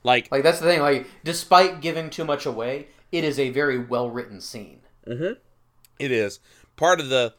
Like 0.03 0.31
Like 0.31 0.43
that's 0.43 0.61
the 0.61 0.67
thing. 0.67 0.81
Like 0.81 1.07
despite 1.25 1.81
giving 1.81 2.11
too 2.11 2.25
much 2.25 2.45
away, 2.45 2.89
it 3.11 3.25
is 3.25 3.39
a 3.39 3.51
very 3.51 3.79
well 3.79 4.11
written 4.11 4.41
scene. 4.41 4.81
it 5.99 6.11
is. 6.11 6.41
Part 6.77 7.01
of 7.01 7.09
the 7.09 7.35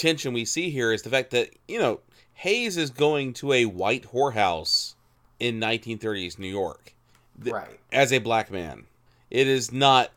tension 0.00 0.32
we 0.32 0.44
see 0.44 0.70
here 0.70 0.92
is 0.92 1.02
the 1.02 1.10
fact 1.10 1.30
that, 1.30 1.50
you 1.68 1.78
know, 1.78 2.00
Hayes 2.34 2.76
is 2.76 2.90
going 2.90 3.34
to 3.34 3.52
a 3.52 3.66
white 3.66 4.04
whorehouse 4.12 4.94
in 5.38 5.60
1930s 5.60 6.38
New 6.38 6.48
York 6.48 6.94
th- 7.42 7.52
Right. 7.54 7.78
as 7.92 8.12
a 8.12 8.18
black 8.18 8.50
man. 8.50 8.86
It 9.30 9.46
is 9.46 9.70
not 9.72 10.10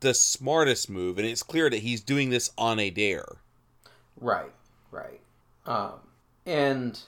the 0.00 0.14
smartest 0.14 0.88
move, 0.90 1.18
and 1.18 1.26
it's 1.26 1.42
clear 1.42 1.68
that 1.70 1.78
he's 1.78 2.00
doing 2.00 2.30
this 2.30 2.50
on 2.58 2.78
a 2.78 2.90
dare. 2.90 3.36
Right. 4.20 4.52
Right. 4.90 5.20
Um, 5.66 5.92
and 6.46 6.98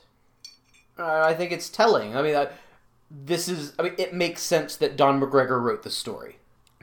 uh, 0.99 1.21
I 1.23 1.35
think 1.35 1.53
it's 1.53 1.69
telling. 1.69 2.17
I 2.17 2.23
mean, 2.23 2.35
I, 2.37 2.49
this 3.11 3.49
is. 3.49 3.73
I 3.79 3.83
mean, 3.85 3.95
it 3.99 4.13
makes 4.13 4.43
sense 4.43 4.77
that 4.77 4.97
Don 4.97 5.21
McGregor 5.21 5.61
wrote 5.63 5.83
the 5.83 5.91
story. 5.91 6.37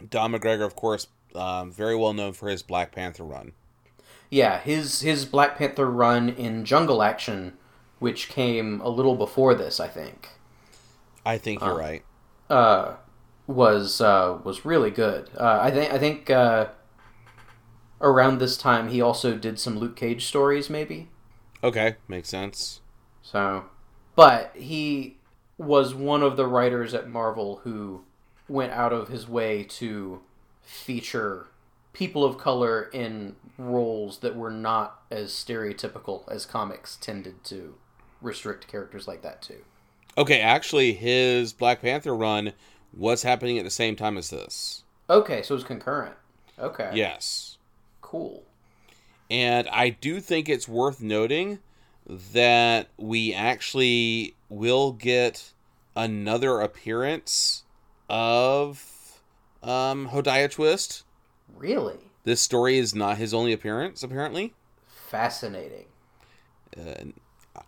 Don 0.10 0.32
McGregor, 0.34 0.66
of 0.66 0.76
course, 0.76 1.08
um, 1.36 1.72
very 1.72 1.96
well 1.96 2.14
known 2.14 2.34
for 2.34 2.50
his 2.50 2.64
Black 2.64 2.92
Panther 2.92 3.24
run. 3.24 3.52
Yeah, 4.30 4.60
his 4.60 5.02
his 5.02 5.26
Black 5.26 5.58
Panther 5.58 5.90
run 5.90 6.30
in 6.30 6.66
Jungle 6.66 7.02
Action, 7.04 7.54
which 8.00 8.28
came 8.30 8.82
a 8.82 8.90
little 8.90 9.16
before 9.16 9.54
this, 9.56 9.80
I 9.80 9.88
think, 9.88 10.30
I 11.26 11.38
think 11.38 11.62
you're 11.62 11.78
right. 11.78 12.04
uh, 12.50 12.96
was 13.48 14.02
uh, 14.02 14.40
was 14.44 14.66
really 14.66 14.92
good. 14.92 15.30
Uh, 15.38 15.60
I 15.62 15.72
think 15.72 15.94
I 15.94 15.98
think 15.98 16.30
uh, 16.30 16.68
around 18.02 18.40
this 18.40 18.58
time 18.58 18.90
he 18.90 19.02
also 19.02 19.36
did 19.38 19.60
some 19.60 19.78
Luke 19.78 19.96
Cage 19.96 20.26
stories, 20.26 20.70
maybe. 20.70 21.10
Okay, 21.64 21.96
makes 22.08 22.30
sense. 22.30 22.82
So, 23.22 23.66
but 24.16 24.52
he 24.56 25.18
was 25.58 25.96
one 25.96 26.22
of 26.22 26.38
the 26.38 26.46
writers 26.46 26.94
at 26.94 27.10
Marvel 27.10 27.62
who 27.64 28.04
went 28.48 28.72
out 28.74 28.94
of 28.94 29.08
his 29.08 29.28
way 29.28 29.64
to 29.64 30.22
feature 30.62 31.48
people 31.96 32.24
of 32.24 32.38
color 32.38 32.90
in 32.94 33.36
roles 33.58 34.20
that 34.20 34.36
were 34.36 34.52
not 34.52 35.02
as 35.10 35.32
stereotypical 35.32 36.30
as 36.30 36.46
comics 36.46 36.98
tended 36.98 37.44
to 37.46 37.76
restrict 38.22 38.68
characters 38.68 39.08
like 39.08 39.22
that 39.22 39.42
to. 39.42 39.56
Okay, 40.18 40.42
actually, 40.42 40.94
his 40.94 41.54
Black 41.54 41.82
Panther 41.82 42.16
run 42.16 42.54
was 42.94 43.24
happening 43.24 43.58
at 43.58 43.64
the 43.64 43.72
same 43.72 43.96
time 43.96 44.18
as 44.18 44.30
this. 44.30 44.84
Okay, 45.10 45.42
so 45.42 45.54
it 45.54 45.58
was 45.58 45.64
concurrent. 45.64 46.16
Okay. 46.60 46.92
Yes. 46.94 47.58
Cool. 48.02 48.44
And 49.30 49.68
I 49.70 49.90
do 49.90 50.20
think 50.20 50.48
it's 50.48 50.68
worth 50.68 51.02
noting 51.02 51.60
that 52.34 52.90
we 52.98 53.34
actually 53.34 54.36
will 54.50 54.92
get 54.92 55.54
another 55.96 56.60
appearance 56.60 57.64
of 58.10 59.22
um, 59.64 60.10
Hodiah 60.10 60.52
Twist. 60.52 61.04
Really 61.56 61.98
This 62.24 62.42
story 62.42 62.78
is 62.78 62.94
not 62.94 63.18
his 63.18 63.34
only 63.34 63.54
appearance, 63.54 64.04
apparently. 64.04 64.54
fascinating. 64.88 65.86
Uh, 66.78 66.96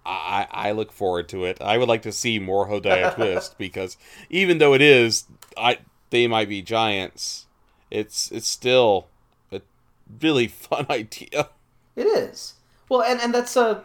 I, 0.05 0.47
I 0.51 0.71
look 0.71 0.91
forward 0.91 1.29
to 1.29 1.45
it. 1.45 1.61
I 1.61 1.77
would 1.77 1.87
like 1.87 2.01
to 2.03 2.11
see 2.11 2.39
more 2.39 2.67
Hodiah 2.67 3.15
Twist 3.15 3.57
because 3.57 3.97
even 4.29 4.57
though 4.57 4.73
it 4.73 4.81
is, 4.81 5.25
I 5.57 5.79
they 6.09 6.27
might 6.27 6.49
be 6.49 6.61
giants. 6.61 7.45
It's 7.89 8.31
it's 8.31 8.47
still 8.47 9.07
a 9.51 9.61
really 10.21 10.47
fun 10.67 10.85
idea. 10.89 11.49
It 11.95 12.05
is. 12.05 12.55
Well, 12.89 13.01
and 13.01 13.19
and 13.21 13.33
that's 13.33 13.55
a 13.55 13.83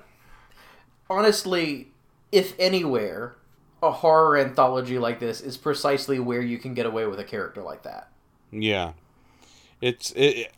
honestly, 1.09 1.89
if 2.31 2.55
anywhere, 2.59 3.37
a 3.83 3.91
horror 3.93 4.37
anthology 4.39 4.99
like 4.99 5.21
this 5.21 5.41
is 5.41 5.57
precisely 5.57 6.19
where 6.19 6.43
you 6.43 6.59
can 6.59 6.75
get 6.75 6.87
away 6.87 7.07
with 7.07 7.19
a 7.21 7.25
character 7.25 7.63
like 7.63 7.83
that. 7.85 8.09
Yeah, 8.51 8.93
it's 9.83 10.12
it, 10.16 10.51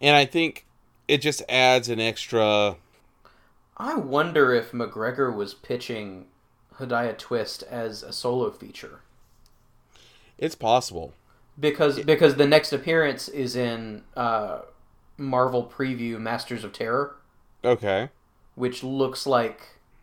and 0.00 0.16
I 0.16 0.24
think 0.24 0.64
it 1.06 1.18
just 1.18 1.42
adds 1.50 1.90
an 1.90 2.00
extra. 2.00 2.76
I 3.76 3.94
wonder 3.96 4.54
if 4.54 4.72
McGregor 4.72 5.34
was 5.34 5.52
pitching 5.54 6.26
Hodiah 6.78 7.16
Twist 7.18 7.62
as 7.64 8.02
a 8.02 8.12
solo 8.12 8.50
feature 8.50 9.00
It's 10.38 10.54
possible. 10.54 11.12
because 11.60 12.00
because 12.00 12.36
the 12.36 12.46
next 12.46 12.72
appearance 12.72 13.28
is 13.28 13.54
in 13.56 14.04
uh, 14.16 14.60
Marvel 15.16 15.64
preview 15.72 16.18
Masters 16.20 16.64
of 16.64 16.72
Terror, 16.72 17.16
Okay. 17.64 18.08
which 18.54 18.82
looks 18.84 19.26
like 19.26 19.60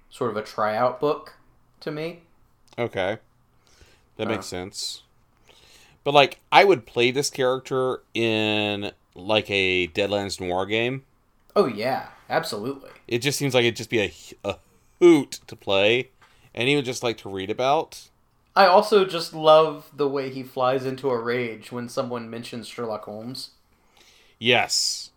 sort 0.09 0.31
of 0.31 0.37
a 0.37 0.41
tryout 0.43 0.99
book 0.99 1.33
to 1.81 1.91
me. 1.91 2.23
Okay. 2.77 3.17
That 4.17 4.27
Uh. 4.27 4.31
makes 4.31 4.45
sense. 4.45 5.03
But 6.05 6.13
like 6.13 6.39
I 6.53 6.63
would 6.63 6.85
play 6.85 7.11
this 7.11 7.29
character 7.29 8.01
in 8.13 8.91
like 9.13 9.49
a 9.49 9.87
Deadlands 9.87 10.39
Noir 10.39 10.65
game. 10.65 11.03
Oh 11.57 11.65
yeah, 11.65 12.07
absolutely. 12.29 12.91
It 13.09 13.19
just 13.19 13.37
seems 13.37 13.53
like 13.53 13.63
it'd 13.63 13.75
just 13.75 13.89
be 13.89 13.99
a, 13.99 14.13
a 14.45 14.57
hoot 15.01 15.39
to 15.47 15.55
play 15.57 16.11
and 16.53 16.69
even 16.69 16.85
just 16.85 17.03
like 17.03 17.17
to 17.17 17.29
read 17.29 17.49
about. 17.49 18.09
I 18.55 18.67
also 18.67 19.03
just 19.03 19.33
love 19.33 19.89
the 19.93 20.07
way 20.07 20.29
he 20.29 20.43
flies 20.43 20.85
into 20.85 21.09
a 21.09 21.19
rage 21.19 21.71
when 21.71 21.89
someone 21.89 22.29
mentions 22.29 22.67
Sherlock 22.67 23.03
Holmes. 23.03 23.49
Yes. 24.39 25.09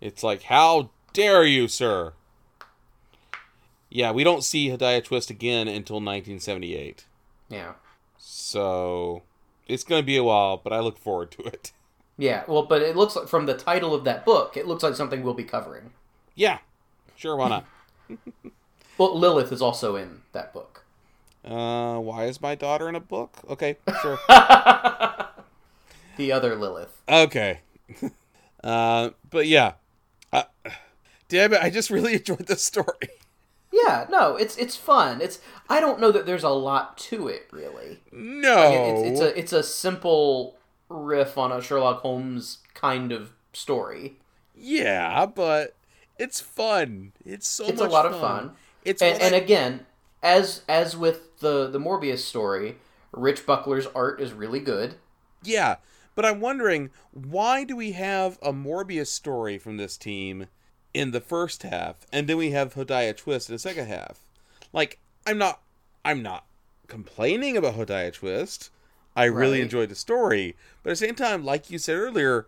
It's 0.00 0.24
like, 0.24 0.44
how 0.44 0.90
dare 1.12 1.44
you, 1.44 1.68
sir? 1.68 2.14
Yeah, 3.88 4.10
we 4.10 4.24
don't 4.24 4.42
see 4.42 4.68
Hodiah 4.68 5.04
Twist 5.04 5.30
again 5.30 5.68
until 5.68 5.96
1978. 5.96 7.04
Yeah. 7.48 7.74
So 8.18 9.22
it's 9.70 9.84
going 9.84 10.02
to 10.02 10.06
be 10.06 10.16
a 10.16 10.24
while, 10.24 10.56
but 10.56 10.72
I 10.72 10.80
look 10.80 10.98
forward 10.98 11.30
to 11.32 11.42
it. 11.44 11.72
Yeah, 12.18 12.44
well, 12.46 12.64
but 12.64 12.82
it 12.82 12.96
looks 12.96 13.16
like 13.16 13.28
from 13.28 13.46
the 13.46 13.54
title 13.54 13.94
of 13.94 14.04
that 14.04 14.26
book, 14.26 14.54
it 14.54 14.66
looks 14.66 14.82
like 14.82 14.94
something 14.94 15.22
we'll 15.22 15.32
be 15.32 15.42
covering. 15.44 15.92
Yeah, 16.34 16.58
sure, 17.16 17.34
why 17.34 17.48
not? 17.48 17.64
Well, 18.98 19.18
Lilith 19.18 19.50
is 19.52 19.62
also 19.62 19.96
in 19.96 20.20
that 20.32 20.52
book. 20.52 20.84
Uh, 21.42 21.96
why 21.98 22.26
is 22.26 22.42
my 22.42 22.54
daughter 22.54 22.90
in 22.90 22.94
a 22.94 23.00
book? 23.00 23.38
Okay, 23.48 23.78
sure. 24.02 24.18
The 26.18 26.32
other 26.32 26.54
Lilith. 26.56 27.00
okay. 27.08 27.60
uh, 28.62 29.10
but 29.30 29.46
yeah. 29.46 29.72
Uh, 30.30 30.42
damn 31.28 31.54
it, 31.54 31.62
I 31.62 31.70
just 31.70 31.88
really 31.88 32.12
enjoyed 32.16 32.46
this 32.46 32.62
story. 32.62 33.08
Yeah, 33.72 34.06
no, 34.10 34.36
it's 34.36 34.56
it's 34.56 34.76
fun. 34.76 35.20
It's 35.20 35.38
I 35.68 35.80
don't 35.80 36.00
know 36.00 36.10
that 36.10 36.26
there's 36.26 36.42
a 36.42 36.48
lot 36.50 36.98
to 36.98 37.28
it 37.28 37.48
really. 37.52 38.00
No. 38.12 38.94
It's, 38.96 39.08
it's 39.08 39.20
a 39.20 39.38
it's 39.38 39.52
a 39.52 39.62
simple 39.62 40.56
riff 40.88 41.38
on 41.38 41.52
a 41.52 41.62
Sherlock 41.62 42.00
Holmes 42.00 42.58
kind 42.74 43.12
of 43.12 43.30
story. 43.52 44.16
Yeah, 44.56 45.26
but 45.26 45.74
it's 46.18 46.40
fun. 46.40 47.12
It's 47.24 47.48
so 47.48 47.66
it's 47.66 47.80
a 47.80 47.86
lot 47.88 48.06
of 48.06 48.18
fun. 48.20 48.52
It's 48.84 49.00
and, 49.02 49.20
and 49.22 49.34
I- 49.34 49.38
again, 49.38 49.86
as 50.22 50.62
as 50.68 50.96
with 50.96 51.38
the 51.38 51.68
the 51.68 51.78
Morbius 51.78 52.18
story, 52.18 52.76
Rich 53.12 53.46
Buckler's 53.46 53.86
art 53.94 54.20
is 54.20 54.32
really 54.32 54.60
good. 54.60 54.96
Yeah, 55.42 55.76
but 56.14 56.24
I'm 56.26 56.40
wondering 56.40 56.90
why 57.12 57.64
do 57.64 57.76
we 57.76 57.92
have 57.92 58.36
a 58.42 58.52
Morbius 58.52 59.06
story 59.08 59.58
from 59.58 59.76
this 59.76 59.96
team 59.96 60.46
in 60.92 61.10
the 61.12 61.20
first 61.20 61.62
half, 61.62 62.06
and 62.12 62.26
then 62.28 62.36
we 62.36 62.50
have 62.50 62.74
Hodiah 62.74 63.16
Twist 63.16 63.48
in 63.48 63.54
the 63.54 63.58
second 63.58 63.86
half? 63.86 64.20
Like, 64.72 64.98
I'm 65.26 65.38
not, 65.38 65.60
I'm 66.04 66.22
not 66.22 66.44
complaining 66.88 67.56
about 67.56 67.74
Hodiah 67.76 68.12
Twist. 68.12 68.70
I 69.16 69.24
really 69.24 69.60
enjoyed 69.60 69.88
the 69.88 69.94
story, 69.94 70.56
but 70.82 70.90
at 70.90 70.92
the 70.92 71.06
same 71.06 71.14
time, 71.14 71.44
like 71.44 71.70
you 71.70 71.78
said 71.78 71.96
earlier, 71.96 72.46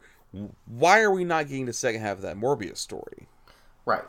why 0.67 1.01
are 1.01 1.11
we 1.11 1.25
not 1.25 1.49
getting 1.49 1.67
the 1.67 1.73
second 1.73 2.01
half 2.01 2.19
of 2.19 2.23
that 2.23 2.37
Morbius 2.37 2.79
story? 2.79 3.27
Right, 3.85 4.05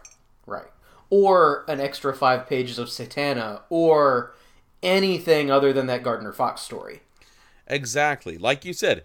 right. 0.46 0.72
Or 1.10 1.66
an 1.68 1.80
extra 1.80 2.16
five 2.16 2.48
pages 2.48 2.78
of 2.80 2.88
Satana, 2.88 3.62
or 3.70 4.34
anything 4.82 5.50
other 5.50 5.74
than 5.74 5.88
that 5.88 6.04
Gardner 6.04 6.32
Fox 6.32 6.62
story. 6.62 7.02
Exactly. 7.68 8.38
Like 8.38 8.66
you 8.66 8.74
said. 8.74 9.04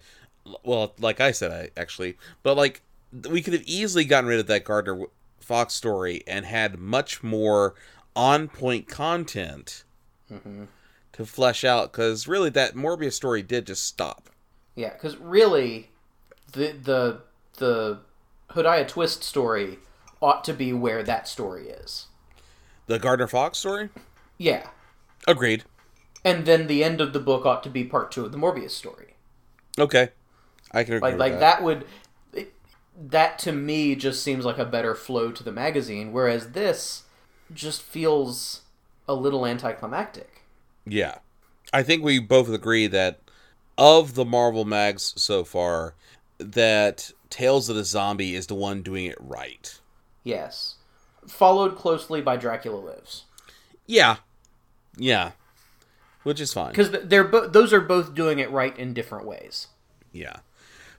Well, 0.63 0.93
like 0.99 1.19
I 1.19 1.31
said, 1.31 1.51
I 1.51 1.79
actually, 1.79 2.17
but 2.43 2.57
like 2.57 2.81
we 3.29 3.41
could 3.41 3.53
have 3.53 3.63
easily 3.63 4.05
gotten 4.05 4.27
rid 4.27 4.39
of 4.39 4.47
that 4.47 4.63
Gardner 4.63 5.05
Fox 5.49 5.73
story 5.73 6.21
and 6.27 6.45
had 6.45 6.77
much 6.77 7.23
more 7.23 7.73
on-point 8.15 8.87
content 8.87 9.83
mm-hmm. 10.31 10.65
to 11.13 11.25
flesh 11.25 11.63
out. 11.63 11.91
Because 11.91 12.27
really, 12.27 12.51
that 12.51 12.75
Morbius 12.75 13.13
story 13.13 13.41
did 13.41 13.65
just 13.65 13.83
stop. 13.83 14.29
Yeah, 14.75 14.93
because 14.93 15.17
really, 15.17 15.89
the 16.51 16.73
the 16.83 17.21
the 17.57 17.99
Hodiah 18.51 18.87
Twist 18.87 19.23
story 19.23 19.79
ought 20.21 20.43
to 20.43 20.53
be 20.53 20.71
where 20.71 21.01
that 21.01 21.27
story 21.27 21.69
is. 21.69 22.05
The 22.85 22.99
Gardner 22.99 23.27
Fox 23.27 23.57
story. 23.57 23.89
Yeah, 24.37 24.67
Agreed. 25.27 25.63
and 26.23 26.45
then 26.45 26.67
the 26.67 26.83
end 26.83 27.01
of 27.01 27.11
the 27.11 27.19
book 27.19 27.45
ought 27.45 27.63
to 27.63 27.69
be 27.69 27.83
part 27.83 28.11
two 28.11 28.23
of 28.23 28.31
the 28.31 28.37
Morbius 28.37 28.71
story. 28.71 29.15
Okay, 29.79 30.09
I 30.71 30.83
can 30.83 30.93
agree 30.95 31.09
Like 31.09 31.19
like 31.19 31.31
that. 31.33 31.39
that 31.39 31.63
would. 31.63 31.85
That 33.01 33.39
to 33.39 33.53
me 33.53 33.95
just 33.95 34.21
seems 34.21 34.43
like 34.43 34.57
a 34.57 34.65
better 34.65 34.93
flow 34.93 35.31
to 35.31 35.43
the 35.43 35.53
magazine, 35.53 36.11
whereas 36.11 36.51
this 36.51 37.03
just 37.53 37.81
feels 37.81 38.61
a 39.07 39.13
little 39.13 39.45
anticlimactic. 39.45 40.43
Yeah. 40.85 41.19
I 41.71 41.81
think 41.83 42.03
we 42.03 42.19
both 42.19 42.49
agree 42.49 42.87
that 42.87 43.19
of 43.77 44.15
the 44.15 44.25
Marvel 44.25 44.65
mags 44.65 45.13
so 45.15 45.43
far, 45.43 45.95
that 46.37 47.11
Tales 47.29 47.69
of 47.69 47.75
the 47.75 47.85
Zombie 47.85 48.35
is 48.35 48.47
the 48.47 48.55
one 48.55 48.81
doing 48.81 49.05
it 49.05 49.17
right. 49.19 49.79
Yes. 50.23 50.75
Followed 51.27 51.77
closely 51.77 52.21
by 52.21 52.35
Dracula 52.37 52.77
Lives. 52.77 53.25
Yeah. 53.85 54.17
Yeah. 54.97 55.31
Which 56.23 56.41
is 56.41 56.53
fine. 56.53 56.71
Because 56.71 56.91
they're 56.91 57.23
bo- 57.23 57.47
those 57.47 57.71
are 57.71 57.81
both 57.81 58.13
doing 58.13 58.39
it 58.39 58.51
right 58.51 58.77
in 58.77 58.93
different 58.93 59.25
ways. 59.25 59.67
Yeah. 60.11 60.37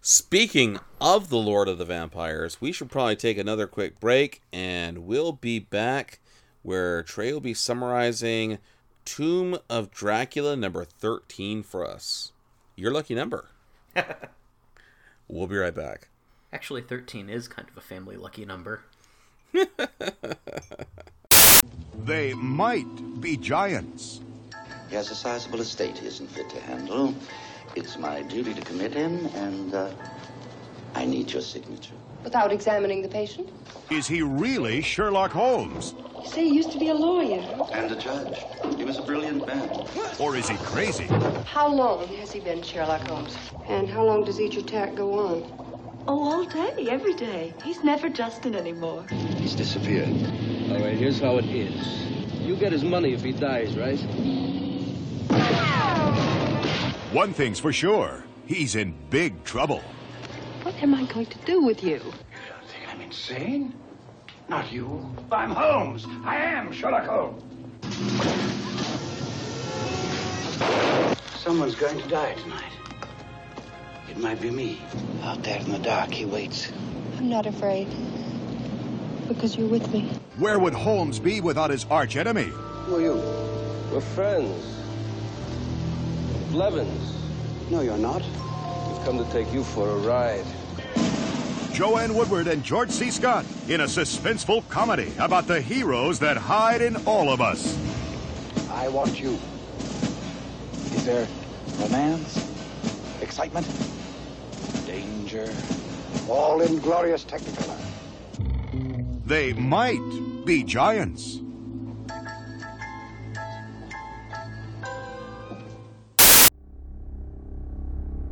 Speaking 0.02 0.78
of 1.00 1.28
the 1.28 1.38
Lord 1.38 1.68
of 1.68 1.78
the 1.78 1.84
Vampires, 1.84 2.60
we 2.60 2.72
should 2.72 2.90
probably 2.90 3.16
take 3.16 3.38
another 3.38 3.66
quick 3.66 4.00
break 4.00 4.42
and 4.52 5.06
we'll 5.06 5.32
be 5.32 5.58
back 5.58 6.20
where 6.62 7.02
Trey 7.02 7.32
will 7.32 7.40
be 7.40 7.54
summarizing 7.54 8.58
Tomb 9.04 9.58
of 9.68 9.90
Dracula 9.90 10.56
number 10.56 10.84
13 10.84 11.62
for 11.62 11.86
us. 11.86 12.32
Your 12.76 12.90
lucky 12.90 13.14
number. 13.14 13.50
we'll 15.28 15.46
be 15.46 15.56
right 15.56 15.74
back. 15.74 16.08
Actually, 16.52 16.82
13 16.82 17.28
is 17.28 17.46
kind 17.46 17.68
of 17.68 17.76
a 17.76 17.80
family 17.80 18.16
lucky 18.16 18.44
number. 18.44 18.82
They 22.04 22.32
might 22.34 23.20
be 23.20 23.36
giants. 23.36 24.20
He 24.88 24.96
has 24.96 25.10
a 25.10 25.14
sizable 25.14 25.60
estate 25.60 25.98
he 25.98 26.06
isn't 26.06 26.30
fit 26.30 26.48
to 26.50 26.60
handle. 26.60 27.14
It's 27.76 27.96
my 27.96 28.22
duty 28.22 28.52
to 28.54 28.60
commit 28.62 28.92
him, 28.92 29.26
and 29.34 29.74
uh, 29.74 29.90
I 30.94 31.04
need 31.06 31.32
your 31.32 31.42
signature. 31.42 31.94
Without 32.24 32.52
examining 32.52 33.02
the 33.02 33.08
patient? 33.08 33.48
Is 33.90 34.06
he 34.06 34.22
really 34.22 34.82
Sherlock 34.82 35.30
Holmes? 35.30 35.94
You 36.22 36.28
say 36.28 36.44
he 36.44 36.54
used 36.54 36.72
to 36.72 36.78
be 36.78 36.88
a 36.88 36.94
lawyer. 36.94 37.40
And 37.72 37.90
a 37.90 37.96
judge. 37.96 38.44
He 38.76 38.84
was 38.84 38.98
a 38.98 39.02
brilliant 39.02 39.46
man. 39.46 39.70
Or 40.18 40.36
is 40.36 40.48
he 40.48 40.56
crazy? 40.58 41.06
How 41.46 41.68
long 41.68 42.06
has 42.16 42.32
he 42.32 42.40
been 42.40 42.62
Sherlock 42.62 43.06
Holmes? 43.08 43.36
And 43.68 43.88
how 43.88 44.04
long 44.04 44.24
does 44.24 44.40
each 44.40 44.56
attack 44.56 44.96
go 44.96 45.12
on? 45.14 46.04
Oh, 46.08 46.22
all 46.24 46.44
day, 46.44 46.88
every 46.90 47.14
day. 47.14 47.54
He's 47.62 47.84
never 47.84 48.08
Justin 48.08 48.54
anymore. 48.54 49.06
He's 49.36 49.54
disappeared. 49.54 50.08
All 50.72 50.80
right, 50.80 50.96
here's 50.96 51.20
how 51.20 51.38
it 51.38 51.46
is. 51.46 52.02
You 52.40 52.56
get 52.56 52.72
his 52.72 52.82
money 52.82 53.12
if 53.12 53.22
he 53.22 53.32
dies, 53.32 53.76
right? 53.76 53.98
One 57.12 57.32
thing's 57.32 57.58
for 57.58 57.72
sure. 57.72 58.22
He's 58.46 58.76
in 58.76 58.94
big 59.10 59.42
trouble. 59.42 59.80
What 60.62 60.80
am 60.80 60.94
I 60.94 61.02
going 61.06 61.26
to 61.26 61.38
do 61.38 61.60
with 61.60 61.82
you? 61.82 61.96
You 61.96 62.00
don't 62.00 62.68
think 62.68 62.88
I'm 62.88 63.00
insane? 63.00 63.74
Not 64.48 64.70
you. 64.70 65.12
I'm 65.32 65.50
Holmes. 65.50 66.06
I 66.24 66.36
am 66.36 66.70
Sherlock 66.70 67.06
Holmes. 67.06 67.42
Someone's 71.36 71.74
going 71.74 72.00
to 72.00 72.08
die 72.08 72.34
tonight. 72.34 72.72
It 74.08 74.16
might 74.18 74.40
be 74.40 74.52
me. 74.52 74.80
Out 75.24 75.42
there 75.42 75.58
in 75.58 75.72
the 75.72 75.80
dark, 75.80 76.12
he 76.12 76.24
waits. 76.24 76.70
I'm 77.18 77.28
not 77.28 77.44
afraid. 77.44 77.88
Because 79.26 79.56
you're 79.56 79.66
with 79.66 79.92
me. 79.92 80.12
Where 80.38 80.60
would 80.60 80.74
Holmes 80.74 81.18
be 81.18 81.40
without 81.40 81.70
his 81.70 81.86
archenemy? 81.86 82.52
Who 82.86 82.96
are 82.96 83.00
you? 83.00 83.14
We're 83.92 84.00
friends. 84.00 84.79
Blevins. 86.50 87.14
No, 87.70 87.80
you're 87.80 87.96
not. 87.96 88.22
We've 88.22 89.04
come 89.04 89.18
to 89.18 89.32
take 89.32 89.52
you 89.52 89.62
for 89.62 89.88
a 89.88 89.96
ride. 89.98 90.44
Joanne 91.72 92.14
Woodward 92.14 92.48
and 92.48 92.64
George 92.64 92.90
C. 92.90 93.10
Scott 93.10 93.44
in 93.68 93.82
a 93.82 93.84
suspenseful 93.84 94.68
comedy 94.68 95.12
about 95.18 95.46
the 95.46 95.60
heroes 95.60 96.18
that 96.18 96.36
hide 96.36 96.82
in 96.82 96.96
all 97.06 97.32
of 97.32 97.40
us. 97.40 97.78
I 98.70 98.88
want 98.88 99.20
you. 99.20 99.38
Is 100.92 101.04
there 101.04 101.28
romance, 101.78 102.36
excitement, 103.22 103.66
danger, 104.86 105.48
all 106.28 106.60
in 106.60 106.80
glorious 106.80 107.24
technicolor? 107.24 107.78
They 109.24 109.52
might 109.52 110.44
be 110.44 110.64
giants. 110.64 111.40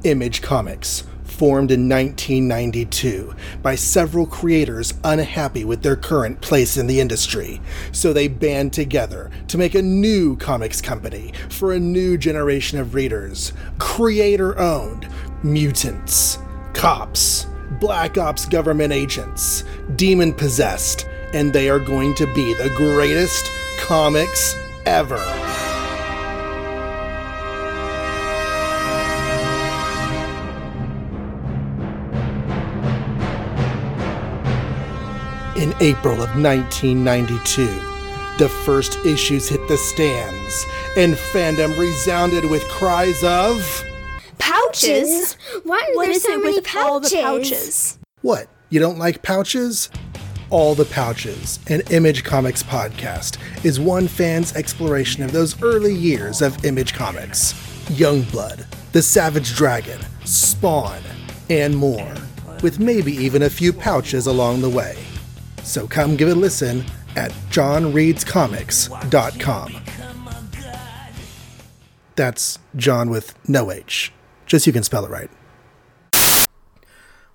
Image 0.08 0.40
Comics, 0.40 1.04
formed 1.24 1.70
in 1.70 1.88
1992 1.88 3.34
by 3.62 3.74
several 3.74 4.26
creators 4.26 4.94
unhappy 5.04 5.64
with 5.64 5.82
their 5.82 5.96
current 5.96 6.40
place 6.40 6.76
in 6.78 6.86
the 6.86 6.98
industry. 6.98 7.60
So 7.92 8.12
they 8.12 8.26
band 8.26 8.72
together 8.72 9.30
to 9.48 9.58
make 9.58 9.74
a 9.74 9.82
new 9.82 10.36
comics 10.36 10.80
company 10.80 11.32
for 11.50 11.72
a 11.72 11.78
new 11.78 12.16
generation 12.16 12.78
of 12.78 12.94
readers. 12.94 13.52
Creator 13.78 14.58
owned 14.58 15.06
mutants, 15.42 16.38
cops, 16.72 17.46
black 17.78 18.16
ops 18.16 18.46
government 18.46 18.92
agents, 18.92 19.62
demon 19.94 20.32
possessed, 20.32 21.06
and 21.34 21.52
they 21.52 21.68
are 21.68 21.78
going 21.78 22.14
to 22.14 22.26
be 22.34 22.54
the 22.54 22.70
greatest 22.70 23.50
comics 23.78 24.56
ever. 24.86 25.67
In 35.68 35.74
April 35.82 36.14
of 36.14 36.30
1992, 36.30 37.66
the 38.38 38.48
first 38.48 38.96
issues 39.04 39.50
hit 39.50 39.60
the 39.68 39.76
stands, 39.76 40.64
and 40.96 41.12
fandom 41.14 41.78
resounded 41.78 42.50
with 42.50 42.62
cries 42.68 43.22
of 43.22 43.84
Pouches? 44.38 45.36
Why 45.64 45.76
are 45.76 45.94
What 45.94 46.06
there 46.06 46.12
is 46.12 46.22
so 46.22 46.32
it 46.32 46.42
many 46.42 46.56
with 46.56 46.74
all 46.74 47.00
the 47.00 47.10
pouches? 47.10 47.22
pouches? 47.22 47.98
What? 48.22 48.48
You 48.70 48.80
don't 48.80 48.96
like 48.96 49.22
pouches? 49.22 49.90
All 50.48 50.74
the 50.74 50.86
Pouches, 50.86 51.58
an 51.68 51.82
Image 51.90 52.24
Comics 52.24 52.62
podcast, 52.62 53.36
is 53.62 53.78
one 53.78 54.08
fan's 54.08 54.56
exploration 54.56 55.22
of 55.22 55.32
those 55.32 55.62
early 55.62 55.94
years 55.94 56.40
of 56.40 56.64
Image 56.64 56.94
Comics. 56.94 57.52
Youngblood, 57.90 58.64
The 58.92 59.02
Savage 59.02 59.54
Dragon, 59.54 60.00
Spawn, 60.24 61.02
and 61.50 61.76
more, 61.76 62.14
with 62.62 62.80
maybe 62.80 63.12
even 63.12 63.42
a 63.42 63.50
few 63.50 63.74
pouches 63.74 64.26
along 64.26 64.62
the 64.62 64.70
way. 64.70 64.96
So 65.68 65.86
come 65.86 66.16
give 66.16 66.28
it 66.28 66.36
a 66.36 66.40
listen 66.40 66.84
at 67.14 67.30
jonreadscomics.com. 67.50 69.74
That's 72.16 72.58
John 72.74 73.10
with 73.10 73.34
no 73.46 73.70
H, 73.70 74.14
just 74.46 74.64
so 74.64 74.70
you 74.70 74.72
can 74.72 74.82
spell 74.82 75.04
it 75.04 75.10
right. 75.10 75.28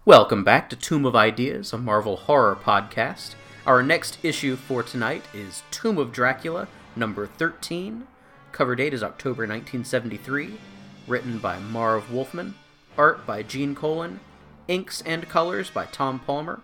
Welcome 0.04 0.44
back 0.44 0.68
to 0.72 0.76
Tomb 0.76 1.06
of 1.06 1.16
Ideas, 1.16 1.72
a 1.74 1.78
Marvel 1.78 2.18
horror 2.18 2.56
podcast. 2.56 3.36
Our 3.68 3.84
next 3.84 4.18
issue 4.24 4.56
for 4.56 4.82
tonight 4.82 5.26
is 5.32 5.62
Tomb 5.70 6.00
of 6.00 6.12
Dracula, 6.12 6.68
number 6.96 7.28
13. 7.28 8.08
Cover 8.52 8.76
date 8.76 8.96
is 8.96 9.04
October 9.04 9.44
1973. 9.44 10.58
Written 11.06 11.38
by 11.38 11.60
Marv 11.60 12.12
Wolfman. 12.12 12.56
Art 12.98 13.28
by 13.28 13.44
Gene 13.44 13.76
Colan. 13.76 14.22
Inks 14.68 15.04
and 15.06 15.30
colors 15.30 15.70
by 15.70 15.86
Tom 15.86 16.20
Palmer. 16.20 16.64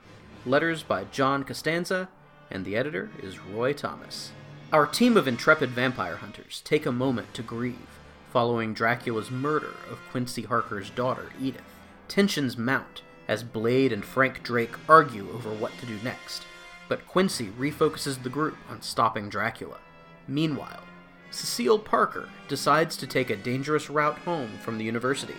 Letters 0.50 0.82
by 0.82 1.04
John 1.12 1.44
Costanza. 1.44 2.10
And 2.50 2.66
the 2.66 2.76
editor 2.76 3.12
is 3.22 3.38
Roy 3.38 3.72
Thomas. 3.72 4.32
Our 4.74 4.88
team 4.88 5.16
of 5.16 5.28
intrepid 5.28 5.70
vampire 5.70 6.16
hunters 6.16 6.64
take 6.66 6.88
a 6.88 6.92
moment 6.92 7.36
to 7.36 7.44
grieve 7.44 8.00
following 8.34 8.74
Dracula's 8.74 9.30
murder 9.30 9.76
of 9.92 10.00
Quincy 10.10 10.42
Harker's 10.42 10.90
daughter, 10.90 11.30
Edith. 11.40 11.62
Tensions 12.08 12.58
mount 12.58 13.04
as 13.28 13.44
Blade 13.44 13.94
and 13.94 14.04
Frank 14.04 14.42
Drake 14.42 14.74
argue 14.88 15.30
over 15.32 15.52
what 15.52 15.72
to 15.80 15.86
do 15.86 16.00
next, 16.04 16.42
but 16.88 17.08
Quincy 17.08 17.50
refocuses 17.50 18.24
the 18.24 18.30
group 18.30 18.58
on 18.72 18.82
stopping 18.82 19.30
Dracula. 19.30 19.78
Meanwhile, 20.28 20.82
Cecile 21.30 21.78
Parker 21.78 22.28
decides 22.48 22.98
to 22.98 23.06
take 23.06 23.30
a 23.30 23.36
dangerous 23.36 23.88
route 23.88 24.18
home 24.18 24.58
from 24.64 24.80
the 24.80 24.86
university. 24.86 25.38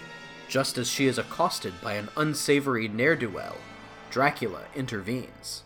Just 0.48 0.78
as 0.78 0.88
she 0.88 1.08
is 1.08 1.18
accosted 1.18 1.74
by 1.82 1.94
an 1.94 2.08
unsavory 2.16 2.86
ne'er 2.86 3.16
do 3.16 3.28
well, 3.28 3.56
Dracula 4.10 4.64
intervenes. 4.74 5.62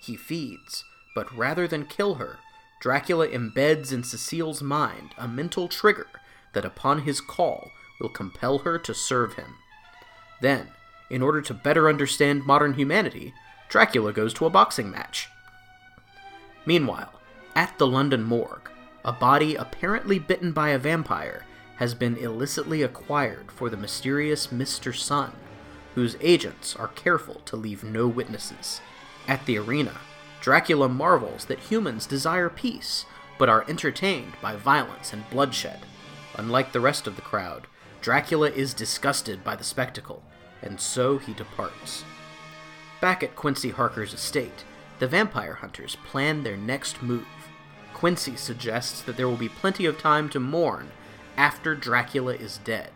He 0.00 0.16
feeds, 0.16 0.84
but 1.14 1.32
rather 1.34 1.68
than 1.68 1.86
kill 1.86 2.16
her, 2.16 2.38
Dracula 2.80 3.28
embeds 3.28 3.92
in 3.92 4.02
Cecile's 4.02 4.60
mind 4.62 5.10
a 5.16 5.28
mental 5.28 5.68
trigger 5.68 6.08
that 6.52 6.64
upon 6.64 7.02
his 7.02 7.20
call 7.20 7.70
will 8.00 8.08
compel 8.08 8.58
her 8.58 8.78
to 8.78 8.92
serve 8.92 9.34
him. 9.34 9.54
Then, 10.40 10.68
in 11.08 11.22
order 11.22 11.40
to 11.42 11.54
better 11.54 11.88
understand 11.88 12.44
modern 12.44 12.74
humanity, 12.74 13.32
Dracula 13.68 14.12
goes 14.12 14.34
to 14.34 14.46
a 14.46 14.50
boxing 14.50 14.90
match. 14.90 15.28
Meanwhile, 16.66 17.12
at 17.54 17.78
the 17.78 17.86
London 17.86 18.22
morgue, 18.22 18.70
a 19.04 19.12
body 19.12 19.54
apparently 19.54 20.18
bitten 20.18 20.52
by 20.52 20.70
a 20.70 20.78
vampire 20.78 21.46
has 21.76 21.94
been 21.94 22.16
illicitly 22.16 22.82
acquired 22.82 23.50
for 23.50 23.68
the 23.70 23.76
mysterious 23.76 24.48
Mr. 24.48 24.94
Sun, 24.94 25.32
whose 25.94 26.16
agents 26.20 26.74
are 26.76 26.88
careful 26.88 27.40
to 27.46 27.56
leave 27.56 27.84
no 27.84 28.06
witnesses. 28.06 28.80
At 29.26 29.46
the 29.46 29.58
arena, 29.58 29.98
Dracula 30.40 30.88
marvels 30.88 31.46
that 31.46 31.58
humans 31.58 32.06
desire 32.06 32.50
peace, 32.50 33.06
but 33.38 33.48
are 33.48 33.64
entertained 33.68 34.32
by 34.42 34.56
violence 34.56 35.12
and 35.12 35.28
bloodshed. 35.30 35.80
Unlike 36.34 36.72
the 36.72 36.80
rest 36.80 37.06
of 37.06 37.16
the 37.16 37.22
crowd, 37.22 37.66
Dracula 38.00 38.50
is 38.50 38.74
disgusted 38.74 39.42
by 39.42 39.56
the 39.56 39.64
spectacle, 39.64 40.22
and 40.60 40.80
so 40.80 41.18
he 41.18 41.32
departs. 41.32 42.04
Back 43.00 43.22
at 43.22 43.36
Quincy 43.36 43.70
Harker's 43.70 44.12
estate, 44.12 44.64
the 44.98 45.06
vampire 45.08 45.54
hunters 45.54 45.96
plan 46.04 46.42
their 46.42 46.56
next 46.56 47.02
move. 47.02 47.26
Quincy 47.94 48.36
suggests 48.36 49.00
that 49.02 49.16
there 49.16 49.28
will 49.28 49.36
be 49.36 49.48
plenty 49.48 49.86
of 49.86 49.98
time 49.98 50.28
to 50.30 50.40
mourn 50.40 50.90
after 51.36 51.74
Dracula 51.74 52.34
is 52.34 52.58
dead. 52.58 52.90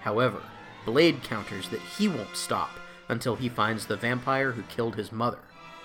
However, 0.00 0.42
Blade 0.84 1.22
counters 1.22 1.68
that 1.68 1.80
he 1.80 2.08
won't 2.08 2.36
stop 2.36 2.70
until 3.08 3.36
he 3.36 3.48
finds 3.48 3.86
the 3.86 3.96
vampire 3.96 4.52
who 4.52 4.62
killed 4.62 4.96
his 4.96 5.12
mother. 5.12 5.38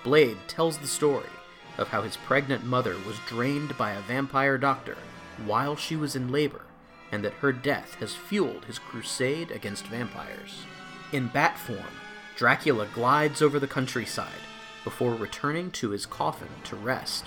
Blade 0.03 0.37
tells 0.47 0.77
the 0.77 0.87
story 0.87 1.29
of 1.77 1.89
how 1.89 2.01
his 2.01 2.17
pregnant 2.17 2.63
mother 2.63 2.95
was 3.05 3.19
drained 3.27 3.77
by 3.77 3.91
a 3.91 4.01
vampire 4.01 4.57
doctor 4.57 4.97
while 5.45 5.75
she 5.75 5.95
was 5.95 6.15
in 6.15 6.31
labor, 6.31 6.61
and 7.11 7.23
that 7.23 7.33
her 7.33 7.51
death 7.51 7.95
has 7.95 8.15
fueled 8.15 8.65
his 8.65 8.79
crusade 8.79 9.51
against 9.51 9.85
vampires. 9.87 10.63
In 11.11 11.27
bat 11.27 11.57
form, 11.57 11.79
Dracula 12.35 12.87
glides 12.93 13.41
over 13.41 13.59
the 13.59 13.67
countryside 13.67 14.41
before 14.83 15.13
returning 15.13 15.69
to 15.71 15.89
his 15.89 16.05
coffin 16.05 16.49
to 16.63 16.75
rest, 16.75 17.25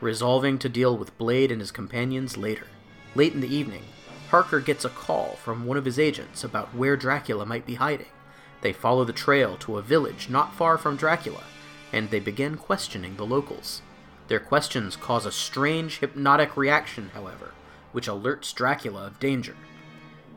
resolving 0.00 0.58
to 0.58 0.68
deal 0.68 0.96
with 0.96 1.16
Blade 1.18 1.52
and 1.52 1.60
his 1.60 1.70
companions 1.70 2.36
later. 2.36 2.66
Late 3.14 3.34
in 3.34 3.40
the 3.40 3.54
evening, 3.54 3.84
Harker 4.32 4.60
gets 4.60 4.86
a 4.86 4.88
call 4.88 5.36
from 5.44 5.66
one 5.66 5.76
of 5.76 5.84
his 5.84 5.98
agents 5.98 6.42
about 6.42 6.74
where 6.74 6.96
Dracula 6.96 7.44
might 7.44 7.66
be 7.66 7.74
hiding. 7.74 8.06
They 8.62 8.72
follow 8.72 9.04
the 9.04 9.12
trail 9.12 9.58
to 9.58 9.76
a 9.76 9.82
village 9.82 10.30
not 10.30 10.54
far 10.54 10.78
from 10.78 10.96
Dracula, 10.96 11.42
and 11.92 12.08
they 12.08 12.18
begin 12.18 12.56
questioning 12.56 13.16
the 13.16 13.26
locals. 13.26 13.82
Their 14.28 14.40
questions 14.40 14.96
cause 14.96 15.26
a 15.26 15.30
strange 15.30 15.98
hypnotic 15.98 16.56
reaction, 16.56 17.10
however, 17.12 17.52
which 17.92 18.08
alerts 18.08 18.54
Dracula 18.54 19.08
of 19.08 19.20
danger. 19.20 19.54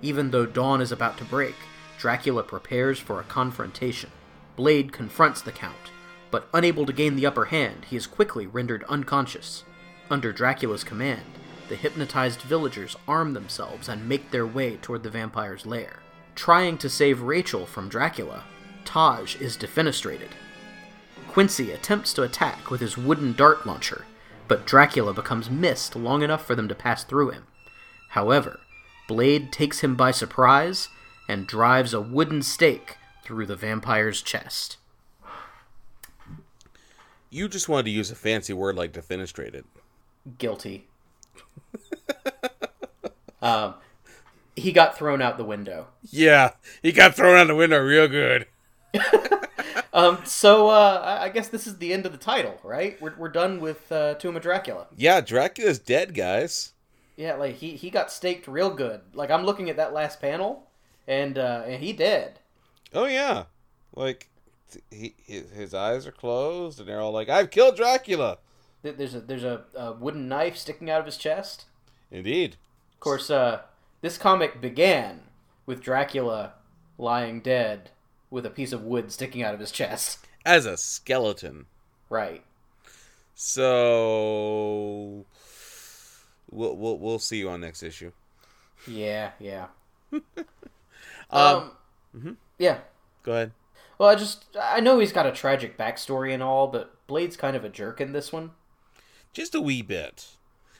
Even 0.01 0.31
though 0.31 0.45
dawn 0.45 0.81
is 0.81 0.91
about 0.91 1.17
to 1.19 1.23
break, 1.23 1.55
Dracula 1.97 2.43
prepares 2.43 2.99
for 2.99 3.21
a 3.21 3.23
confrontation. 3.23 4.09
Blade 4.57 4.91
confronts 4.91 5.41
the 5.41 5.53
Count, 5.53 5.91
but 6.31 6.49
unable 6.53 6.85
to 6.85 6.91
gain 6.91 7.15
the 7.15 7.25
upper 7.25 7.45
hand, 7.45 7.85
he 7.85 7.95
is 7.95 8.07
quickly 8.07 8.45
rendered 8.45 8.83
unconscious. 8.89 9.63
Under 10.09 10.33
Dracula's 10.33 10.83
command, 10.83 11.23
the 11.69 11.75
hypnotized 11.75 12.41
villagers 12.41 12.95
arm 13.07 13.33
themselves 13.33 13.89
and 13.89 14.07
make 14.07 14.31
their 14.31 14.45
way 14.45 14.77
toward 14.77 15.03
the 15.03 15.09
vampire's 15.09 15.65
lair. 15.65 15.99
Trying 16.35 16.77
to 16.79 16.89
save 16.89 17.21
Rachel 17.21 17.65
from 17.65 17.89
Dracula, 17.89 18.43
Taj 18.83 19.35
is 19.37 19.57
defenestrated. 19.57 20.31
Quincy 21.27 21.71
attempts 21.71 22.13
to 22.13 22.23
attack 22.23 22.69
with 22.69 22.81
his 22.81 22.97
wooden 22.97 23.33
dart 23.33 23.65
launcher, 23.65 24.05
but 24.47 24.65
Dracula 24.65 25.13
becomes 25.13 25.49
mist 25.49 25.95
long 25.95 26.21
enough 26.21 26.45
for 26.45 26.55
them 26.55 26.67
to 26.67 26.75
pass 26.75 27.03
through 27.03 27.31
him. 27.31 27.47
However, 28.09 28.59
Blade 29.07 29.51
takes 29.51 29.79
him 29.81 29.95
by 29.95 30.11
surprise 30.11 30.89
and 31.27 31.47
drives 31.47 31.93
a 31.93 32.01
wooden 32.01 32.41
stake 32.41 32.97
through 33.23 33.45
the 33.45 33.55
vampire's 33.55 34.21
chest. 34.21 34.77
You 37.29 37.49
just 37.49 37.67
wanted 37.67 37.85
to 37.85 37.91
use 37.91 38.11
a 38.11 38.15
fancy 38.15 38.53
word 38.53 38.75
like 38.75 38.93
defenestrated. 38.93 39.63
Guilty. 40.37 40.87
um, 43.41 43.75
he 44.55 44.71
got 44.71 44.97
thrown 44.97 45.21
out 45.21 45.37
the 45.37 45.43
window. 45.43 45.87
Yeah, 46.03 46.51
he 46.81 46.91
got 46.91 47.15
thrown 47.15 47.37
out 47.37 47.47
the 47.47 47.55
window 47.55 47.79
real 47.79 48.07
good. 48.07 48.47
Um, 49.95 50.19
so 50.25 50.67
uh, 50.67 51.19
I 51.21 51.29
guess 51.29 51.47
this 51.47 51.65
is 51.65 51.77
the 51.77 51.93
end 51.93 52.05
of 52.05 52.11
the 52.11 52.17
title, 52.17 52.59
right? 52.65 53.01
We're, 53.01 53.15
we're 53.15 53.29
done 53.29 53.61
with 53.61 53.89
uh, 53.93 54.15
Tomb 54.15 54.35
of 54.35 54.41
Dracula. 54.41 54.87
Yeah, 54.97 55.21
Dracula's 55.21 55.79
dead, 55.79 56.13
guys. 56.13 56.73
Yeah, 57.15 57.35
like 57.35 57.55
he, 57.55 57.77
he 57.77 57.89
got 57.89 58.11
staked 58.11 58.45
real 58.45 58.69
good. 58.69 58.99
Like 59.13 59.31
I'm 59.31 59.45
looking 59.45 59.69
at 59.69 59.77
that 59.77 59.93
last 59.93 60.19
panel, 60.19 60.67
and 61.07 61.37
uh, 61.37 61.63
and 61.65 61.81
he 61.81 61.93
dead. 61.93 62.39
Oh 62.93 63.05
yeah, 63.05 63.45
like 63.95 64.29
he 64.91 65.15
his 65.25 65.73
eyes 65.73 66.05
are 66.05 66.11
closed, 66.11 66.81
and 66.81 66.89
they're 66.89 66.99
all 66.99 67.13
like, 67.13 67.29
"I've 67.29 67.49
killed 67.49 67.77
Dracula." 67.77 68.39
Th- 68.85 68.97
There's 68.97 69.15
a 69.15 69.19
there's 69.19 69.43
a, 69.43 69.63
a 69.75 69.93
wooden 69.93 70.27
knife 70.27 70.55
sticking 70.55 70.91
out 70.91 70.99
of 70.99 71.07
his 71.07 71.17
chest. 71.17 71.65
Indeed. 72.11 72.55
Of 72.93 72.99
course, 72.99 73.31
uh, 73.31 73.61
this 74.01 74.19
comic 74.19 74.61
began 74.61 75.21
with 75.65 75.81
Dracula 75.81 76.53
lying 76.99 77.41
dead 77.41 77.89
with 78.29 78.45
a 78.45 78.51
piece 78.51 78.71
of 78.71 78.83
wood 78.83 79.11
sticking 79.11 79.41
out 79.41 79.55
of 79.55 79.59
his 79.59 79.71
chest. 79.71 80.19
As 80.45 80.67
a 80.67 80.77
skeleton. 80.77 81.65
Right. 82.11 82.43
So 83.33 85.25
we'll 86.51 86.77
we'll 86.77 86.99
we'll 86.99 87.17
see 87.17 87.37
you 87.37 87.49
on 87.49 87.61
next 87.61 87.81
issue. 87.81 88.11
Yeah, 88.87 89.31
yeah. 89.39 89.67
Um, 91.31 91.71
um, 92.13 92.37
yeah. 92.59 92.81
Go 93.23 93.31
ahead. 93.31 93.51
Well, 93.97 94.09
I 94.09 94.13
just 94.13 94.45
I 94.61 94.79
know 94.79 94.99
he's 94.99 95.11
got 95.11 95.25
a 95.25 95.31
tragic 95.31 95.75
backstory 95.75 96.31
and 96.31 96.43
all, 96.43 96.67
but 96.67 96.95
Blade's 97.07 97.35
kind 97.35 97.55
of 97.55 97.65
a 97.65 97.69
jerk 97.69 97.99
in 97.99 98.11
this 98.11 98.31
one. 98.31 98.51
Just 99.35 99.53
a 99.53 99.59
wee 99.61 99.81
bit. 99.81 100.27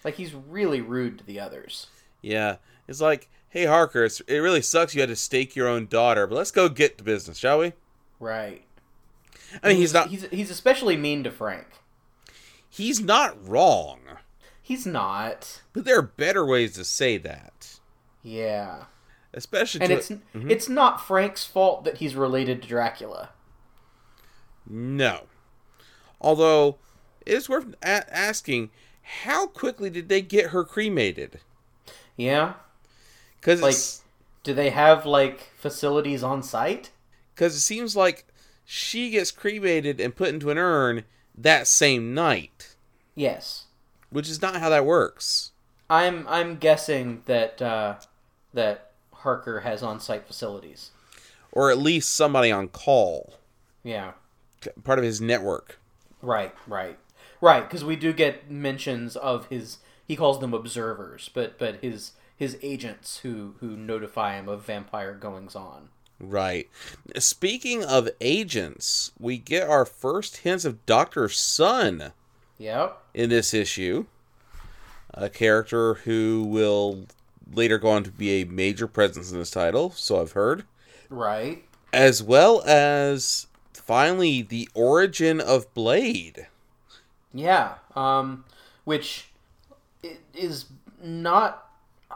Like 0.05 0.15
he's 0.15 0.33
really 0.33 0.79
rude 0.81 1.17
to 1.19 1.25
the 1.25 1.39
others. 1.39 1.87
Yeah, 2.21 2.55
it's 2.87 3.01
like, 3.01 3.29
hey 3.49 3.65
Harker, 3.65 4.05
it's, 4.05 4.21
it 4.21 4.37
really 4.37 4.61
sucks 4.61 4.95
you 4.95 5.01
had 5.01 5.09
to 5.09 5.15
stake 5.15 5.55
your 5.55 5.67
own 5.67 5.87
daughter, 5.87 6.25
but 6.25 6.35
let's 6.35 6.51
go 6.51 6.69
get 6.69 6.97
to 6.97 7.03
business, 7.03 7.37
shall 7.37 7.59
we? 7.59 7.73
Right. 8.19 8.63
I 9.61 9.67
mean, 9.69 9.77
he's 9.77 9.93
not. 9.93 10.07
He's 10.09 10.23
he's 10.31 10.49
especially 10.49 10.95
mean 10.95 11.23
to 11.25 11.31
Frank. 11.31 11.67
He's 12.69 12.99
not 13.01 13.37
wrong, 13.47 13.99
He's 14.61 14.85
not. 14.85 15.61
but 15.73 15.83
there 15.85 15.97
are 15.99 16.01
better 16.01 16.45
ways 16.45 16.73
to 16.75 16.85
say 16.85 17.17
that. 17.17 17.79
Yeah. 18.23 18.85
Especially 19.33 19.81
And 19.81 19.89
to- 19.89 19.95
it's 19.97 20.09
Mhm. 20.09 20.49
it's 20.49 20.69
not 20.69 21.05
Frank's 21.05 21.45
fault 21.45 21.83
that 21.83 21.97
he's 21.97 22.15
related 22.15 22.61
to 22.61 22.67
Dracula. 22.69 23.29
No. 24.67 25.23
Although, 26.21 26.77
it 27.26 27.34
is 27.34 27.49
worth 27.49 27.73
a- 27.84 28.15
asking 28.15 28.69
how 29.23 29.47
quickly 29.47 29.89
did 29.89 30.09
they 30.09 30.21
get 30.21 30.47
her 30.51 30.63
cremated? 30.63 31.39
Yeah. 32.17 32.53
Because 33.39 33.61
Like, 33.61 33.76
do 34.43 34.53
they 34.53 34.69
have 34.71 35.05
like 35.05 35.51
facilities 35.57 36.23
on 36.23 36.41
site? 36.43 36.91
Because 37.34 37.55
it 37.55 37.59
seems 37.61 37.95
like 37.95 38.26
she 38.63 39.09
gets 39.11 39.32
cremated 39.32 39.99
and 39.99 40.15
put 40.15 40.30
into 40.30 40.49
an 40.49 40.57
urn 40.57 41.03
that 41.38 41.67
same 41.67 42.13
night, 42.13 42.76
Yes. 43.13 43.65
which 44.09 44.30
is 44.30 44.41
not 44.41 44.55
how 44.57 44.69
that 44.69 44.86
works. 44.86 45.51
I'm 45.89 46.28
I'm 46.28 46.55
guessing 46.57 47.21
that 47.26 47.61
uh, 47.61 47.95
that 48.53 48.91
Harker 49.13 49.59
has 49.59 49.84
on 49.84 49.99
site 49.99 50.26
facilities. 50.26 50.91
Or 51.51 51.69
at 51.69 51.78
least 51.78 52.13
somebody 52.13 52.51
on 52.51 52.67
call, 52.69 53.36
Yeah. 53.84 54.13
part 54.84 54.97
of 54.99 55.05
his 55.05 55.21
network. 55.21 55.78
Right, 56.21 56.53
right. 56.67 56.97
Right, 57.41 57.61
because 57.61 57.83
we 57.83 57.95
do 57.95 58.13
get 58.13 58.49
mentions 58.49 59.15
of 59.15 59.47
his 59.47 59.79
he 60.07 60.15
calls 60.15 60.39
them 60.39 60.53
observers, 60.53 61.29
but 61.33 61.57
but 61.57 61.77
his 61.81 62.13
his 62.36 62.57
agents 62.61 63.19
who 63.19 63.55
who 63.59 63.75
notify 63.75 64.36
him 64.36 64.47
of 64.47 64.65
vampire 64.65 65.13
goings 65.13 65.55
on. 65.55 65.89
Right. 66.19 66.69
Speaking 67.17 67.83
of 67.83 68.09
agents, 68.21 69.11
we 69.19 69.38
get 69.38 69.67
our 69.67 69.86
first 69.86 70.38
hints 70.38 70.63
of 70.63 70.86
Doctor 70.86 71.27
Sun 71.27 72.13
Yep. 72.57 73.01
in 73.13 73.29
this 73.29 73.53
issue. 73.53 74.05
A 75.13 75.29
character 75.29 75.95
who 75.95 76.43
will 76.49 77.05
later 77.51 77.77
go 77.77 77.89
on 77.89 78.03
to 78.03 78.11
be 78.11 78.41
a 78.41 78.45
major 78.45 78.88
presence 78.88 79.31
in 79.31 79.39
this 79.39 79.51
title, 79.51 79.91
so 79.91 80.21
I've 80.21 80.31
heard. 80.33 80.63
Right. 81.09 81.63
As 81.91 82.23
well 82.23 82.61
as 82.65 83.47
finally 83.73 84.41
the 84.41 84.69
origin 84.73 85.39
of 85.41 85.73
Blade. 85.73 86.47
Yeah. 87.36 87.75
Um 87.95 88.45
which 88.86 89.29
is 90.33 90.65
not 91.01 91.69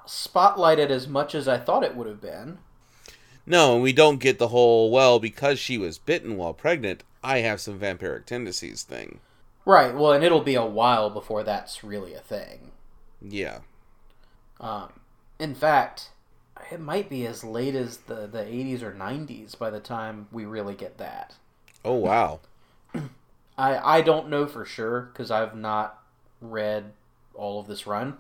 spotlighted 0.08 0.90
as 0.90 1.08
much 1.08 1.36
as 1.36 1.48
I 1.48 1.58
thought 1.58 1.84
it 1.84 1.96
would 1.96 2.08
have 2.08 2.22
been. 2.22 2.60
No, 3.46 3.74
and 3.74 3.84
we 3.84 3.94
don't 3.94 4.20
get 4.20 4.38
the 4.38 4.50
whole, 4.50 4.92
well, 4.92 5.20
because 5.20 5.60
she 5.60 5.78
was 5.78 5.98
bitten 5.98 6.38
while 6.38 6.54
pregnant, 6.54 7.04
I 7.24 7.40
have 7.40 7.60
some 7.60 7.80
vampiric 7.80 8.26
tendencies 8.26 8.84
thing. 8.84 9.20
Right. 9.66 9.96
Well, 9.96 10.14
and 10.14 10.24
it'll 10.24 10.42
be 10.42 10.56
a 10.56 10.66
while 10.66 11.10
before 11.10 11.44
that's 11.44 11.84
really 11.84 12.14
a 12.14 12.20
thing. 12.20 12.72
Yeah. 13.22 13.60
Um, 14.60 14.90
in 15.40 15.56
fact, 15.56 16.10
it 16.72 16.80
might 16.80 17.10
be 17.10 17.26
as 17.26 17.44
late 17.44 17.76
as 17.76 17.98
the, 17.98 18.28
the 18.28 18.44
80s 18.44 18.82
or 18.82 18.94
90s 18.94 19.58
by 19.58 19.70
the 19.70 19.80
time 19.80 20.28
we 20.32 20.46
really 20.46 20.76
get 20.76 20.98
that. 20.98 21.36
Oh, 21.84 21.96
wow. 21.96 22.40
I, 23.60 23.98
I 23.98 24.02
don't 24.02 24.30
know 24.30 24.46
for 24.46 24.64
sure 24.64 25.02
because 25.02 25.30
I've 25.30 25.56
not 25.56 26.02
read 26.40 26.94
all 27.34 27.60
of 27.60 27.68
this 27.68 27.86
run. 27.86 28.18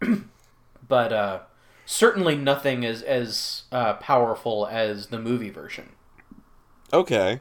but 0.88 1.12
uh, 1.12 1.40
certainly 1.86 2.36
nothing 2.36 2.82
is 2.82 3.02
as 3.02 3.62
uh, 3.72 3.94
powerful 3.94 4.66
as 4.66 5.06
the 5.06 5.18
movie 5.18 5.48
version. 5.48 5.90
Okay. 6.92 7.40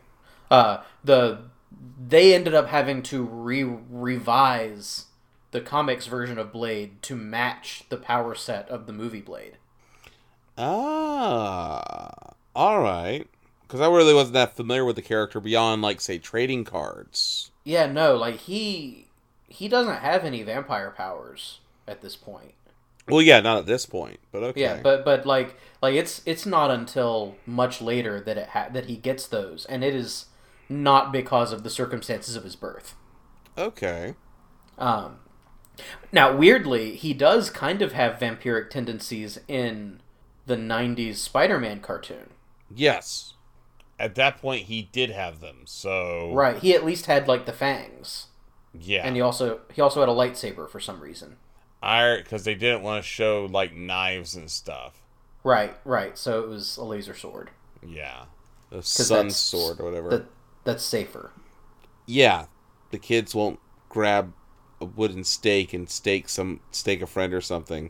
Uh, 0.49 0.77
the 1.03 1.39
they 2.07 2.33
ended 2.33 2.53
up 2.53 2.69
having 2.69 3.03
to 3.03 3.23
re 3.23 3.63
revise 3.63 5.05
the 5.51 5.61
comics 5.61 6.07
version 6.07 6.37
of 6.37 6.53
Blade 6.53 7.01
to 7.03 7.15
match 7.15 7.83
the 7.89 7.97
power 7.97 8.33
set 8.33 8.67
of 8.69 8.85
the 8.85 8.93
movie 8.93 9.21
Blade. 9.21 9.57
Ah, 10.57 12.33
all 12.55 12.81
right. 12.81 13.27
Because 13.69 13.81
I 13.81 13.87
really 13.87 14.15
wasn't 14.15 14.33
that 14.33 14.55
familiar 14.55 14.83
with 14.83 14.95
the 14.95 15.03
character 15.03 15.39
beyond, 15.39 15.83
like, 15.83 16.01
say, 16.01 16.17
trading 16.17 16.63
cards. 16.63 17.51
Yeah, 17.63 17.85
no, 17.85 18.15
like 18.15 18.37
he 18.37 19.05
he 19.47 19.67
doesn't 19.67 19.97
have 19.97 20.25
any 20.25 20.41
vampire 20.41 20.89
powers 20.89 21.59
at 21.87 22.01
this 22.01 22.15
point. 22.15 22.55
Well, 23.07 23.21
yeah, 23.21 23.41
not 23.41 23.59
at 23.59 23.65
this 23.67 23.85
point, 23.85 24.19
but 24.31 24.41
okay. 24.41 24.61
Yeah, 24.61 24.79
but 24.81 25.05
but 25.05 25.27
like 25.27 25.55
like 25.83 25.93
it's 25.93 26.23
it's 26.25 26.47
not 26.47 26.71
until 26.71 27.35
much 27.45 27.79
later 27.79 28.19
that 28.19 28.39
it 28.39 28.49
ha- 28.49 28.69
that 28.73 28.85
he 28.85 28.97
gets 28.97 29.27
those, 29.27 29.65
and 29.65 29.83
it 29.83 29.93
is 29.93 30.25
not 30.67 31.11
because 31.11 31.51
of 31.51 31.61
the 31.61 31.69
circumstances 31.69 32.35
of 32.35 32.43
his 32.43 32.55
birth. 32.55 32.95
Okay. 33.55 34.15
Um, 34.79 35.17
now, 36.11 36.35
weirdly, 36.35 36.95
he 36.95 37.13
does 37.13 37.51
kind 37.51 37.83
of 37.83 37.93
have 37.93 38.19
vampiric 38.19 38.71
tendencies 38.71 39.37
in 39.47 40.01
the 40.47 40.55
'90s 40.55 41.17
Spider-Man 41.17 41.81
cartoon. 41.81 42.31
Yes. 42.73 43.35
At 43.99 44.15
that 44.15 44.41
point, 44.41 44.63
he 44.63 44.81
did 44.81 45.09
have 45.11 45.41
them. 45.41 45.63
So 45.65 46.31
Right, 46.33 46.57
he 46.57 46.73
at 46.73 46.85
least 46.85 47.05
had 47.07 47.27
like 47.27 47.45
the 47.45 47.53
fangs. 47.53 48.27
Yeah. 48.73 49.01
and 49.03 49.15
he 49.15 49.21
also 49.21 49.61
he 49.73 49.81
also 49.81 49.99
had 49.99 50.09
a 50.09 50.13
lightsaber 50.13 50.69
for 50.69 50.79
some 50.79 51.01
reason. 51.01 51.37
I 51.81 52.17
because 52.17 52.43
they 52.43 52.55
didn't 52.55 52.83
want 52.83 53.03
to 53.03 53.07
show 53.09 53.47
like 53.51 53.75
knives 53.75 54.35
and 54.35 54.49
stuff. 54.49 55.01
Right, 55.43 55.75
right. 55.85 56.17
So 56.17 56.41
it 56.43 56.49
was 56.49 56.77
a 56.77 56.83
laser 56.83 57.15
sword. 57.15 57.49
Yeah, 57.85 58.25
the 58.69 58.77
'Cause 58.77 58.87
sun 59.07 59.17
that's- 59.27 59.37
sword 59.37 59.79
or 59.79 59.85
whatever. 59.85 60.09
That, 60.09 60.25
that's 60.65 60.83
safer. 60.83 61.31
Yeah, 62.05 62.45
the 62.91 62.99
kids 62.99 63.33
won't 63.33 63.59
grab 63.87 64.33
a 64.81 64.85
wooden 64.85 65.23
stake 65.23 65.73
and 65.73 65.89
stake 65.89 66.29
some 66.29 66.59
stake 66.71 67.01
a 67.01 67.07
friend 67.07 67.33
or 67.33 67.41
something. 67.41 67.89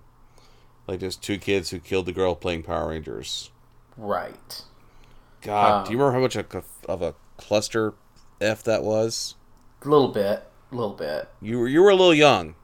Like 0.88 0.99
those 1.01 1.16
two 1.18 1.38
kids 1.38 1.70
who 1.72 1.80
killed 1.80 2.05
the 2.05 2.12
girl 2.14 2.36
playing 2.36 2.64
Power 2.64 2.89
Rangers. 2.89 3.51
Right. 3.97 4.64
God, 5.42 5.86
do 5.86 5.92
you 5.92 5.98
Um, 5.98 6.02
remember 6.02 6.18
how 6.18 6.22
much 6.24 6.36
of 6.36 6.54
a- 6.56 6.92
of 6.92 7.02
a 7.02 7.16
cluster 7.38 7.94
f 8.42 8.64
that 8.64 8.84
was? 8.84 9.36
A 9.84 9.88
little 9.88 10.10
bit, 10.10 10.46
a 10.72 10.76
little 10.76 10.94
bit. 10.96 11.30
You 11.42 11.60
were 11.60 11.68
you 11.68 11.82
were 11.84 11.90
a 11.90 11.96
little 11.96 12.14
young. 12.14 12.56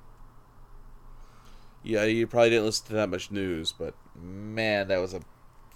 Yeah, 1.83 2.03
you 2.03 2.25
probably 2.27 2.49
didn't 2.49 2.65
listen 2.65 2.87
to 2.87 2.93
that 2.93 3.09
much 3.09 3.29
news, 3.31 3.71
but 3.71 3.93
man, 4.15 4.87
that 4.87 4.97
was 4.99 5.13
a 5.13 5.21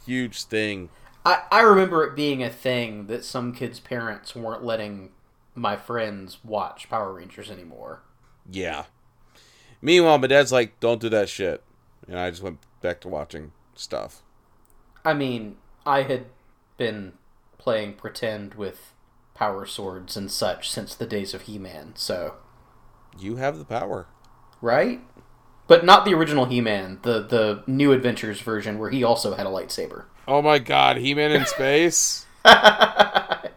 huge 0.05 0.43
thing. 0.43 0.89
I, 1.25 1.43
I 1.51 1.61
remember 1.61 2.03
it 2.03 2.15
being 2.15 2.41
a 2.43 2.49
thing 2.49 3.07
that 3.07 3.23
some 3.23 3.53
kids' 3.53 3.79
parents 3.79 4.35
weren't 4.35 4.63
letting 4.63 5.11
my 5.53 5.75
friends 5.75 6.39
watch 6.43 6.89
Power 6.89 7.13
Rangers 7.13 7.51
anymore. 7.51 8.01
Yeah. 8.49 8.85
Meanwhile, 9.81 10.17
my 10.17 10.27
dad's 10.27 10.51
like, 10.51 10.79
"Don't 10.79 10.99
do 10.99 11.09
that 11.09 11.29
shit," 11.29 11.63
and 12.07 12.17
I 12.17 12.29
just 12.31 12.41
went 12.41 12.59
back 12.81 12.99
to 13.01 13.07
watching 13.07 13.51
stuff. 13.75 14.23
I 15.05 15.13
mean, 15.13 15.57
I 15.85 16.01
had 16.03 16.25
been 16.79 17.13
playing 17.59 17.93
pretend 17.93 18.55
with 18.55 18.93
power 19.35 19.67
swords 19.67 20.17
and 20.17 20.31
such 20.31 20.71
since 20.71 20.95
the 20.95 21.05
days 21.05 21.33
of 21.35 21.43
He-Man, 21.43 21.93
so 21.95 22.35
You 23.19 23.35
have 23.35 23.59
the 23.59 23.65
power. 23.65 24.07
right? 24.61 25.01
But 25.67 25.85
not 25.85 26.03
the 26.05 26.15
original 26.15 26.45
He-Man, 26.45 26.97
the 27.03 27.21
the 27.21 27.63
New 27.67 27.91
Adventures 27.91 28.41
version 28.41 28.79
where 28.79 28.89
he 28.89 29.03
also 29.03 29.35
had 29.35 29.45
a 29.45 29.51
lightsaber. 29.51 30.05
Oh 30.27 30.41
my 30.41 30.57
god, 30.57 30.97
He-Man 30.97 31.31
in 31.31 31.45
space. 31.57 32.25
I 32.45 33.49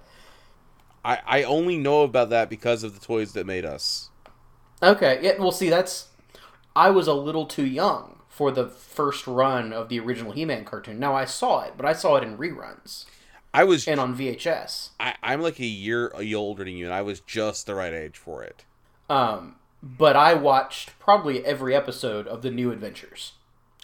I 1.05 1.43
only 1.45 1.79
know 1.79 2.03
about 2.03 2.31
that 2.31 2.51
because 2.51 2.83
of 2.85 2.95
the 2.99 3.05
toys 3.05 3.33
that 3.33 3.47
made 3.47 3.65
us. 3.65 4.11
Okay, 4.83 5.21
yeah, 5.23 5.39
well 5.39 5.53
see 5.53 5.71
that's 5.71 6.09
I 6.77 6.91
was 6.91 7.07
a 7.07 7.15
little 7.15 7.47
too 7.47 7.67
young 7.67 8.19
for 8.33 8.51
the 8.51 8.67
first 8.67 9.27
run 9.27 9.73
of 9.75 9.91
the 9.91 10.01
original 10.01 10.33
He-Man 10.33 10.65
cartoon. 10.65 10.99
Now 10.99 11.15
I 11.15 11.27
saw 11.27 11.61
it, 11.65 11.75
but 11.77 11.85
I 11.85 11.93
saw 11.93 12.17
it 12.17 12.25
in 12.25 12.39
reruns. 12.39 13.05
I 13.53 13.65
was 13.65 13.87
and 13.87 14.01
on 14.01 14.17
VHS. 14.17 14.89
I, 14.99 15.15
I'm 15.23 15.43
like 15.43 15.61
a 15.61 15.67
year 15.67 16.09
a 16.15 16.23
year 16.23 16.39
older 16.39 16.65
than 16.65 16.75
you, 16.75 16.87
and 16.87 16.95
I 16.95 17.03
was 17.03 17.21
just 17.21 17.67
the 17.67 17.75
right 17.75 17.93
age 17.93 18.17
for 18.17 18.43
it. 18.43 18.65
Um, 19.11 19.57
but 19.83 20.17
I 20.17 20.33
watched 20.33 20.99
probably 20.99 21.45
every 21.45 21.75
episode 21.77 22.27
of 22.27 22.41
the 22.41 22.51
New 22.51 22.73
Adventures, 22.73 23.33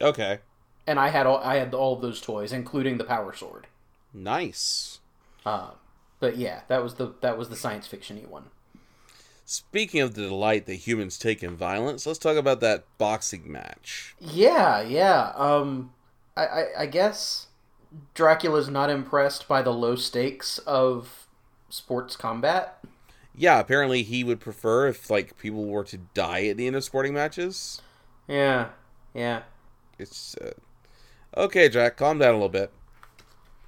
Okay, 0.00 0.38
and 0.86 0.98
I 0.98 1.08
had 1.08 1.26
all 1.26 1.36
I 1.44 1.56
had 1.56 1.74
all 1.74 1.96
of 1.96 2.00
those 2.00 2.20
toys, 2.22 2.50
including 2.50 2.96
the 2.96 3.04
Power 3.04 3.34
Sword. 3.34 3.66
nice. 4.14 5.00
Uh, 5.44 5.72
but 6.20 6.36
yeah, 6.38 6.62
that 6.68 6.82
was 6.82 6.94
the 6.94 7.12
that 7.20 7.36
was 7.36 7.50
the 7.50 7.56
science 7.56 7.86
fictiony 7.86 8.26
one. 8.26 8.44
Speaking 9.50 10.02
of 10.02 10.12
the 10.12 10.26
delight 10.28 10.66
that 10.66 10.74
humans 10.74 11.16
take 11.16 11.42
in 11.42 11.56
violence, 11.56 12.06
let's 12.06 12.18
talk 12.18 12.36
about 12.36 12.60
that 12.60 12.84
boxing 12.98 13.50
match. 13.50 14.14
Yeah, 14.20 14.82
yeah. 14.82 15.32
Um, 15.36 15.94
I, 16.36 16.44
I, 16.44 16.64
I 16.80 16.86
guess 16.86 17.46
Dracula's 18.12 18.68
not 18.68 18.90
impressed 18.90 19.48
by 19.48 19.62
the 19.62 19.72
low 19.72 19.96
stakes 19.96 20.58
of 20.66 21.26
sports 21.70 22.14
combat. 22.14 22.84
Yeah, 23.34 23.58
apparently 23.58 24.02
he 24.02 24.22
would 24.22 24.38
prefer 24.38 24.86
if 24.88 25.08
like 25.08 25.38
people 25.38 25.64
were 25.64 25.84
to 25.84 25.96
die 26.12 26.44
at 26.48 26.58
the 26.58 26.66
end 26.66 26.76
of 26.76 26.84
sporting 26.84 27.14
matches. 27.14 27.80
Yeah, 28.28 28.68
yeah. 29.14 29.44
It's 29.98 30.36
uh, 30.36 30.52
okay, 31.38 31.70
Jack. 31.70 31.96
Calm 31.96 32.18
down 32.18 32.34
a 32.34 32.36
little 32.36 32.50
bit. 32.50 32.70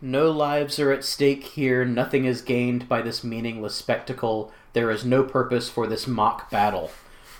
No 0.02 0.30
lives 0.30 0.78
are 0.78 0.92
at 0.92 1.04
stake 1.04 1.44
here. 1.44 1.86
Nothing 1.86 2.26
is 2.26 2.42
gained 2.42 2.86
by 2.86 3.00
this 3.00 3.24
meaningless 3.24 3.76
spectacle. 3.76 4.52
There 4.72 4.90
is 4.90 5.04
no 5.04 5.22
purpose 5.22 5.68
for 5.68 5.86
this 5.86 6.06
mock 6.06 6.50
battle. 6.50 6.90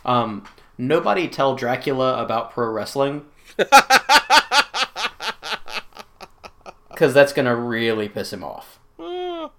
Um, 0.05 0.45
nobody 0.77 1.29
tell 1.29 1.55
Dracula 1.55 2.23
about 2.23 2.53
pro 2.53 2.71
wrestling. 2.71 3.25
Because 7.01 7.15
that's 7.15 7.33
going 7.33 7.47
to 7.47 7.57
really 7.57 8.11
piss 8.11 8.31
him 8.31 8.45
off. 8.45 8.79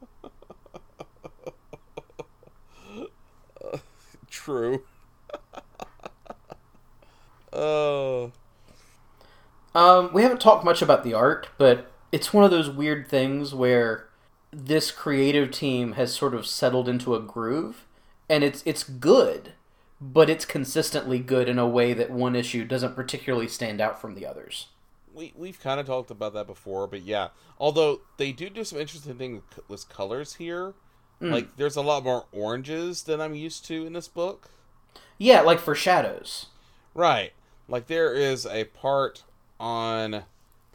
True. 4.30 4.84
oh. 7.52 8.32
Um, 9.74 10.12
we 10.14 10.22
haven't 10.22 10.40
talked 10.40 10.64
much 10.64 10.84
about 10.84 11.04
the 11.04 11.16
art, 11.16 11.50
but 11.58 11.92
it's 12.12 12.32
one 12.32 12.44
of 12.44 12.52
those 12.52 12.70
weird 12.70 13.08
things 13.08 13.56
where 13.56 14.08
this 14.52 14.92
creative 14.92 15.52
team 15.52 15.94
has 15.94 16.14
sort 16.14 16.34
of 16.34 16.46
settled 16.46 16.90
into 16.90 17.16
a 17.16 17.20
groove, 17.20 17.86
and 18.30 18.44
it's 18.44 18.62
it's 18.66 18.84
good, 18.84 19.54
but 20.00 20.30
it's 20.30 20.46
consistently 20.46 21.20
good 21.20 21.48
in 21.48 21.58
a 21.58 21.68
way 21.68 21.94
that 21.94 22.12
one 22.12 22.36
issue 22.36 22.66
doesn't 22.66 22.96
particularly 22.96 23.48
stand 23.48 23.80
out 23.80 24.00
from 24.00 24.16
the 24.16 24.26
others. 24.26 24.68
We 25.14 25.34
we've 25.36 25.60
kind 25.60 25.80
of 25.80 25.86
talked 25.86 26.12
about 26.12 26.34
that 26.34 26.48
before, 26.48 26.88
but 26.88 27.02
yeah. 27.02 27.30
Although 27.60 28.02
they 28.18 28.32
do 28.32 28.50
do 28.50 28.64
some 28.64 28.80
interesting 28.80 29.16
things 29.16 29.42
with 29.68 29.90
colors 29.90 30.36
here. 30.36 30.74
Mm. 31.22 31.32
Like 31.32 31.58
there's 31.58 31.76
a 31.76 31.82
lot 31.82 32.04
more 32.04 32.26
oranges 32.32 33.04
than 33.04 33.22
I'm 33.22 33.36
used 33.36 33.66
to 33.66 33.86
in 33.86 33.94
this 33.94 34.08
book. 34.08 34.50
Yeah, 35.18 35.42
like 35.42 35.60
for 35.60 35.76
shadows. 35.76 36.48
Right. 36.94 37.34
Like 37.68 37.88
there 37.88 38.14
is 38.14 38.46
a 38.46 38.66
part 38.66 39.24
on 39.60 40.24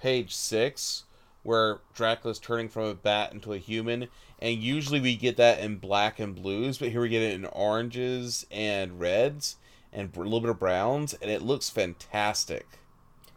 page 0.00 0.34
6 0.34 1.04
where 1.46 1.78
Dracula's 1.94 2.40
turning 2.40 2.68
from 2.68 2.84
a 2.84 2.94
bat 2.94 3.32
into 3.32 3.52
a 3.52 3.58
human 3.58 4.08
and 4.40 4.58
usually 4.58 5.00
we 5.00 5.16
get 5.16 5.36
that 5.36 5.60
in 5.60 5.76
black 5.76 6.18
and 6.18 6.34
blues, 6.34 6.78
but 6.78 6.90
here 6.90 7.00
we 7.00 7.08
get 7.08 7.22
it 7.22 7.34
in 7.34 7.46
oranges 7.46 8.46
and 8.50 8.98
reds 8.98 9.56
and 9.92 10.14
a 10.14 10.20
little 10.20 10.40
bit 10.40 10.50
of 10.50 10.58
browns 10.58 11.14
and 11.14 11.30
it 11.30 11.42
looks 11.42 11.70
fantastic. 11.70 12.66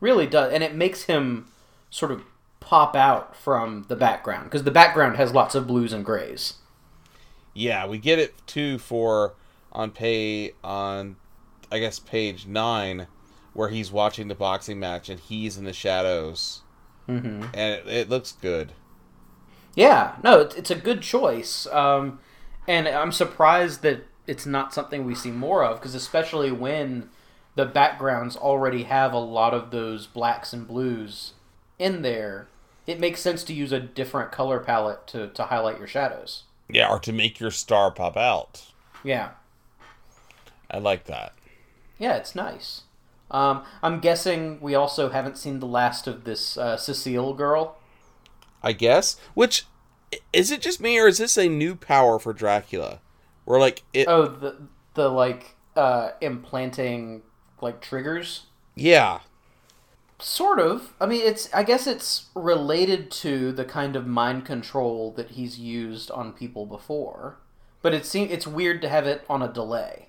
Really 0.01 0.25
does, 0.25 0.51
and 0.51 0.63
it 0.63 0.73
makes 0.73 1.03
him 1.03 1.49
sort 1.89 2.11
of 2.11 2.23
pop 2.59 2.95
out 2.95 3.35
from 3.35 3.85
the 3.89 3.95
background 3.95 4.45
because 4.45 4.63
the 4.63 4.71
background 4.71 5.17
has 5.17 5.31
lots 5.31 5.53
of 5.53 5.67
blues 5.67 5.93
and 5.93 6.03
grays. 6.03 6.55
Yeah, 7.53 7.85
we 7.85 7.99
get 7.99 8.17
it 8.17 8.33
too 8.47 8.79
for 8.79 9.35
on 9.71 9.91
pay 9.91 10.53
on 10.63 11.17
I 11.71 11.77
guess 11.77 11.99
page 11.99 12.47
nine, 12.47 13.05
where 13.53 13.69
he's 13.69 13.91
watching 13.91 14.27
the 14.27 14.35
boxing 14.35 14.79
match 14.79 15.09
and 15.09 15.19
he's 15.19 15.57
in 15.57 15.65
the 15.65 15.73
shadows, 15.73 16.61
Mm-hmm. 17.09 17.43
and 17.53 17.73
it, 17.73 17.87
it 17.87 18.09
looks 18.09 18.33
good. 18.33 18.73
Yeah, 19.75 20.15
no, 20.23 20.41
it's, 20.41 20.55
it's 20.55 20.71
a 20.71 20.75
good 20.75 21.01
choice, 21.01 21.65
um, 21.67 22.19
and 22.67 22.87
I'm 22.87 23.11
surprised 23.11 23.81
that 23.81 24.05
it's 24.27 24.45
not 24.45 24.73
something 24.73 25.05
we 25.05 25.15
see 25.15 25.31
more 25.31 25.63
of 25.63 25.79
because 25.79 25.95
especially 25.95 26.51
when 26.51 27.09
the 27.55 27.65
backgrounds 27.65 28.35
already 28.35 28.83
have 28.83 29.11
a 29.11 29.19
lot 29.19 29.53
of 29.53 29.71
those 29.71 30.05
blacks 30.05 30.53
and 30.53 30.67
blues 30.67 31.33
in 31.79 32.01
there, 32.03 32.47
it 32.85 32.99
makes 32.99 33.21
sense 33.21 33.43
to 33.45 33.53
use 33.53 33.71
a 33.71 33.79
different 33.79 34.31
color 34.31 34.59
palette 34.59 35.07
to, 35.07 35.27
to 35.29 35.43
highlight 35.43 35.77
your 35.77 35.87
shadows. 35.87 36.43
Yeah, 36.69 36.89
or 36.89 36.99
to 36.99 37.11
make 37.11 37.39
your 37.39 37.51
star 37.51 37.89
pop 37.91 38.15
out. 38.15 38.65
Yeah, 39.03 39.29
I 40.69 40.77
like 40.77 41.05
that. 41.05 41.33
yeah, 41.97 42.15
it's 42.15 42.35
nice. 42.35 42.83
Um, 43.31 43.63
I'm 43.83 43.99
guessing 43.99 44.59
we 44.61 44.75
also 44.75 45.09
haven't 45.09 45.37
seen 45.37 45.59
the 45.59 45.67
last 45.67 46.07
of 46.07 46.23
this 46.23 46.57
uh, 46.57 46.77
Cecile 46.77 47.33
girl. 47.33 47.77
I 48.63 48.73
guess. 48.73 49.17
Which 49.33 49.65
Is 50.33 50.51
it 50.51 50.61
just 50.61 50.81
me, 50.81 50.99
or 50.99 51.07
is 51.07 51.17
this 51.17 51.37
a 51.37 51.47
new 51.47 51.75
power 51.75 52.19
for 52.19 52.33
Dracula? 52.33 52.99
Where 53.45 53.59
like 53.59 53.83
it? 53.93 54.07
Oh, 54.07 54.27
the 54.27 54.57
the 54.95 55.09
like 55.09 55.55
uh 55.75 56.11
implanting 56.21 57.21
like 57.61 57.81
triggers. 57.81 58.45
Yeah, 58.75 59.19
Sort 60.21 60.59
of. 60.59 60.93
I 60.99 61.05
mean, 61.05 61.21
it's. 61.25 61.51
I 61.53 61.63
guess 61.63 61.87
it's 61.87 62.27
related 62.35 63.09
to 63.11 63.53
the 63.53 63.63
kind 63.63 63.95
of 63.95 64.05
mind 64.05 64.45
control 64.45 65.11
that 65.13 65.31
he's 65.31 65.57
used 65.59 66.11
on 66.11 66.33
people 66.33 66.65
before, 66.65 67.37
but 67.81 67.93
it 67.93 68.05
seems 68.05 68.29
it's 68.31 68.45
weird 68.45 68.81
to 68.81 68.89
have 68.89 69.07
it 69.07 69.23
on 69.29 69.41
a 69.41 69.51
delay. 69.51 70.08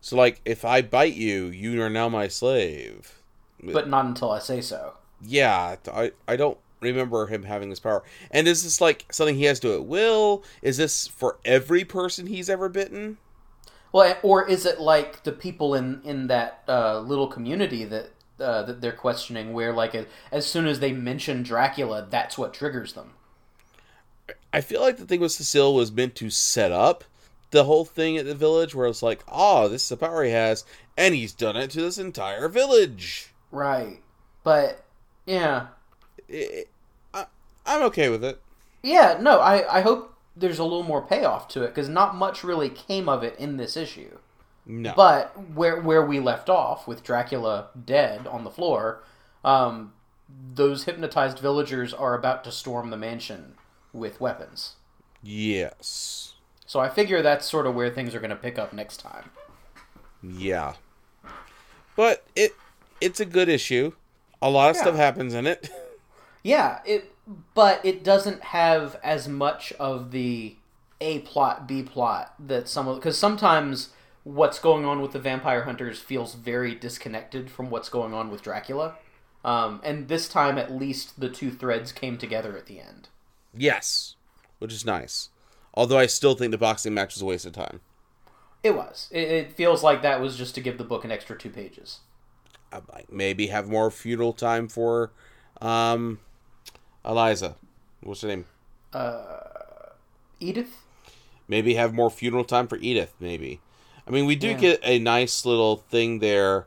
So 0.00 0.16
like, 0.16 0.40
if 0.44 0.64
I 0.64 0.82
bite 0.82 1.14
you, 1.14 1.46
you 1.46 1.80
are 1.82 1.90
now 1.90 2.08
my 2.08 2.28
slave. 2.28 3.20
But 3.62 3.88
not 3.88 4.04
until 4.04 4.30
I 4.30 4.38
say 4.38 4.60
so. 4.60 4.94
Yeah, 5.20 5.76
I 5.92 6.12
I 6.28 6.36
don't 6.36 6.58
remember 6.80 7.26
him 7.26 7.42
having 7.42 7.70
this 7.70 7.80
power. 7.80 8.04
And 8.30 8.46
is 8.46 8.62
this 8.62 8.80
like 8.80 9.06
something 9.10 9.34
he 9.34 9.44
has 9.44 9.60
to 9.60 9.68
do 9.68 9.74
at 9.74 9.84
will? 9.84 10.44
Is 10.62 10.76
this 10.76 11.08
for 11.08 11.38
every 11.44 11.84
person 11.84 12.26
he's 12.26 12.48
ever 12.48 12.68
bitten? 12.68 13.18
Well, 13.92 14.16
or 14.22 14.46
is 14.46 14.66
it 14.66 14.80
like 14.80 15.24
the 15.24 15.32
people 15.32 15.74
in 15.74 16.00
in 16.04 16.26
that 16.28 16.62
uh, 16.68 17.00
little 17.00 17.26
community 17.26 17.84
that 17.84 18.10
uh, 18.38 18.62
that 18.62 18.80
they're 18.80 18.92
questioning, 18.92 19.52
where 19.52 19.72
like 19.72 19.94
as, 19.94 20.06
as 20.30 20.46
soon 20.46 20.66
as 20.66 20.80
they 20.80 20.92
mention 20.92 21.42
Dracula, 21.42 22.06
that's 22.08 22.38
what 22.38 22.54
triggers 22.54 22.92
them? 22.92 23.14
I 24.52 24.60
feel 24.60 24.80
like 24.80 24.98
the 24.98 25.06
thing 25.06 25.20
with 25.20 25.32
Cecile 25.32 25.74
was 25.74 25.90
meant 25.90 26.14
to 26.16 26.30
set 26.30 26.70
up 26.70 27.04
the 27.50 27.64
whole 27.64 27.84
thing 27.84 28.16
at 28.16 28.26
the 28.26 28.34
village, 28.34 28.74
where 28.74 28.86
it's 28.86 29.02
like, 29.02 29.22
oh, 29.28 29.68
this 29.68 29.82
is 29.84 29.88
the 29.88 29.96
power 29.96 30.22
he 30.24 30.30
has, 30.32 30.64
and 30.96 31.14
he's 31.14 31.32
done 31.32 31.56
it 31.56 31.70
to 31.70 31.80
this 31.80 31.98
entire 31.98 32.48
village. 32.48 33.32
Right. 33.50 34.00
But 34.44 34.84
yeah, 35.26 35.68
It- 36.28 36.68
I, 37.14 37.26
I'm 37.66 37.82
okay 37.84 38.08
with 38.08 38.22
it. 38.24 38.40
yeah. 38.82 39.18
No, 39.20 39.38
I 39.40 39.78
I 39.78 39.80
hope 39.82 40.14
there's 40.36 40.58
a 40.58 40.64
little 40.64 40.82
more 40.84 41.02
payoff 41.02 41.48
to 41.48 41.62
it 41.64 41.68
because 41.68 41.88
not 41.88 42.14
much 42.14 42.44
really 42.44 42.68
came 42.70 43.08
of 43.08 43.22
it 43.24 43.34
in 43.38 43.56
this 43.56 43.76
issue. 43.76 44.18
No. 44.66 44.92
But 44.94 45.32
where 45.54 45.80
where 45.80 46.04
we 46.04 46.20
left 46.20 46.48
off 46.50 46.86
with 46.86 47.02
Dracula 47.02 47.68
dead 47.86 48.26
on 48.26 48.44
the 48.44 48.50
floor, 48.50 49.02
um, 49.44 49.94
those 50.54 50.84
hypnotized 50.84 51.38
villagers 51.38 51.94
are 51.94 52.14
about 52.14 52.44
to 52.44 52.52
storm 52.52 52.90
the 52.90 52.96
mansion 52.98 53.54
with 53.94 54.20
weapons. 54.20 54.74
Yes. 55.22 56.27
So 56.68 56.78
I 56.78 56.88
figure 56.88 57.22
that's 57.22 57.46
sort 57.50 57.66
of 57.66 57.74
where 57.74 57.90
things 57.90 58.14
are 58.14 58.20
going 58.20 58.30
to 58.30 58.36
pick 58.36 58.58
up 58.58 58.72
next 58.72 58.98
time. 58.98 59.30
Yeah. 60.22 60.74
But 61.96 62.24
it 62.36 62.54
it's 63.00 63.20
a 63.20 63.24
good 63.24 63.48
issue. 63.48 63.92
A 64.40 64.48
lot 64.50 64.70
of 64.70 64.76
Yeah. 64.76 64.82
stuff 64.82 64.94
happens 64.96 65.34
in 65.34 65.46
it. 65.46 65.68
Yeah, 66.44 66.78
it 66.86 67.12
but 67.54 67.84
it 67.84 68.04
doesn't 68.04 68.42
have 68.42 68.98
as 69.02 69.28
much 69.28 69.72
of 69.74 70.12
the 70.12 70.56
A 71.00 71.18
plot 71.20 71.66
B 71.66 71.82
plot 71.82 72.32
that 72.38 72.68
some 72.68 72.86
of 72.86 72.96
because 72.96 73.18
sometimes 73.18 73.90
what's 74.22 74.58
going 74.60 74.84
on 74.84 75.02
with 75.02 75.12
the 75.12 75.18
vampire 75.18 75.64
hunters 75.64 75.98
feels 75.98 76.34
very 76.34 76.74
disconnected 76.76 77.50
from 77.50 77.70
what's 77.70 77.88
going 77.88 78.14
on 78.14 78.30
with 78.30 78.40
Dracula. 78.42 78.94
Um, 79.44 79.80
and 79.82 80.06
this 80.08 80.28
time 80.28 80.58
at 80.58 80.70
least 80.72 81.18
the 81.20 81.28
two 81.28 81.50
threads 81.50 81.90
came 81.92 82.16
together 82.16 82.56
at 82.56 82.66
the 82.66 82.78
end. 82.80 83.08
yes. 83.52 84.14
Which 84.60 84.72
is 84.72 84.84
nice. 84.86 85.28
Although 85.78 85.98
I 85.98 86.06
still 86.06 86.34
think 86.34 86.50
the 86.50 86.58
boxing 86.58 86.92
match 86.92 87.14
was 87.14 87.22
a 87.22 87.24
waste 87.24 87.46
of 87.46 87.52
time. 87.52 87.80
It 88.64 88.74
was. 88.74 89.08
It, 89.12 89.28
it 89.28 89.52
feels 89.52 89.84
like 89.84 90.02
that 90.02 90.20
was 90.20 90.36
just 90.36 90.56
to 90.56 90.60
give 90.60 90.76
the 90.76 90.82
book 90.82 91.04
an 91.04 91.12
extra 91.12 91.38
two 91.38 91.50
pages. 91.50 92.00
I'd 92.72 92.82
like 92.92 93.12
maybe 93.12 93.46
have 93.46 93.68
more 93.68 93.88
funeral 93.90 94.32
time 94.32 94.66
for 94.66 95.12
um 95.62 96.18
Eliza. 97.04 97.54
What's 98.02 98.22
her 98.22 98.28
name? 98.28 98.46
Uh, 98.92 99.36
Edith. 100.40 100.82
Maybe 101.46 101.74
have 101.74 101.94
more 101.94 102.10
funeral 102.10 102.44
time 102.44 102.66
for 102.66 102.76
Edith, 102.78 103.14
maybe. 103.20 103.60
I 104.06 104.10
mean, 104.10 104.26
we 104.26 104.34
do 104.34 104.48
Yeah. 104.48 104.54
get 104.58 104.80
a 104.82 104.98
nice 104.98 105.44
little 105.46 105.76
thing 105.76 106.18
there 106.18 106.66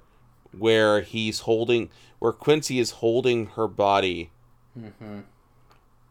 where 0.57 1.01
he's 1.01 1.41
holding 1.41 1.89
where 2.19 2.31
Quincy 2.31 2.79
is 2.79 2.91
holding 2.91 3.47
her 3.57 3.67
body 3.67 4.31
Mm-hmm. 4.79 5.19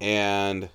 and 0.02 0.68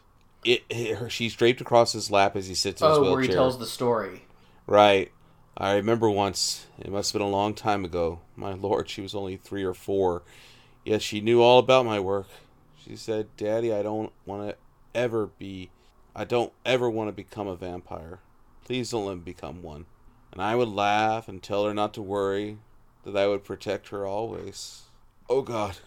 it, 0.46 0.64
it- 0.70 0.98
her, 0.98 1.10
she's 1.10 1.36
draped 1.36 1.60
across 1.62 1.92
his 1.94 2.10
lap 2.10 2.36
as 2.36 2.48
he 2.48 2.56
sits 2.56 2.82
in 2.82 2.88
his 2.88 2.98
Oh, 2.98 3.02
wheelchair. 3.02 3.14
where 3.16 3.22
he 3.24 3.28
tells 3.30 3.60
the 3.60 3.66
story. 3.66 4.22
Right. 4.68 5.12
I 5.58 5.76
remember 5.76 6.10
once, 6.10 6.68
it 6.80 6.92
must 6.92 7.12
have 7.14 7.20
been 7.20 7.28
a 7.28 7.32
long 7.32 7.54
time 7.54 7.86
ago. 7.86 8.20
My 8.36 8.54
lord, 8.54 8.90
she 8.90 9.02
was 9.02 9.16
only 9.16 9.38
three 9.38 9.64
or 9.64 9.74
four. 9.74 10.24
Yet 10.84 11.02
she 11.02 11.22
knew 11.22 11.42
all 11.42 11.60
about 11.60 11.86
my 11.86 12.00
work. 12.00 12.28
She 12.78 12.96
said, 12.96 13.28
Daddy, 13.38 13.74
I 13.74 13.82
don't 13.82 14.12
want 14.26 14.48
to 14.50 14.56
ever 14.94 15.28
be. 15.28 15.72
I 16.16 16.24
don't 16.26 16.54
ever 16.66 16.90
want 16.90 17.08
to 17.08 17.14
become 17.14 17.48
a 17.48 17.56
vampire. 17.56 18.20
Please 18.66 18.92
don't 18.92 19.06
let 19.06 19.16
me 19.16 19.22
become 19.24 19.64
one. 19.64 19.86
And 20.32 20.42
I 20.42 20.56
would 20.56 20.68
laugh 20.68 21.28
and 21.28 21.42
tell 21.42 21.66
her 21.66 21.74
not 21.74 21.94
to 21.96 22.02
worry, 22.02 22.58
that 23.04 23.16
I 23.16 23.28
would 23.28 23.44
protect 23.44 23.90
her 23.90 24.06
always. 24.06 24.84
Oh 25.30 25.42
God. 25.42 25.78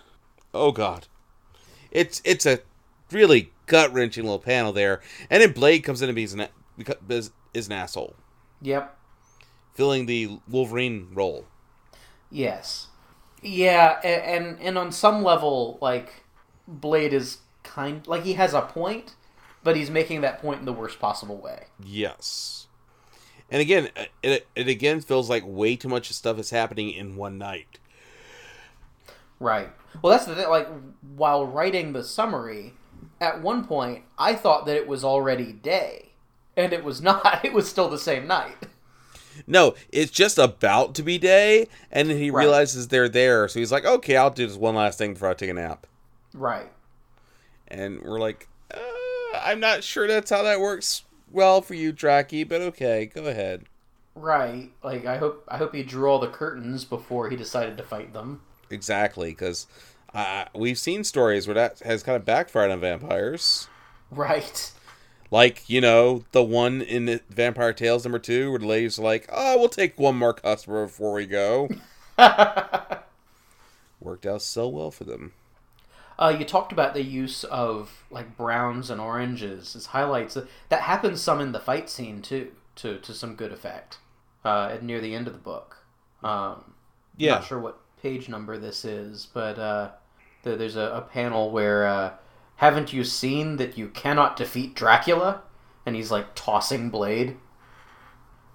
Oh 0.54 0.72
God. 0.72 1.06
It's 1.90 2.20
it's 2.24 2.46
a 2.46 2.61
really 3.12 3.52
gut 3.66 3.92
wrenching 3.92 4.24
little 4.24 4.38
panel 4.38 4.72
there. 4.72 5.00
And 5.30 5.42
then 5.42 5.52
Blade 5.52 5.80
comes 5.80 6.02
in 6.02 6.09
and 6.09 6.18
he's 6.18 6.34
an, 6.34 6.48
is, 7.09 7.30
is 7.54 7.66
an 7.66 7.72
asshole 7.72 8.14
Yep. 8.62 8.96
filling 9.74 10.06
the 10.06 10.38
Wolverine 10.48 11.09
role. 11.12 11.46
Yes. 12.30 12.88
Yeah, 13.42 14.00
a- 14.02 14.06
and 14.28 14.59
and 14.61 14.76
on 14.76 14.90
some 14.92 15.22
level, 15.22 15.78
like 15.80 16.24
Blade 16.66 17.12
is 17.12 17.38
kind 17.62 18.04
like 18.06 18.24
he 18.24 18.32
has 18.34 18.52
a 18.52 18.62
point, 18.62 19.14
but 19.62 19.76
he's 19.76 19.90
making 19.90 20.22
that 20.22 20.40
point 20.40 20.59
in 20.61 20.66
the 20.66 20.72
worst 20.72 20.98
possible 20.98 21.36
way. 21.38 21.66
Yes. 21.82 22.66
And 23.50 23.62
again, 23.62 23.90
uh, 23.96 24.04
it, 24.22 24.46
it 24.56 24.68
again 24.68 25.00
feels 25.00 25.30
like 25.30 25.44
way 25.46 25.76
too 25.76 25.88
much 25.88 26.11
stuff 26.12 26.38
is 26.38 26.50
happening 26.50 26.90
in 26.90 27.16
one 27.16 27.38
night. 27.38 27.78
Right. 29.40 29.68
Well, 30.02 30.11
that's 30.12 30.26
the 30.26 30.34
thing. 30.34 30.48
Like 30.48 30.68
while 31.16 31.46
writing 31.46 31.92
the 31.92 32.02
summary, 32.04 32.74
at 33.20 33.40
one 33.42 33.64
point 33.66 34.04
I 34.18 34.34
thought 34.34 34.66
that 34.66 34.76
it 34.76 34.86
was 34.88 35.04
already 35.04 35.52
day, 35.52 36.10
and 36.56 36.72
it 36.72 36.84
was 36.84 37.00
not. 37.10 37.44
It 37.44 37.52
was 37.52 37.68
still 37.68 37.88
the 37.88 37.98
same 37.98 38.26
night. 38.26 38.56
No, 39.46 39.74
it's 39.92 40.10
just 40.10 40.36
about 40.36 40.94
to 40.96 41.02
be 41.02 41.16
day, 41.18 41.68
and 41.92 42.10
then 42.10 42.18
he 42.18 42.30
Right. 42.30 42.42
realizes 42.42 42.88
they're 42.88 43.08
there, 43.08 43.46
so 43.48 43.60
he's 43.60 43.70
like, 43.72 43.84
"Okay, 43.84 44.16
I'll 44.16 44.30
do 44.30 44.46
this 44.46 44.56
one 44.56 44.74
last 44.74 44.98
thing 44.98 45.12
before 45.14 45.28
I 45.30 45.34
take 45.34 45.50
a 45.50 45.54
nap." 45.54 45.86
Right. 46.34 46.70
And 47.68 48.02
we're 48.02 48.18
like, 48.18 48.48
uh, 48.74 48.78
"I'm 49.34 49.60
not 49.60 49.84
sure 49.84 50.08
that's 50.08 50.30
how 50.30 50.42
that 50.42 50.60
works 50.60 51.04
well 51.30 51.62
for 51.62 51.74
you, 51.74 51.92
Dracky, 51.92 52.48
but 52.48 52.60
okay, 52.62 53.06
go 53.06 53.26
ahead." 53.26 53.64
Right. 54.14 54.70
Like 54.82 55.06
I 55.06 55.18
hope 55.18 55.44
I 55.46 55.58
hope 55.58 55.72
he 55.74 55.84
drew 55.84 56.10
all 56.10 56.18
the 56.18 56.26
curtains 56.28 56.84
before 56.84 57.30
he 57.30 57.36
decided 57.36 57.76
to 57.76 57.84
fight 57.84 58.12
them. 58.12 58.40
Exactly, 58.70 59.30
because 59.30 59.66
uh, 60.18 60.44
we've 60.54 60.78
seen 60.78 61.04
stories 61.04 61.46
where 61.46 61.54
that 61.54 61.78
has 61.80 62.02
kind 62.02 62.16
of 62.16 62.24
backfired 62.24 62.70
on 62.70 62.80
vampires. 62.80 63.68
Right. 64.10 64.72
Like, 65.30 65.68
you 65.68 65.80
know, 65.80 66.24
the 66.32 66.42
one 66.42 66.80
in 66.80 67.04
the 67.04 67.20
Vampire 67.28 67.72
Tales 67.72 68.04
number 68.04 68.18
two 68.18 68.50
where 68.50 68.58
the 68.58 68.66
lady's 68.66 68.98
like, 68.98 69.28
oh, 69.30 69.58
we'll 69.58 69.68
take 69.68 69.98
one 69.98 70.16
more 70.16 70.32
customer 70.32 70.86
before 70.86 71.12
we 71.12 71.26
go. 71.26 71.68
Worked 74.00 74.26
out 74.26 74.42
so 74.42 74.68
well 74.68 74.90
for 74.90 75.04
them. 75.04 75.32
Uh, 76.18 76.34
you 76.36 76.44
talked 76.44 76.72
about 76.72 76.94
the 76.94 77.02
use 77.04 77.44
of 77.44 78.04
like 78.10 78.36
browns 78.36 78.90
and 78.90 79.00
oranges 79.00 79.76
as 79.76 79.86
highlights. 79.86 80.36
That 80.68 80.80
happens 80.82 81.20
some 81.20 81.40
in 81.40 81.52
the 81.52 81.60
fight 81.60 81.88
scene 81.88 82.22
too, 82.22 82.52
to 82.76 82.98
to 82.98 83.12
some 83.14 83.36
good 83.36 83.52
effect. 83.52 83.98
Uh, 84.44 84.70
at 84.72 84.82
near 84.82 85.00
the 85.00 85.14
end 85.14 85.26
of 85.26 85.32
the 85.32 85.38
book. 85.38 85.76
Um, 86.22 86.74
Yeah. 87.16 87.34
Not 87.34 87.44
sure 87.46 87.58
what 87.58 87.80
page 88.02 88.28
number 88.28 88.56
this 88.56 88.84
is, 88.84 89.26
but 89.32 89.58
there, 90.49 90.57
there's 90.57 90.76
a, 90.76 90.90
a 90.94 91.01
panel 91.03 91.51
where 91.51 91.86
uh, 91.86 92.12
haven't 92.57 92.92
you 92.92 93.05
seen 93.05 93.57
that 93.57 93.76
you 93.78 93.88
cannot 93.88 94.36
defeat 94.36 94.74
Dracula? 94.74 95.42
And 95.86 95.96
he's 95.96 96.11
like 96.11 96.34
tossing 96.34 96.90
blade, 96.90 97.36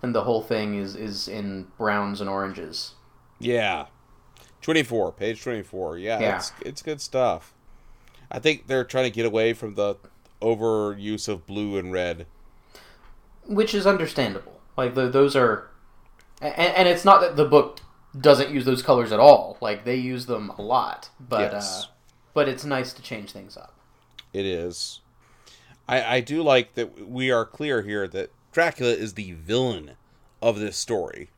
and 0.04 0.14
the 0.14 0.24
whole 0.24 0.41
thing 0.41 0.76
is 0.76 0.96
is 0.96 1.28
in 1.28 1.68
browns 1.78 2.22
and 2.22 2.30
oranges. 2.30 2.94
Yeah. 3.39 3.88
24, 4.62 5.12
page 5.14 5.41
24. 5.41 5.98
Yeah, 5.98 6.20
Yeah. 6.20 6.38
It's, 6.38 6.52
it's 6.64 6.82
good 6.82 7.02
stuff. 7.02 7.54
I 8.32 8.39
think 8.39 8.68
they're 8.68 8.84
trying 8.86 9.06
to 9.06 9.10
get 9.16 9.26
away 9.26 9.54
from 9.54 9.74
the 9.76 9.96
overuse 10.41 11.28
of 11.28 11.46
blue 11.48 11.78
and 11.78 11.91
red. 11.91 12.26
which 13.46 13.74
is 13.74 13.86
understandable. 13.88 14.62
Like 14.78 14.96
the, 14.96 15.10
those 15.10 15.36
are, 15.36 15.70
and, 16.41 16.54
and 16.56 16.88
it's 16.88 17.04
not 17.04 17.20
that 17.22 17.36
the 17.36 17.46
book 17.46 17.80
doesn't 18.20 18.51
use 18.51 18.66
those 18.66 18.82
colors 18.84 19.11
at 19.11 19.20
all. 19.20 19.57
Like 19.61 19.86
they 19.86 19.95
use 19.95 20.26
them 20.26 20.51
a 20.57 20.61
lot, 20.61 21.09
but 21.20 21.51
Yes. 21.53 21.84
uh, 21.84 21.88
but 22.34 22.47
it's 22.49 22.66
nice 22.66 22.93
to 22.93 23.01
change 23.01 23.32
things 23.32 23.57
up. 23.57 23.74
It 24.34 24.45
is. 24.45 25.01
I, 25.88 26.16
I 26.16 26.20
do 26.22 26.41
like 26.41 26.76
that 26.76 27.07
we 27.07 27.32
are 27.32 27.45
clear 27.45 27.82
here 27.82 28.07
that 28.07 28.32
Dracula 28.51 28.91
is 28.91 29.14
the 29.14 29.34
villain 29.34 29.91
of 30.41 30.59
this 30.59 30.78
story. 30.78 31.30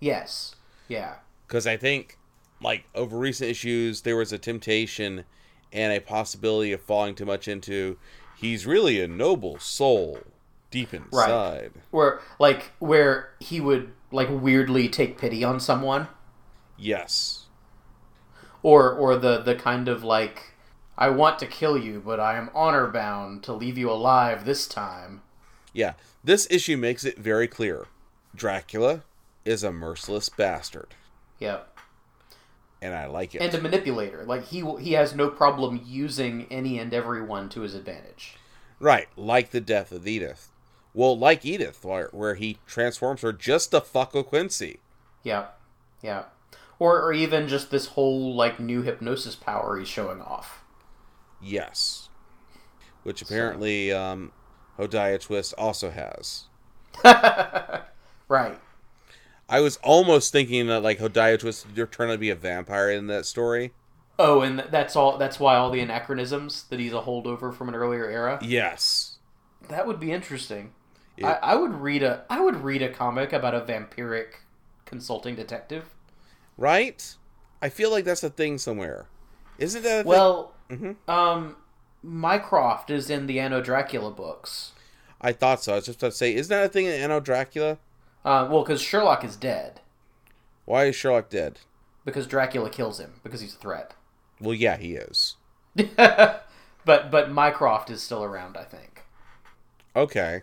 Yes, 0.00 0.56
yeah, 0.88 1.16
because 1.46 1.66
I 1.66 1.76
think 1.76 2.18
like 2.62 2.84
over 2.94 3.18
recent 3.18 3.50
issues 3.50 4.02
there 4.02 4.16
was 4.16 4.32
a 4.32 4.38
temptation 4.38 5.24
and 5.72 5.92
a 5.92 6.00
possibility 6.00 6.72
of 6.72 6.80
falling 6.80 7.14
too 7.14 7.24
much 7.24 7.46
into 7.48 7.98
he's 8.36 8.66
really 8.66 9.00
a 9.00 9.06
noble 9.08 9.58
soul 9.58 10.18
deep 10.70 10.92
inside. 10.94 11.70
Right. 11.74 11.82
Where 11.90 12.20
like 12.38 12.72
where 12.78 13.30
he 13.40 13.60
would 13.60 13.92
like 14.12 14.28
weirdly 14.30 14.88
take 14.88 15.18
pity 15.18 15.42
on 15.42 15.58
someone, 15.60 16.08
Yes. 16.76 17.46
or 18.62 18.92
or 18.92 19.16
the 19.16 19.38
the 19.42 19.54
kind 19.54 19.88
of 19.88 20.04
like 20.04 20.54
I 20.96 21.08
want 21.08 21.38
to 21.40 21.46
kill 21.46 21.76
you, 21.78 22.00
but 22.04 22.20
I 22.20 22.36
am 22.36 22.50
honor 22.54 22.86
bound 22.88 23.42
to 23.44 23.52
leave 23.52 23.78
you 23.78 23.90
alive 23.90 24.44
this 24.44 24.66
time. 24.68 25.22
Yeah. 25.72 25.94
This 26.22 26.46
issue 26.50 26.76
makes 26.76 27.04
it 27.04 27.18
very 27.18 27.48
clear. 27.48 27.86
Dracula 28.34 29.02
is 29.44 29.64
a 29.64 29.72
merciless 29.72 30.28
bastard, 30.28 30.94
Yep. 31.40 31.76
and 32.80 32.94
I 32.94 33.06
like 33.06 33.34
it. 33.34 33.42
And 33.42 33.52
a 33.54 33.60
manipulator. 33.60 34.24
Like 34.24 34.44
he 34.44 34.60
he 34.80 34.92
has 34.92 35.14
no 35.14 35.28
problem 35.28 35.80
using 35.84 36.46
any 36.50 36.78
and 36.78 36.94
everyone 36.94 37.48
to 37.50 37.62
his 37.62 37.74
advantage. 37.74 38.36
Right, 38.78 39.08
like 39.16 39.50
the 39.50 39.60
death 39.60 39.90
of 39.92 40.06
Edith. 40.06 40.50
Well, 40.94 41.18
like 41.18 41.44
Edith, 41.44 41.84
where, 41.84 42.08
where 42.12 42.34
he 42.34 42.58
transforms 42.66 43.22
her 43.22 43.32
just 43.32 43.70
to 43.70 43.80
fuck 43.80 44.12
Quincy. 44.12 44.80
Yeah. 45.22 45.46
Yeah. 46.02 46.24
Or 46.78 47.00
or 47.00 47.12
even 47.12 47.48
just 47.48 47.70
this 47.70 47.86
whole 47.88 48.34
like 48.34 48.58
new 48.58 48.82
hypnosis 48.82 49.36
power 49.36 49.78
he's 49.78 49.88
showing 49.88 50.20
off. 50.20 50.64
Yes. 51.40 52.08
Which 53.04 53.22
apparently 53.22 53.92
um, 53.92 54.32
Hodiah 54.78 55.20
Twist 55.20 55.54
also 55.56 55.90
has. 55.90 56.44
Right. 58.32 58.58
I 59.46 59.60
was 59.60 59.76
almost 59.82 60.32
thinking 60.32 60.68
that 60.68 60.82
like 60.82 60.98
Hodiah 60.98 61.38
Twist 61.38 61.66
you're 61.74 61.84
trying 61.84 62.08
to 62.12 62.16
be 62.16 62.30
a 62.30 62.34
vampire 62.34 62.90
in 62.90 63.08
that 63.08 63.26
story. 63.26 63.72
Oh, 64.18 64.40
and 64.40 64.60
that's 64.70 64.96
all 64.96 65.18
that's 65.18 65.38
why 65.38 65.56
all 65.56 65.70
the 65.70 65.80
anachronisms 65.80 66.64
that 66.70 66.80
he's 66.80 66.94
a 66.94 67.02
holdover 67.02 67.54
from 67.54 67.68
an 67.68 67.74
earlier 67.74 68.08
era. 68.08 68.38
Yes. 68.40 69.18
That 69.68 69.86
would 69.86 70.00
be 70.00 70.12
interesting. 70.12 70.72
It- 71.16 71.24
I, 71.24 71.32
I 71.42 71.54
would 71.54 71.74
read 71.74 72.02
a 72.02 72.24
I 72.30 72.40
would 72.40 72.56
read 72.56 72.82
a 72.82 72.88
comic 72.92 73.32
about 73.32 73.54
a 73.54 73.60
vampiric 73.60 74.40
consulting 74.84 75.34
detective. 75.36 75.90
Right? 76.56 77.16
I 77.60 77.68
feel 77.68 77.90
like 77.90 78.04
that's 78.04 78.22
a 78.22 78.30
thing 78.30 78.58
somewhere. 78.58 79.06
Isn't 79.58 79.82
that? 79.82 80.06
Well, 80.06 80.54
Mhm. 80.70 80.96
um, 81.08 81.56
Mycroft 82.02 82.90
is 82.90 83.10
in 83.10 83.26
the 83.26 83.38
Anno 83.38 83.60
Dracula 83.60 84.10
books. 84.10 84.72
I 85.20 85.32
thought 85.32 85.62
so. 85.62 85.72
I 85.72 85.76
was 85.76 85.86
just 85.86 85.98
about 86.00 86.12
to 86.12 86.16
say, 86.16 86.34
isn't 86.34 86.50
that 86.50 86.64
a 86.66 86.68
thing 86.68 86.86
in 86.86 86.92
Anno 86.92 87.20
Dracula? 87.20 87.78
Uh, 88.24 88.48
well, 88.50 88.62
because 88.62 88.80
Sherlock 88.82 89.24
is 89.24 89.36
dead 89.36 89.80
Why 90.64 90.86
is 90.86 90.96
Sherlock 90.96 91.28
dead? 91.30 91.60
because 92.04 92.26
Dracula 92.26 92.68
kills 92.70 92.98
him 92.98 93.20
because 93.22 93.40
he's 93.40 93.54
a 93.54 93.58
threat. 93.58 93.94
Well, 94.40 94.54
yeah, 94.54 94.76
he 94.76 94.94
is. 94.96 95.36
but 95.96 96.46
but 96.84 97.30
Mycroft 97.30 97.90
is 97.90 98.02
still 98.02 98.24
around, 98.24 98.56
I 98.56 98.64
think. 98.64 99.04
Okay. 99.94 100.42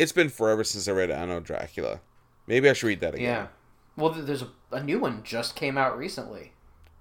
It's 0.00 0.12
been 0.12 0.30
forever 0.30 0.64
since 0.64 0.88
I 0.88 0.92
read 0.92 1.10
Anno 1.10 1.40
Dracula. 1.40 2.00
Maybe 2.46 2.70
I 2.70 2.72
should 2.72 2.86
read 2.86 3.00
that 3.00 3.14
again. 3.14 3.26
Yeah. 3.26 3.46
Well, 3.96 4.08
there's 4.08 4.40
a, 4.40 4.48
a 4.72 4.82
new 4.82 4.98
one 4.98 5.22
just 5.22 5.54
came 5.54 5.76
out 5.76 5.98
recently. 5.98 6.52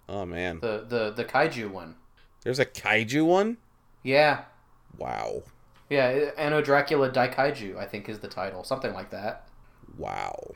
Oh 0.10 0.26
man. 0.26 0.60
The 0.60 0.84
the 0.86 1.10
the 1.10 1.24
kaiju 1.24 1.72
one. 1.72 1.96
There's 2.44 2.60
a 2.60 2.66
kaiju 2.66 3.26
one? 3.26 3.56
Yeah. 4.04 4.42
Wow. 4.98 5.44
Yeah, 5.90 6.32
Anno 6.38 6.62
Dracula 6.62 7.10
Daikaiju, 7.10 7.78
I 7.78 7.86
think 7.86 8.10
is 8.10 8.20
the 8.20 8.28
title, 8.28 8.66
something 8.66 8.94
like 8.94 9.12
that. 9.12 9.48
Wow. 9.98 10.56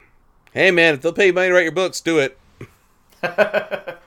Hey 0.54 0.70
man, 0.70 0.96
if 0.96 1.02
they'll 1.02 1.14
pay 1.14 1.28
you 1.28 1.34
money 1.34 1.48
to 1.48 1.54
write 1.54 1.64
your 1.64 1.72
books, 1.72 2.02
do 2.02 2.20
it. 2.20 2.38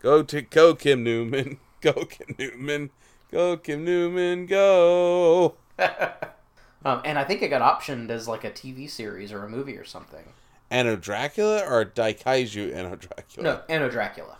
go 0.00 0.22
to 0.22 0.40
go 0.50 0.74
Kim 0.74 1.04
Newman. 1.04 1.58
Go 1.82 1.92
Kim 1.92 2.34
Newman. 2.38 2.90
Go 3.30 3.58
Kim 3.58 3.84
Newman. 3.84 4.46
Go. 4.46 5.56
Um, 6.84 7.02
and 7.04 7.18
I 7.18 7.24
think 7.24 7.42
it 7.42 7.48
got 7.48 7.60
optioned 7.80 8.08
as 8.10 8.28
like 8.28 8.44
a 8.44 8.50
TV 8.50 8.88
series 8.88 9.32
or 9.32 9.44
a 9.44 9.48
movie 9.48 9.76
or 9.76 9.84
something. 9.84 10.32
Anno 10.70 10.96
Dracula 10.96 11.64
or 11.66 11.84
Daikaiju 11.84 12.74
Anno 12.74 12.96
Dracula? 12.96 13.42
No, 13.44 13.60
Anno 13.68 13.88
Dracula. 13.88 14.36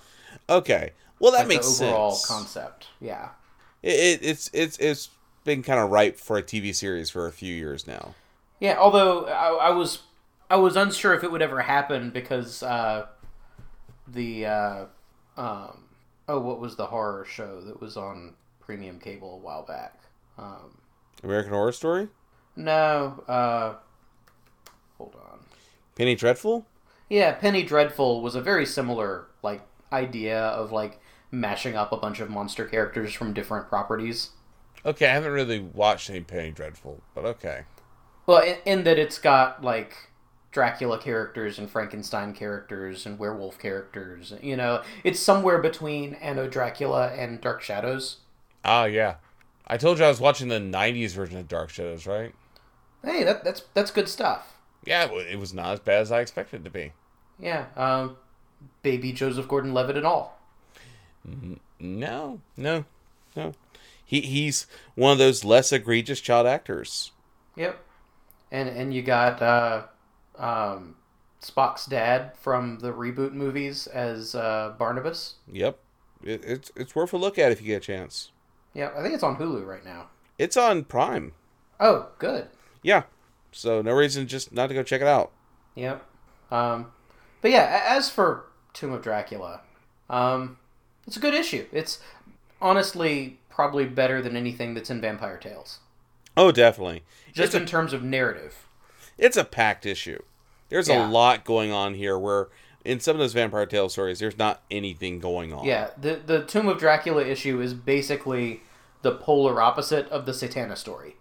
Okay. 0.48 0.92
Well, 1.18 1.32
that 1.32 1.38
Like 1.38 1.48
the 1.48 1.54
makes 1.54 1.80
overall 1.80 2.12
sense. 2.12 2.26
concept. 2.26 2.88
Yeah. 3.00 3.30
It, 3.82 3.90
it, 4.22 4.24
it's 4.24 4.50
it's 4.52 4.78
it's 4.78 5.10
been 5.44 5.62
kind 5.62 5.80
of 5.80 5.90
ripe 5.90 6.16
for 6.16 6.36
a 6.36 6.42
TV 6.42 6.74
series 6.74 7.10
for 7.10 7.26
a 7.26 7.32
few 7.32 7.54
years 7.54 7.86
now. 7.86 8.14
Yeah, 8.60 8.76
although 8.78 9.26
I, 9.26 9.68
I 9.68 9.70
was 9.70 10.00
I 10.50 10.56
was 10.56 10.76
unsure 10.76 11.14
if 11.14 11.22
it 11.24 11.30
would 11.30 11.42
ever 11.42 11.62
happen 11.62 12.10
because 12.10 12.62
uh, 12.62 13.06
the 14.06 14.46
uh, 14.46 14.84
um, 15.36 15.84
oh, 16.28 16.40
what 16.40 16.60
was 16.60 16.76
the 16.76 16.86
horror 16.86 17.24
show 17.24 17.60
that 17.62 17.80
was 17.80 17.96
on 17.96 18.34
premium 18.60 18.98
cable 18.98 19.34
a 19.34 19.38
while 19.38 19.62
back? 19.64 20.00
Um, 20.36 20.78
American 21.22 21.52
Horror 21.52 21.72
Story, 21.72 22.08
no, 22.58 23.22
uh, 23.28 23.74
hold 24.98 25.14
on. 25.14 25.38
Penny 25.94 26.14
Dreadful. 26.16 26.66
Yeah, 27.08 27.32
Penny 27.32 27.62
Dreadful 27.62 28.20
was 28.20 28.34
a 28.34 28.42
very 28.42 28.66
similar 28.66 29.26
like 29.42 29.62
idea 29.92 30.38
of 30.38 30.72
like 30.72 31.00
mashing 31.30 31.76
up 31.76 31.92
a 31.92 31.96
bunch 31.96 32.20
of 32.20 32.28
monster 32.28 32.66
characters 32.66 33.14
from 33.14 33.32
different 33.32 33.68
properties. 33.68 34.30
Okay, 34.84 35.06
I 35.06 35.14
haven't 35.14 35.32
really 35.32 35.60
watched 35.60 36.10
any 36.10 36.20
Penny 36.20 36.50
Dreadful, 36.50 37.00
but 37.14 37.24
okay. 37.24 37.62
Well, 38.26 38.42
in, 38.42 38.56
in 38.64 38.84
that 38.84 38.98
it's 38.98 39.18
got 39.18 39.62
like 39.62 39.94
Dracula 40.50 40.98
characters 40.98 41.58
and 41.58 41.70
Frankenstein 41.70 42.34
characters 42.34 43.06
and 43.06 43.18
werewolf 43.18 43.58
characters. 43.58 44.34
You 44.42 44.56
know, 44.56 44.82
it's 45.04 45.20
somewhere 45.20 45.58
between 45.58 46.14
Anno 46.14 46.48
Dracula 46.48 47.08
and 47.08 47.40
Dark 47.40 47.62
Shadows. 47.62 48.16
Ah, 48.64 48.84
yeah. 48.84 49.16
I 49.66 49.76
told 49.76 49.98
you 49.98 50.04
I 50.04 50.08
was 50.08 50.20
watching 50.20 50.48
the 50.48 50.58
'90s 50.58 51.12
version 51.12 51.38
of 51.38 51.46
Dark 51.46 51.70
Shadows, 51.70 52.06
right? 52.06 52.34
Hey, 53.04 53.24
that, 53.24 53.44
that's 53.44 53.62
that's 53.74 53.90
good 53.90 54.08
stuff. 54.08 54.54
Yeah, 54.84 55.10
it 55.12 55.38
was 55.38 55.52
not 55.52 55.72
as 55.72 55.80
bad 55.80 56.00
as 56.00 56.12
I 56.12 56.20
expected 56.20 56.62
it 56.62 56.64
to 56.64 56.70
be. 56.70 56.92
Yeah, 57.38 57.66
um, 57.76 58.16
baby 58.82 59.12
Joseph 59.12 59.48
Gordon-Levitt 59.48 59.96
and 59.96 60.06
all. 60.06 60.38
No, 61.78 62.40
no, 62.56 62.84
no. 63.36 63.54
He 64.04 64.22
he's 64.22 64.66
one 64.94 65.12
of 65.12 65.18
those 65.18 65.44
less 65.44 65.72
egregious 65.72 66.20
child 66.20 66.46
actors. 66.46 67.12
Yep. 67.56 67.78
And 68.50 68.68
and 68.68 68.94
you 68.94 69.02
got 69.02 69.42
uh, 69.42 69.82
um, 70.38 70.96
Spock's 71.42 71.86
dad 71.86 72.32
from 72.38 72.78
the 72.78 72.92
reboot 72.92 73.32
movies 73.32 73.86
as 73.86 74.34
uh, 74.34 74.74
Barnabas. 74.78 75.34
Yep, 75.52 75.78
it, 76.24 76.44
it's 76.44 76.72
it's 76.74 76.94
worth 76.94 77.12
a 77.12 77.18
look 77.18 77.38
at 77.38 77.52
if 77.52 77.60
you 77.60 77.66
get 77.66 77.76
a 77.76 77.80
chance. 77.80 78.30
Yeah, 78.72 78.90
I 78.96 79.02
think 79.02 79.14
it's 79.14 79.22
on 79.22 79.36
Hulu 79.36 79.66
right 79.66 79.84
now. 79.84 80.06
It's 80.38 80.56
on 80.56 80.84
Prime. 80.84 81.32
Oh, 81.80 82.08
good. 82.18 82.48
Yeah, 82.82 83.02
so 83.52 83.82
no 83.82 83.92
reason 83.92 84.26
just 84.26 84.52
not 84.52 84.68
to 84.68 84.74
go 84.74 84.82
check 84.82 85.00
it 85.00 85.06
out. 85.06 85.32
Yep. 85.74 86.04
Um, 86.50 86.92
but 87.40 87.50
yeah, 87.50 87.82
as 87.86 88.08
for 88.10 88.44
Tomb 88.72 88.92
of 88.92 89.02
Dracula, 89.02 89.60
um, 90.10 90.58
it's 91.06 91.16
a 91.16 91.20
good 91.20 91.34
issue. 91.34 91.66
It's 91.72 92.00
honestly 92.60 93.38
probably 93.50 93.84
better 93.86 94.22
than 94.22 94.36
anything 94.36 94.74
that's 94.74 94.90
in 94.90 95.00
Vampire 95.00 95.36
Tales, 95.36 95.80
Oh, 96.36 96.52
definitely. 96.52 97.02
just 97.32 97.46
It's 97.46 97.54
a- 97.54 97.58
in 97.58 97.66
terms 97.66 97.92
of 97.92 98.02
narrative. 98.02 98.66
It's 99.16 99.36
a 99.36 99.44
packed 99.44 99.84
issue. 99.84 100.22
There's 100.68 100.88
Yeah. 100.88 101.08
a 101.08 101.10
lot 101.10 101.44
going 101.44 101.72
on 101.72 101.94
here 101.94 102.16
where 102.18 102.48
in 102.84 103.00
some 103.00 103.16
of 103.16 103.18
those 103.20 103.32
Vampire 103.32 103.66
Tale 103.66 103.88
stories, 103.88 104.20
there's 104.20 104.38
not 104.38 104.62
anything 104.70 105.18
going 105.18 105.52
on. 105.52 105.64
Yeah, 105.64 105.90
the 106.00 106.14
the 106.24 106.44
Tomb 106.44 106.68
of 106.68 106.78
Dracula 106.78 107.24
issue 107.24 107.60
is 107.60 107.74
basically 107.74 108.62
the 109.02 109.12
polar 109.12 109.60
opposite 109.60 110.08
of 110.10 110.24
the 110.26 110.32
Satana 110.32 110.76
story. 110.76 111.16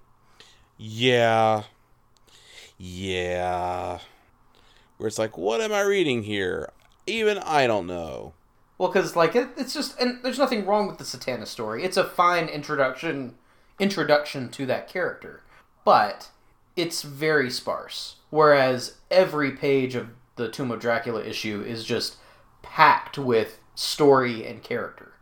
Yeah. 0.77 1.63
Yeah. 2.77 3.99
Where 4.97 5.07
it's 5.07 5.19
like, 5.19 5.37
what 5.37 5.61
am 5.61 5.73
I 5.73 5.81
reading 5.81 6.23
here? 6.23 6.71
Even 7.05 7.37
I 7.39 7.67
don't 7.67 7.87
know. 7.87 8.33
Well, 8.77 8.89
because 8.89 9.15
like 9.15 9.35
it, 9.35 9.49
it's 9.57 9.73
just 9.73 9.99
and 9.99 10.23
there's 10.23 10.37
nothing 10.37 10.65
wrong 10.65 10.87
with 10.87 10.97
the 10.97 11.03
Satana 11.03 11.47
story. 11.47 11.83
It's 11.83 11.97
a 11.97 12.03
fine 12.03 12.47
introduction 12.47 13.35
introduction 13.79 14.49
to 14.49 14.65
that 14.67 14.87
character, 14.87 15.41
but 15.83 16.29
it's 16.75 17.01
very 17.01 17.49
sparse. 17.49 18.17
Whereas 18.29 18.97
every 19.09 19.51
page 19.51 19.95
of 19.95 20.09
the 20.35 20.49
Tomb 20.49 20.71
of 20.71 20.79
Dracula 20.79 21.23
issue 21.23 21.61
is 21.61 21.83
just 21.83 22.17
packed 22.61 23.17
with 23.17 23.59
story 23.73 24.45
and 24.45 24.61
character, 24.61 25.13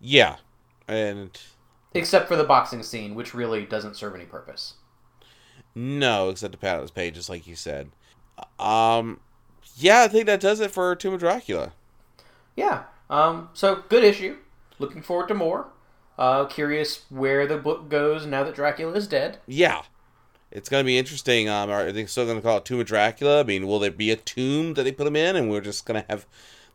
Yeah. 0.00 0.36
And 0.88 1.38
except 1.96 2.28
for 2.28 2.36
the 2.36 2.44
boxing 2.44 2.82
scene, 2.82 3.14
which 3.14 3.34
really 3.34 3.64
doesn't 3.66 3.96
serve 3.96 4.14
any 4.14 4.24
purpose. 4.24 4.74
no, 5.74 6.30
except 6.30 6.52
to 6.52 6.58
pad 6.58 6.76
out 6.76 6.82
his 6.82 6.90
pages, 6.90 7.28
like 7.28 7.46
you 7.46 7.54
said. 7.54 7.90
Um, 8.58 9.20
yeah, 9.76 10.02
I 10.02 10.08
think 10.08 10.26
that 10.26 10.40
does 10.40 10.60
it 10.60 10.70
for 10.70 10.94
Tomb 10.94 11.14
of 11.14 11.20
Dracula. 11.20 11.72
Yeah. 12.54 12.84
Um. 13.10 13.50
So 13.54 13.82
good 13.88 14.04
issue. 14.04 14.36
Looking 14.78 15.02
forward 15.02 15.28
to 15.28 15.34
more. 15.34 15.68
Uh, 16.18 16.46
curious 16.46 17.04
where 17.10 17.46
the 17.46 17.58
book 17.58 17.88
goes 17.90 18.24
now 18.24 18.42
that 18.44 18.54
Dracula 18.54 18.92
is 18.94 19.06
dead. 19.06 19.38
Yeah. 19.46 19.82
It's 20.50 20.68
going 20.70 20.82
to 20.82 20.86
be 20.86 20.96
interesting. 20.96 21.48
Um, 21.48 21.68
are 21.70 21.92
they 21.92 22.06
still 22.06 22.24
going 22.24 22.36
to 22.38 22.42
call 22.42 22.58
it 22.58 22.64
Tomb 22.64 22.80
of 22.80 22.86
Dracula? 22.86 23.40
I 23.40 23.42
mean, 23.42 23.66
will 23.66 23.78
there 23.78 23.90
be 23.90 24.10
a 24.10 24.16
tomb 24.16 24.74
that 24.74 24.84
they 24.84 24.92
put 24.92 25.06
him 25.06 25.16
in, 25.16 25.36
and 25.36 25.50
we're 25.50 25.60
just 25.60 25.84
going 25.84 26.00
to 26.00 26.06
have 26.08 26.24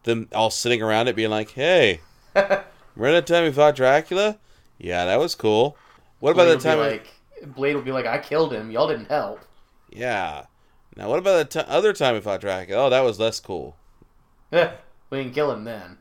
them 0.03 0.27
all 0.33 0.51
sitting 0.51 0.81
around 0.81 1.07
it, 1.07 1.15
being 1.15 1.31
like, 1.31 1.51
"Hey, 1.51 2.01
remember 2.35 2.59
that 2.95 3.25
time 3.27 3.45
we 3.45 3.51
fought 3.51 3.75
Dracula? 3.75 4.37
Yeah, 4.83 5.05
that 5.05 5.19
was 5.19 5.35
cool." 5.35 5.77
What 6.19 6.31
about 6.31 6.45
Blade 6.45 6.59
the 6.59 6.63
time? 6.63 6.79
like 6.79 7.07
Blade 7.55 7.75
will 7.75 7.83
be 7.83 7.91
like, 7.91 8.05
"I 8.05 8.17
killed 8.17 8.51
him. 8.53 8.71
Y'all 8.71 8.87
didn't 8.87 9.09
help." 9.09 9.39
yeah. 9.89 10.45
Now, 10.97 11.09
what 11.09 11.19
about 11.19 11.49
the 11.49 11.63
t- 11.63 11.69
other 11.69 11.93
time 11.93 12.15
we 12.15 12.19
fought 12.21 12.41
Dracula? 12.41 12.87
Oh, 12.87 12.89
that 12.89 12.99
was 12.99 13.17
less 13.19 13.39
cool. 13.39 13.77
Eh, 14.51 14.71
we 15.09 15.19
didn't 15.19 15.33
kill 15.33 15.49
him 15.51 15.63
then. 15.63 15.99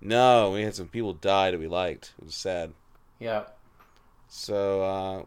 No, 0.00 0.50
we 0.52 0.62
had 0.62 0.74
some 0.74 0.88
people 0.88 1.12
die 1.12 1.50
that 1.50 1.60
we 1.60 1.68
liked. 1.68 2.14
It 2.18 2.24
was 2.24 2.34
sad. 2.34 2.72
Yeah. 3.18 3.44
So, 4.28 4.82
uh, 4.82 5.24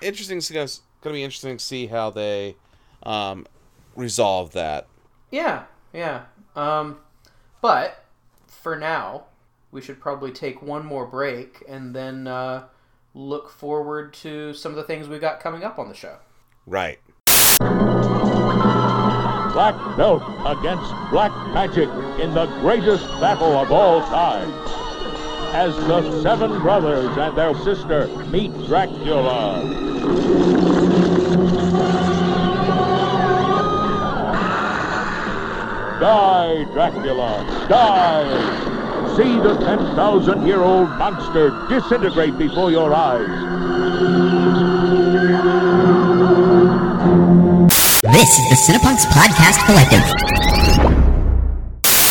interesting. 0.00 0.38
It's 0.38 0.50
going 0.50 0.68
to 0.68 1.10
be 1.10 1.24
interesting 1.24 1.56
to 1.56 1.64
see 1.64 1.88
how 1.88 2.10
they 2.10 2.54
um, 3.02 3.46
resolve 3.96 4.52
that. 4.52 4.86
Yeah, 5.32 5.64
yeah. 5.92 6.22
Um, 6.54 6.98
but 7.60 8.04
for 8.46 8.76
now, 8.76 9.24
we 9.74 9.82
should 9.82 10.00
probably 10.00 10.30
take 10.30 10.62
one 10.62 10.86
more 10.86 11.04
break 11.04 11.64
and 11.68 11.94
then 11.94 12.28
uh, 12.28 12.62
look 13.12 13.50
forward 13.50 14.14
to 14.14 14.54
some 14.54 14.70
of 14.70 14.76
the 14.76 14.84
things 14.84 15.08
we 15.08 15.18
got 15.18 15.40
coming 15.40 15.64
up 15.64 15.80
on 15.80 15.88
the 15.88 15.94
show. 15.94 16.16
Right. 16.64 17.00
Black 19.52 19.74
belt 19.96 20.22
against 20.46 20.94
black 21.10 21.32
magic 21.52 21.88
in 22.22 22.32
the 22.34 22.46
greatest 22.60 23.04
battle 23.20 23.58
of 23.58 23.72
all 23.72 24.00
time. 24.02 24.48
As 25.52 25.76
the 25.88 26.22
seven 26.22 26.60
brothers 26.60 27.16
and 27.18 27.36
their 27.36 27.54
sister 27.56 28.06
meet 28.26 28.52
Dracula. 28.66 29.60
Die, 36.00 36.64
Dracula, 36.72 37.66
die! 37.68 38.63
See 39.16 39.38
the 39.38 39.54
10,000 39.54 40.44
year 40.44 40.60
old 40.60 40.88
monster 40.88 41.50
disintegrate 41.68 42.36
before 42.36 42.72
your 42.72 42.92
eyes. 42.92 43.28
This 48.02 48.38
is 48.40 48.48
the 48.50 48.56
Cinepunks 48.66 49.04
Podcast 49.06 49.64
Collective. 49.66 50.02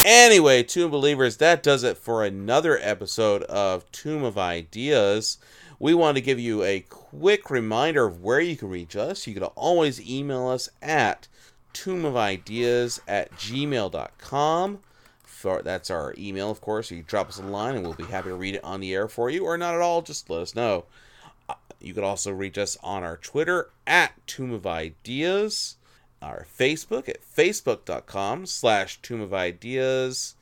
Anyway, 0.06 0.64
Tomb 0.64 0.92
Believers, 0.92 1.36
that 1.38 1.62
does 1.62 1.84
it 1.84 1.98
for 1.98 2.24
another 2.24 2.80
episode 2.82 3.44
of 3.44 3.92
Tomb 3.92 4.24
of 4.24 4.38
Ideas. 4.38 5.40
We 5.80 5.94
want 5.94 6.16
to 6.16 6.22
give 6.22 6.40
you 6.40 6.64
a 6.64 6.86
quick 6.90 7.50
reminder 7.50 8.06
of 8.06 8.22
where 8.22 8.40
you 8.40 8.56
can 8.56 8.70
reach 8.70 8.96
us. 8.96 9.28
You 9.28 9.34
can 9.34 9.44
always 9.44 10.00
email 10.10 10.48
us 10.48 10.70
at 10.82 11.28
tombOfIdeas 11.74 13.02
at 13.10 13.32
gmail.com. 13.34 14.80
That's 15.44 15.90
our 15.90 16.14
email, 16.18 16.50
of 16.50 16.62
course. 16.62 16.92
You 16.92 17.04
drop 17.04 17.30
us 17.30 17.40
a 17.40 17.44
line 17.44 17.76
and 17.76 17.84
we'll 17.84 17.94
be 17.94 18.04
happy 18.04 18.30
to 18.30 18.36
read 18.36 18.56
it 18.56 18.64
on 18.64 18.80
the 18.80 18.94
air 18.94 19.08
for 19.08 19.30
you, 19.30 19.46
or 19.46 19.58
not 19.58 19.76
at 19.76 19.82
all, 19.82 20.02
just 20.02 20.30
let 20.30 20.42
us 20.42 20.56
know. 20.56 20.86
Uh, 21.50 21.56
You 21.80 21.94
can 21.94 22.04
also 22.04 22.32
reach 22.32 22.58
us 22.58 22.78
on 22.82 23.04
our 23.04 23.18
Twitter 23.18 23.70
at 23.86 24.26
Tomb 24.26 24.54
of 24.54 24.66
Ideas, 24.66 25.76
our 26.22 26.48
Facebook 26.58 27.10
at 27.10 27.20
facebook.com 27.22 28.46
slash 28.46 29.02
Tomb 29.02 29.20
of 29.22 29.34
Ideas, 29.34 30.36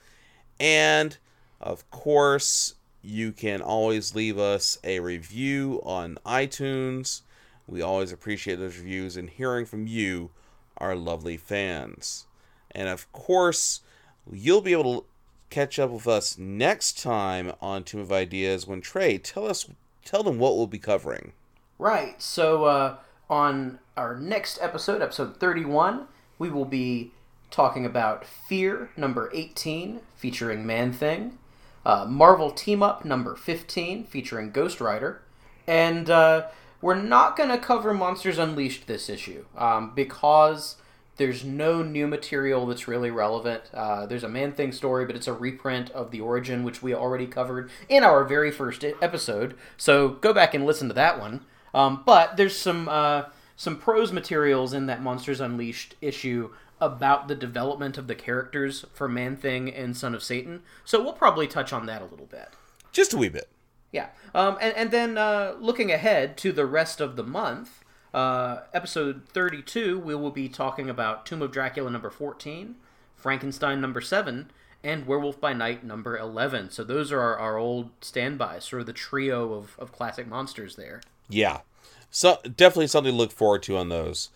and 0.59 1.17
of 1.59 1.89
course, 1.89 2.75
you 3.01 3.31
can 3.31 3.61
always 3.61 4.13
leave 4.13 4.37
us 4.37 4.77
a 4.83 4.99
review 4.99 5.81
on 5.83 6.19
iTunes. 6.25 7.21
We 7.67 7.81
always 7.81 8.11
appreciate 8.11 8.57
those 8.57 8.77
reviews 8.77 9.17
and 9.17 9.29
hearing 9.29 9.65
from 9.65 9.87
you, 9.87 10.29
our 10.77 10.95
lovely 10.95 11.37
fans. 11.37 12.27
And 12.69 12.87
of 12.87 13.11
course, 13.11 13.81
you'll 14.31 14.61
be 14.61 14.73
able 14.73 15.01
to 15.01 15.07
catch 15.49 15.77
up 15.77 15.91
with 15.91 16.07
us 16.07 16.37
next 16.37 17.01
time 17.01 17.53
on 17.61 17.83
Tomb 17.83 17.99
of 17.99 18.11
Ideas 18.11 18.65
when 18.65 18.81
Trey 18.81 19.17
tell 19.17 19.47
us 19.47 19.67
tell 20.05 20.23
them 20.23 20.39
what 20.39 20.55
we'll 20.55 20.67
be 20.67 20.79
covering. 20.79 21.33
Right. 21.77 22.21
So 22.21 22.65
uh, 22.65 22.95
on 23.29 23.79
our 23.97 24.15
next 24.15 24.59
episode, 24.61 25.01
episode 25.01 25.37
31, 25.37 26.07
we 26.39 26.49
will 26.49 26.65
be 26.65 27.11
talking 27.49 27.85
about 27.85 28.25
Fear 28.25 28.91
number 28.95 29.29
18, 29.33 29.99
featuring 30.15 30.65
Man 30.65 30.93
Thing, 30.93 31.37
uh, 31.85 32.05
Marvel 32.05 32.51
Team 32.51 32.81
Up 32.81 33.03
number 33.05 33.35
15, 33.35 34.05
featuring 34.05 34.51
Ghost 34.51 34.79
Rider, 34.79 35.21
and 35.67 36.09
uh, 36.09 36.47
we're 36.81 36.95
not 36.95 37.35
going 37.35 37.49
to 37.49 37.57
cover 37.57 37.93
Monsters 37.93 38.37
Unleashed 38.39 38.87
this 38.87 39.09
issue 39.09 39.45
um, 39.57 39.91
because 39.93 40.77
there's 41.21 41.45
no 41.45 41.83
new 41.83 42.07
material 42.07 42.65
that's 42.65 42.87
really 42.87 43.11
relevant. 43.11 43.61
Uh, 43.75 44.07
there's 44.07 44.23
a 44.23 44.27
Man 44.27 44.53
Thing 44.53 44.71
story, 44.71 45.05
but 45.05 45.15
it's 45.15 45.27
a 45.27 45.33
reprint 45.33 45.91
of 45.91 46.09
The 46.09 46.19
Origin, 46.19 46.63
which 46.63 46.81
we 46.81 46.95
already 46.95 47.27
covered 47.27 47.69
in 47.87 48.03
our 48.03 48.23
very 48.23 48.49
first 48.49 48.83
episode. 48.83 49.55
So 49.77 50.09
go 50.09 50.33
back 50.33 50.55
and 50.55 50.65
listen 50.65 50.87
to 50.87 50.95
that 50.95 51.19
one. 51.19 51.45
Um, 51.75 52.01
but 52.07 52.37
there's 52.37 52.57
some 52.57 52.89
uh, 52.89 53.25
some 53.55 53.77
prose 53.77 54.11
materials 54.11 54.73
in 54.73 54.87
that 54.87 55.03
Monsters 55.03 55.39
Unleashed 55.39 55.93
issue 56.01 56.49
about 56.79 57.27
the 57.27 57.35
development 57.35 57.99
of 57.99 58.07
the 58.07 58.15
characters 58.15 58.85
for 58.91 59.07
Man 59.07 59.37
Thing 59.37 59.71
and 59.71 59.95
Son 59.95 60.15
of 60.15 60.23
Satan. 60.23 60.63
So 60.83 61.03
we'll 61.03 61.13
probably 61.13 61.45
touch 61.45 61.71
on 61.71 61.85
that 61.85 62.01
a 62.01 62.05
little 62.05 62.25
bit. 62.25 62.49
Just 62.91 63.13
a 63.13 63.17
wee 63.17 63.29
bit. 63.29 63.47
Yeah. 63.91 64.07
Um, 64.33 64.57
and, 64.59 64.75
and 64.75 64.89
then 64.89 65.19
uh, 65.19 65.53
looking 65.59 65.91
ahead 65.91 66.35
to 66.37 66.51
the 66.51 66.65
rest 66.65 66.99
of 66.99 67.15
the 67.15 67.23
month, 67.23 67.80
uh, 68.13 68.61
episode 68.73 69.27
32, 69.29 69.99
we 69.99 70.15
will 70.15 70.31
be 70.31 70.49
talking 70.49 70.89
about 70.89 71.25
Tomb 71.25 71.41
of 71.41 71.51
Dracula 71.51 71.89
number 71.89 72.09
14, 72.09 72.75
Frankenstein 73.15 73.79
number 73.79 74.01
7, 74.01 74.51
and 74.83 75.05
Werewolf 75.05 75.39
by 75.39 75.53
Night 75.53 75.83
number 75.83 76.17
11. 76.17 76.71
So 76.71 76.83
those 76.83 77.11
are 77.11 77.19
our, 77.19 77.37
our 77.37 77.57
old 77.57 77.89
standbys, 78.01 78.65
sort 78.65 78.81
of 78.81 78.85
the 78.87 78.93
trio 78.93 79.53
of, 79.53 79.75
of 79.79 79.91
classic 79.91 80.27
monsters 80.27 80.75
there. 80.75 81.01
Yeah. 81.29 81.61
So 82.09 82.39
definitely 82.43 82.87
something 82.87 83.13
to 83.13 83.17
look 83.17 83.31
forward 83.31 83.63
to 83.63 83.77
on 83.77 83.89
those. 83.89 84.29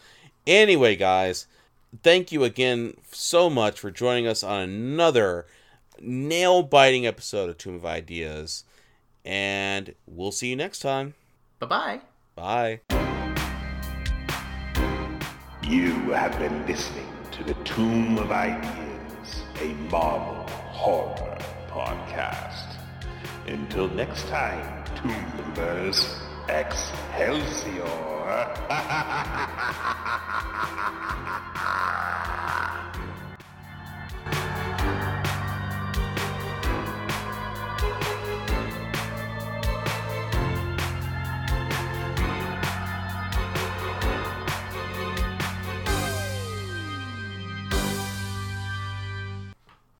Anyway, 0.47 0.95
guys, 0.95 1.47
thank 2.03 2.31
you 2.31 2.43
again 2.43 2.95
so 3.11 3.49
much 3.49 3.79
for 3.79 3.91
joining 3.91 4.27
us 4.27 4.43
on 4.43 4.61
another 4.61 5.45
nail 5.99 6.63
biting 6.63 7.05
episode 7.05 7.49
of 7.49 7.57
Tomb 7.57 7.75
of 7.75 7.85
Ideas. 7.85 8.63
And 9.25 9.95
we'll 10.05 10.31
see 10.31 10.49
you 10.49 10.55
next 10.55 10.79
time. 10.79 11.15
Bye-bye. 11.59 12.01
Bye. 12.35 13.04
You 15.67 16.11
have 16.11 16.37
been 16.37 16.67
listening 16.67 17.09
to 17.31 17.43
the 17.43 17.55
Tomb 17.63 18.19
of 18.19 18.31
Ideas, 18.31 19.41
a 19.59 19.73
Marvel 19.89 20.47
Horror 20.47 21.39
podcast. 21.67 22.75
Until 23.47 23.87
next 23.87 24.27
time, 24.27 24.83
Tombers, 24.93 26.19
Excelsior! 26.49 27.81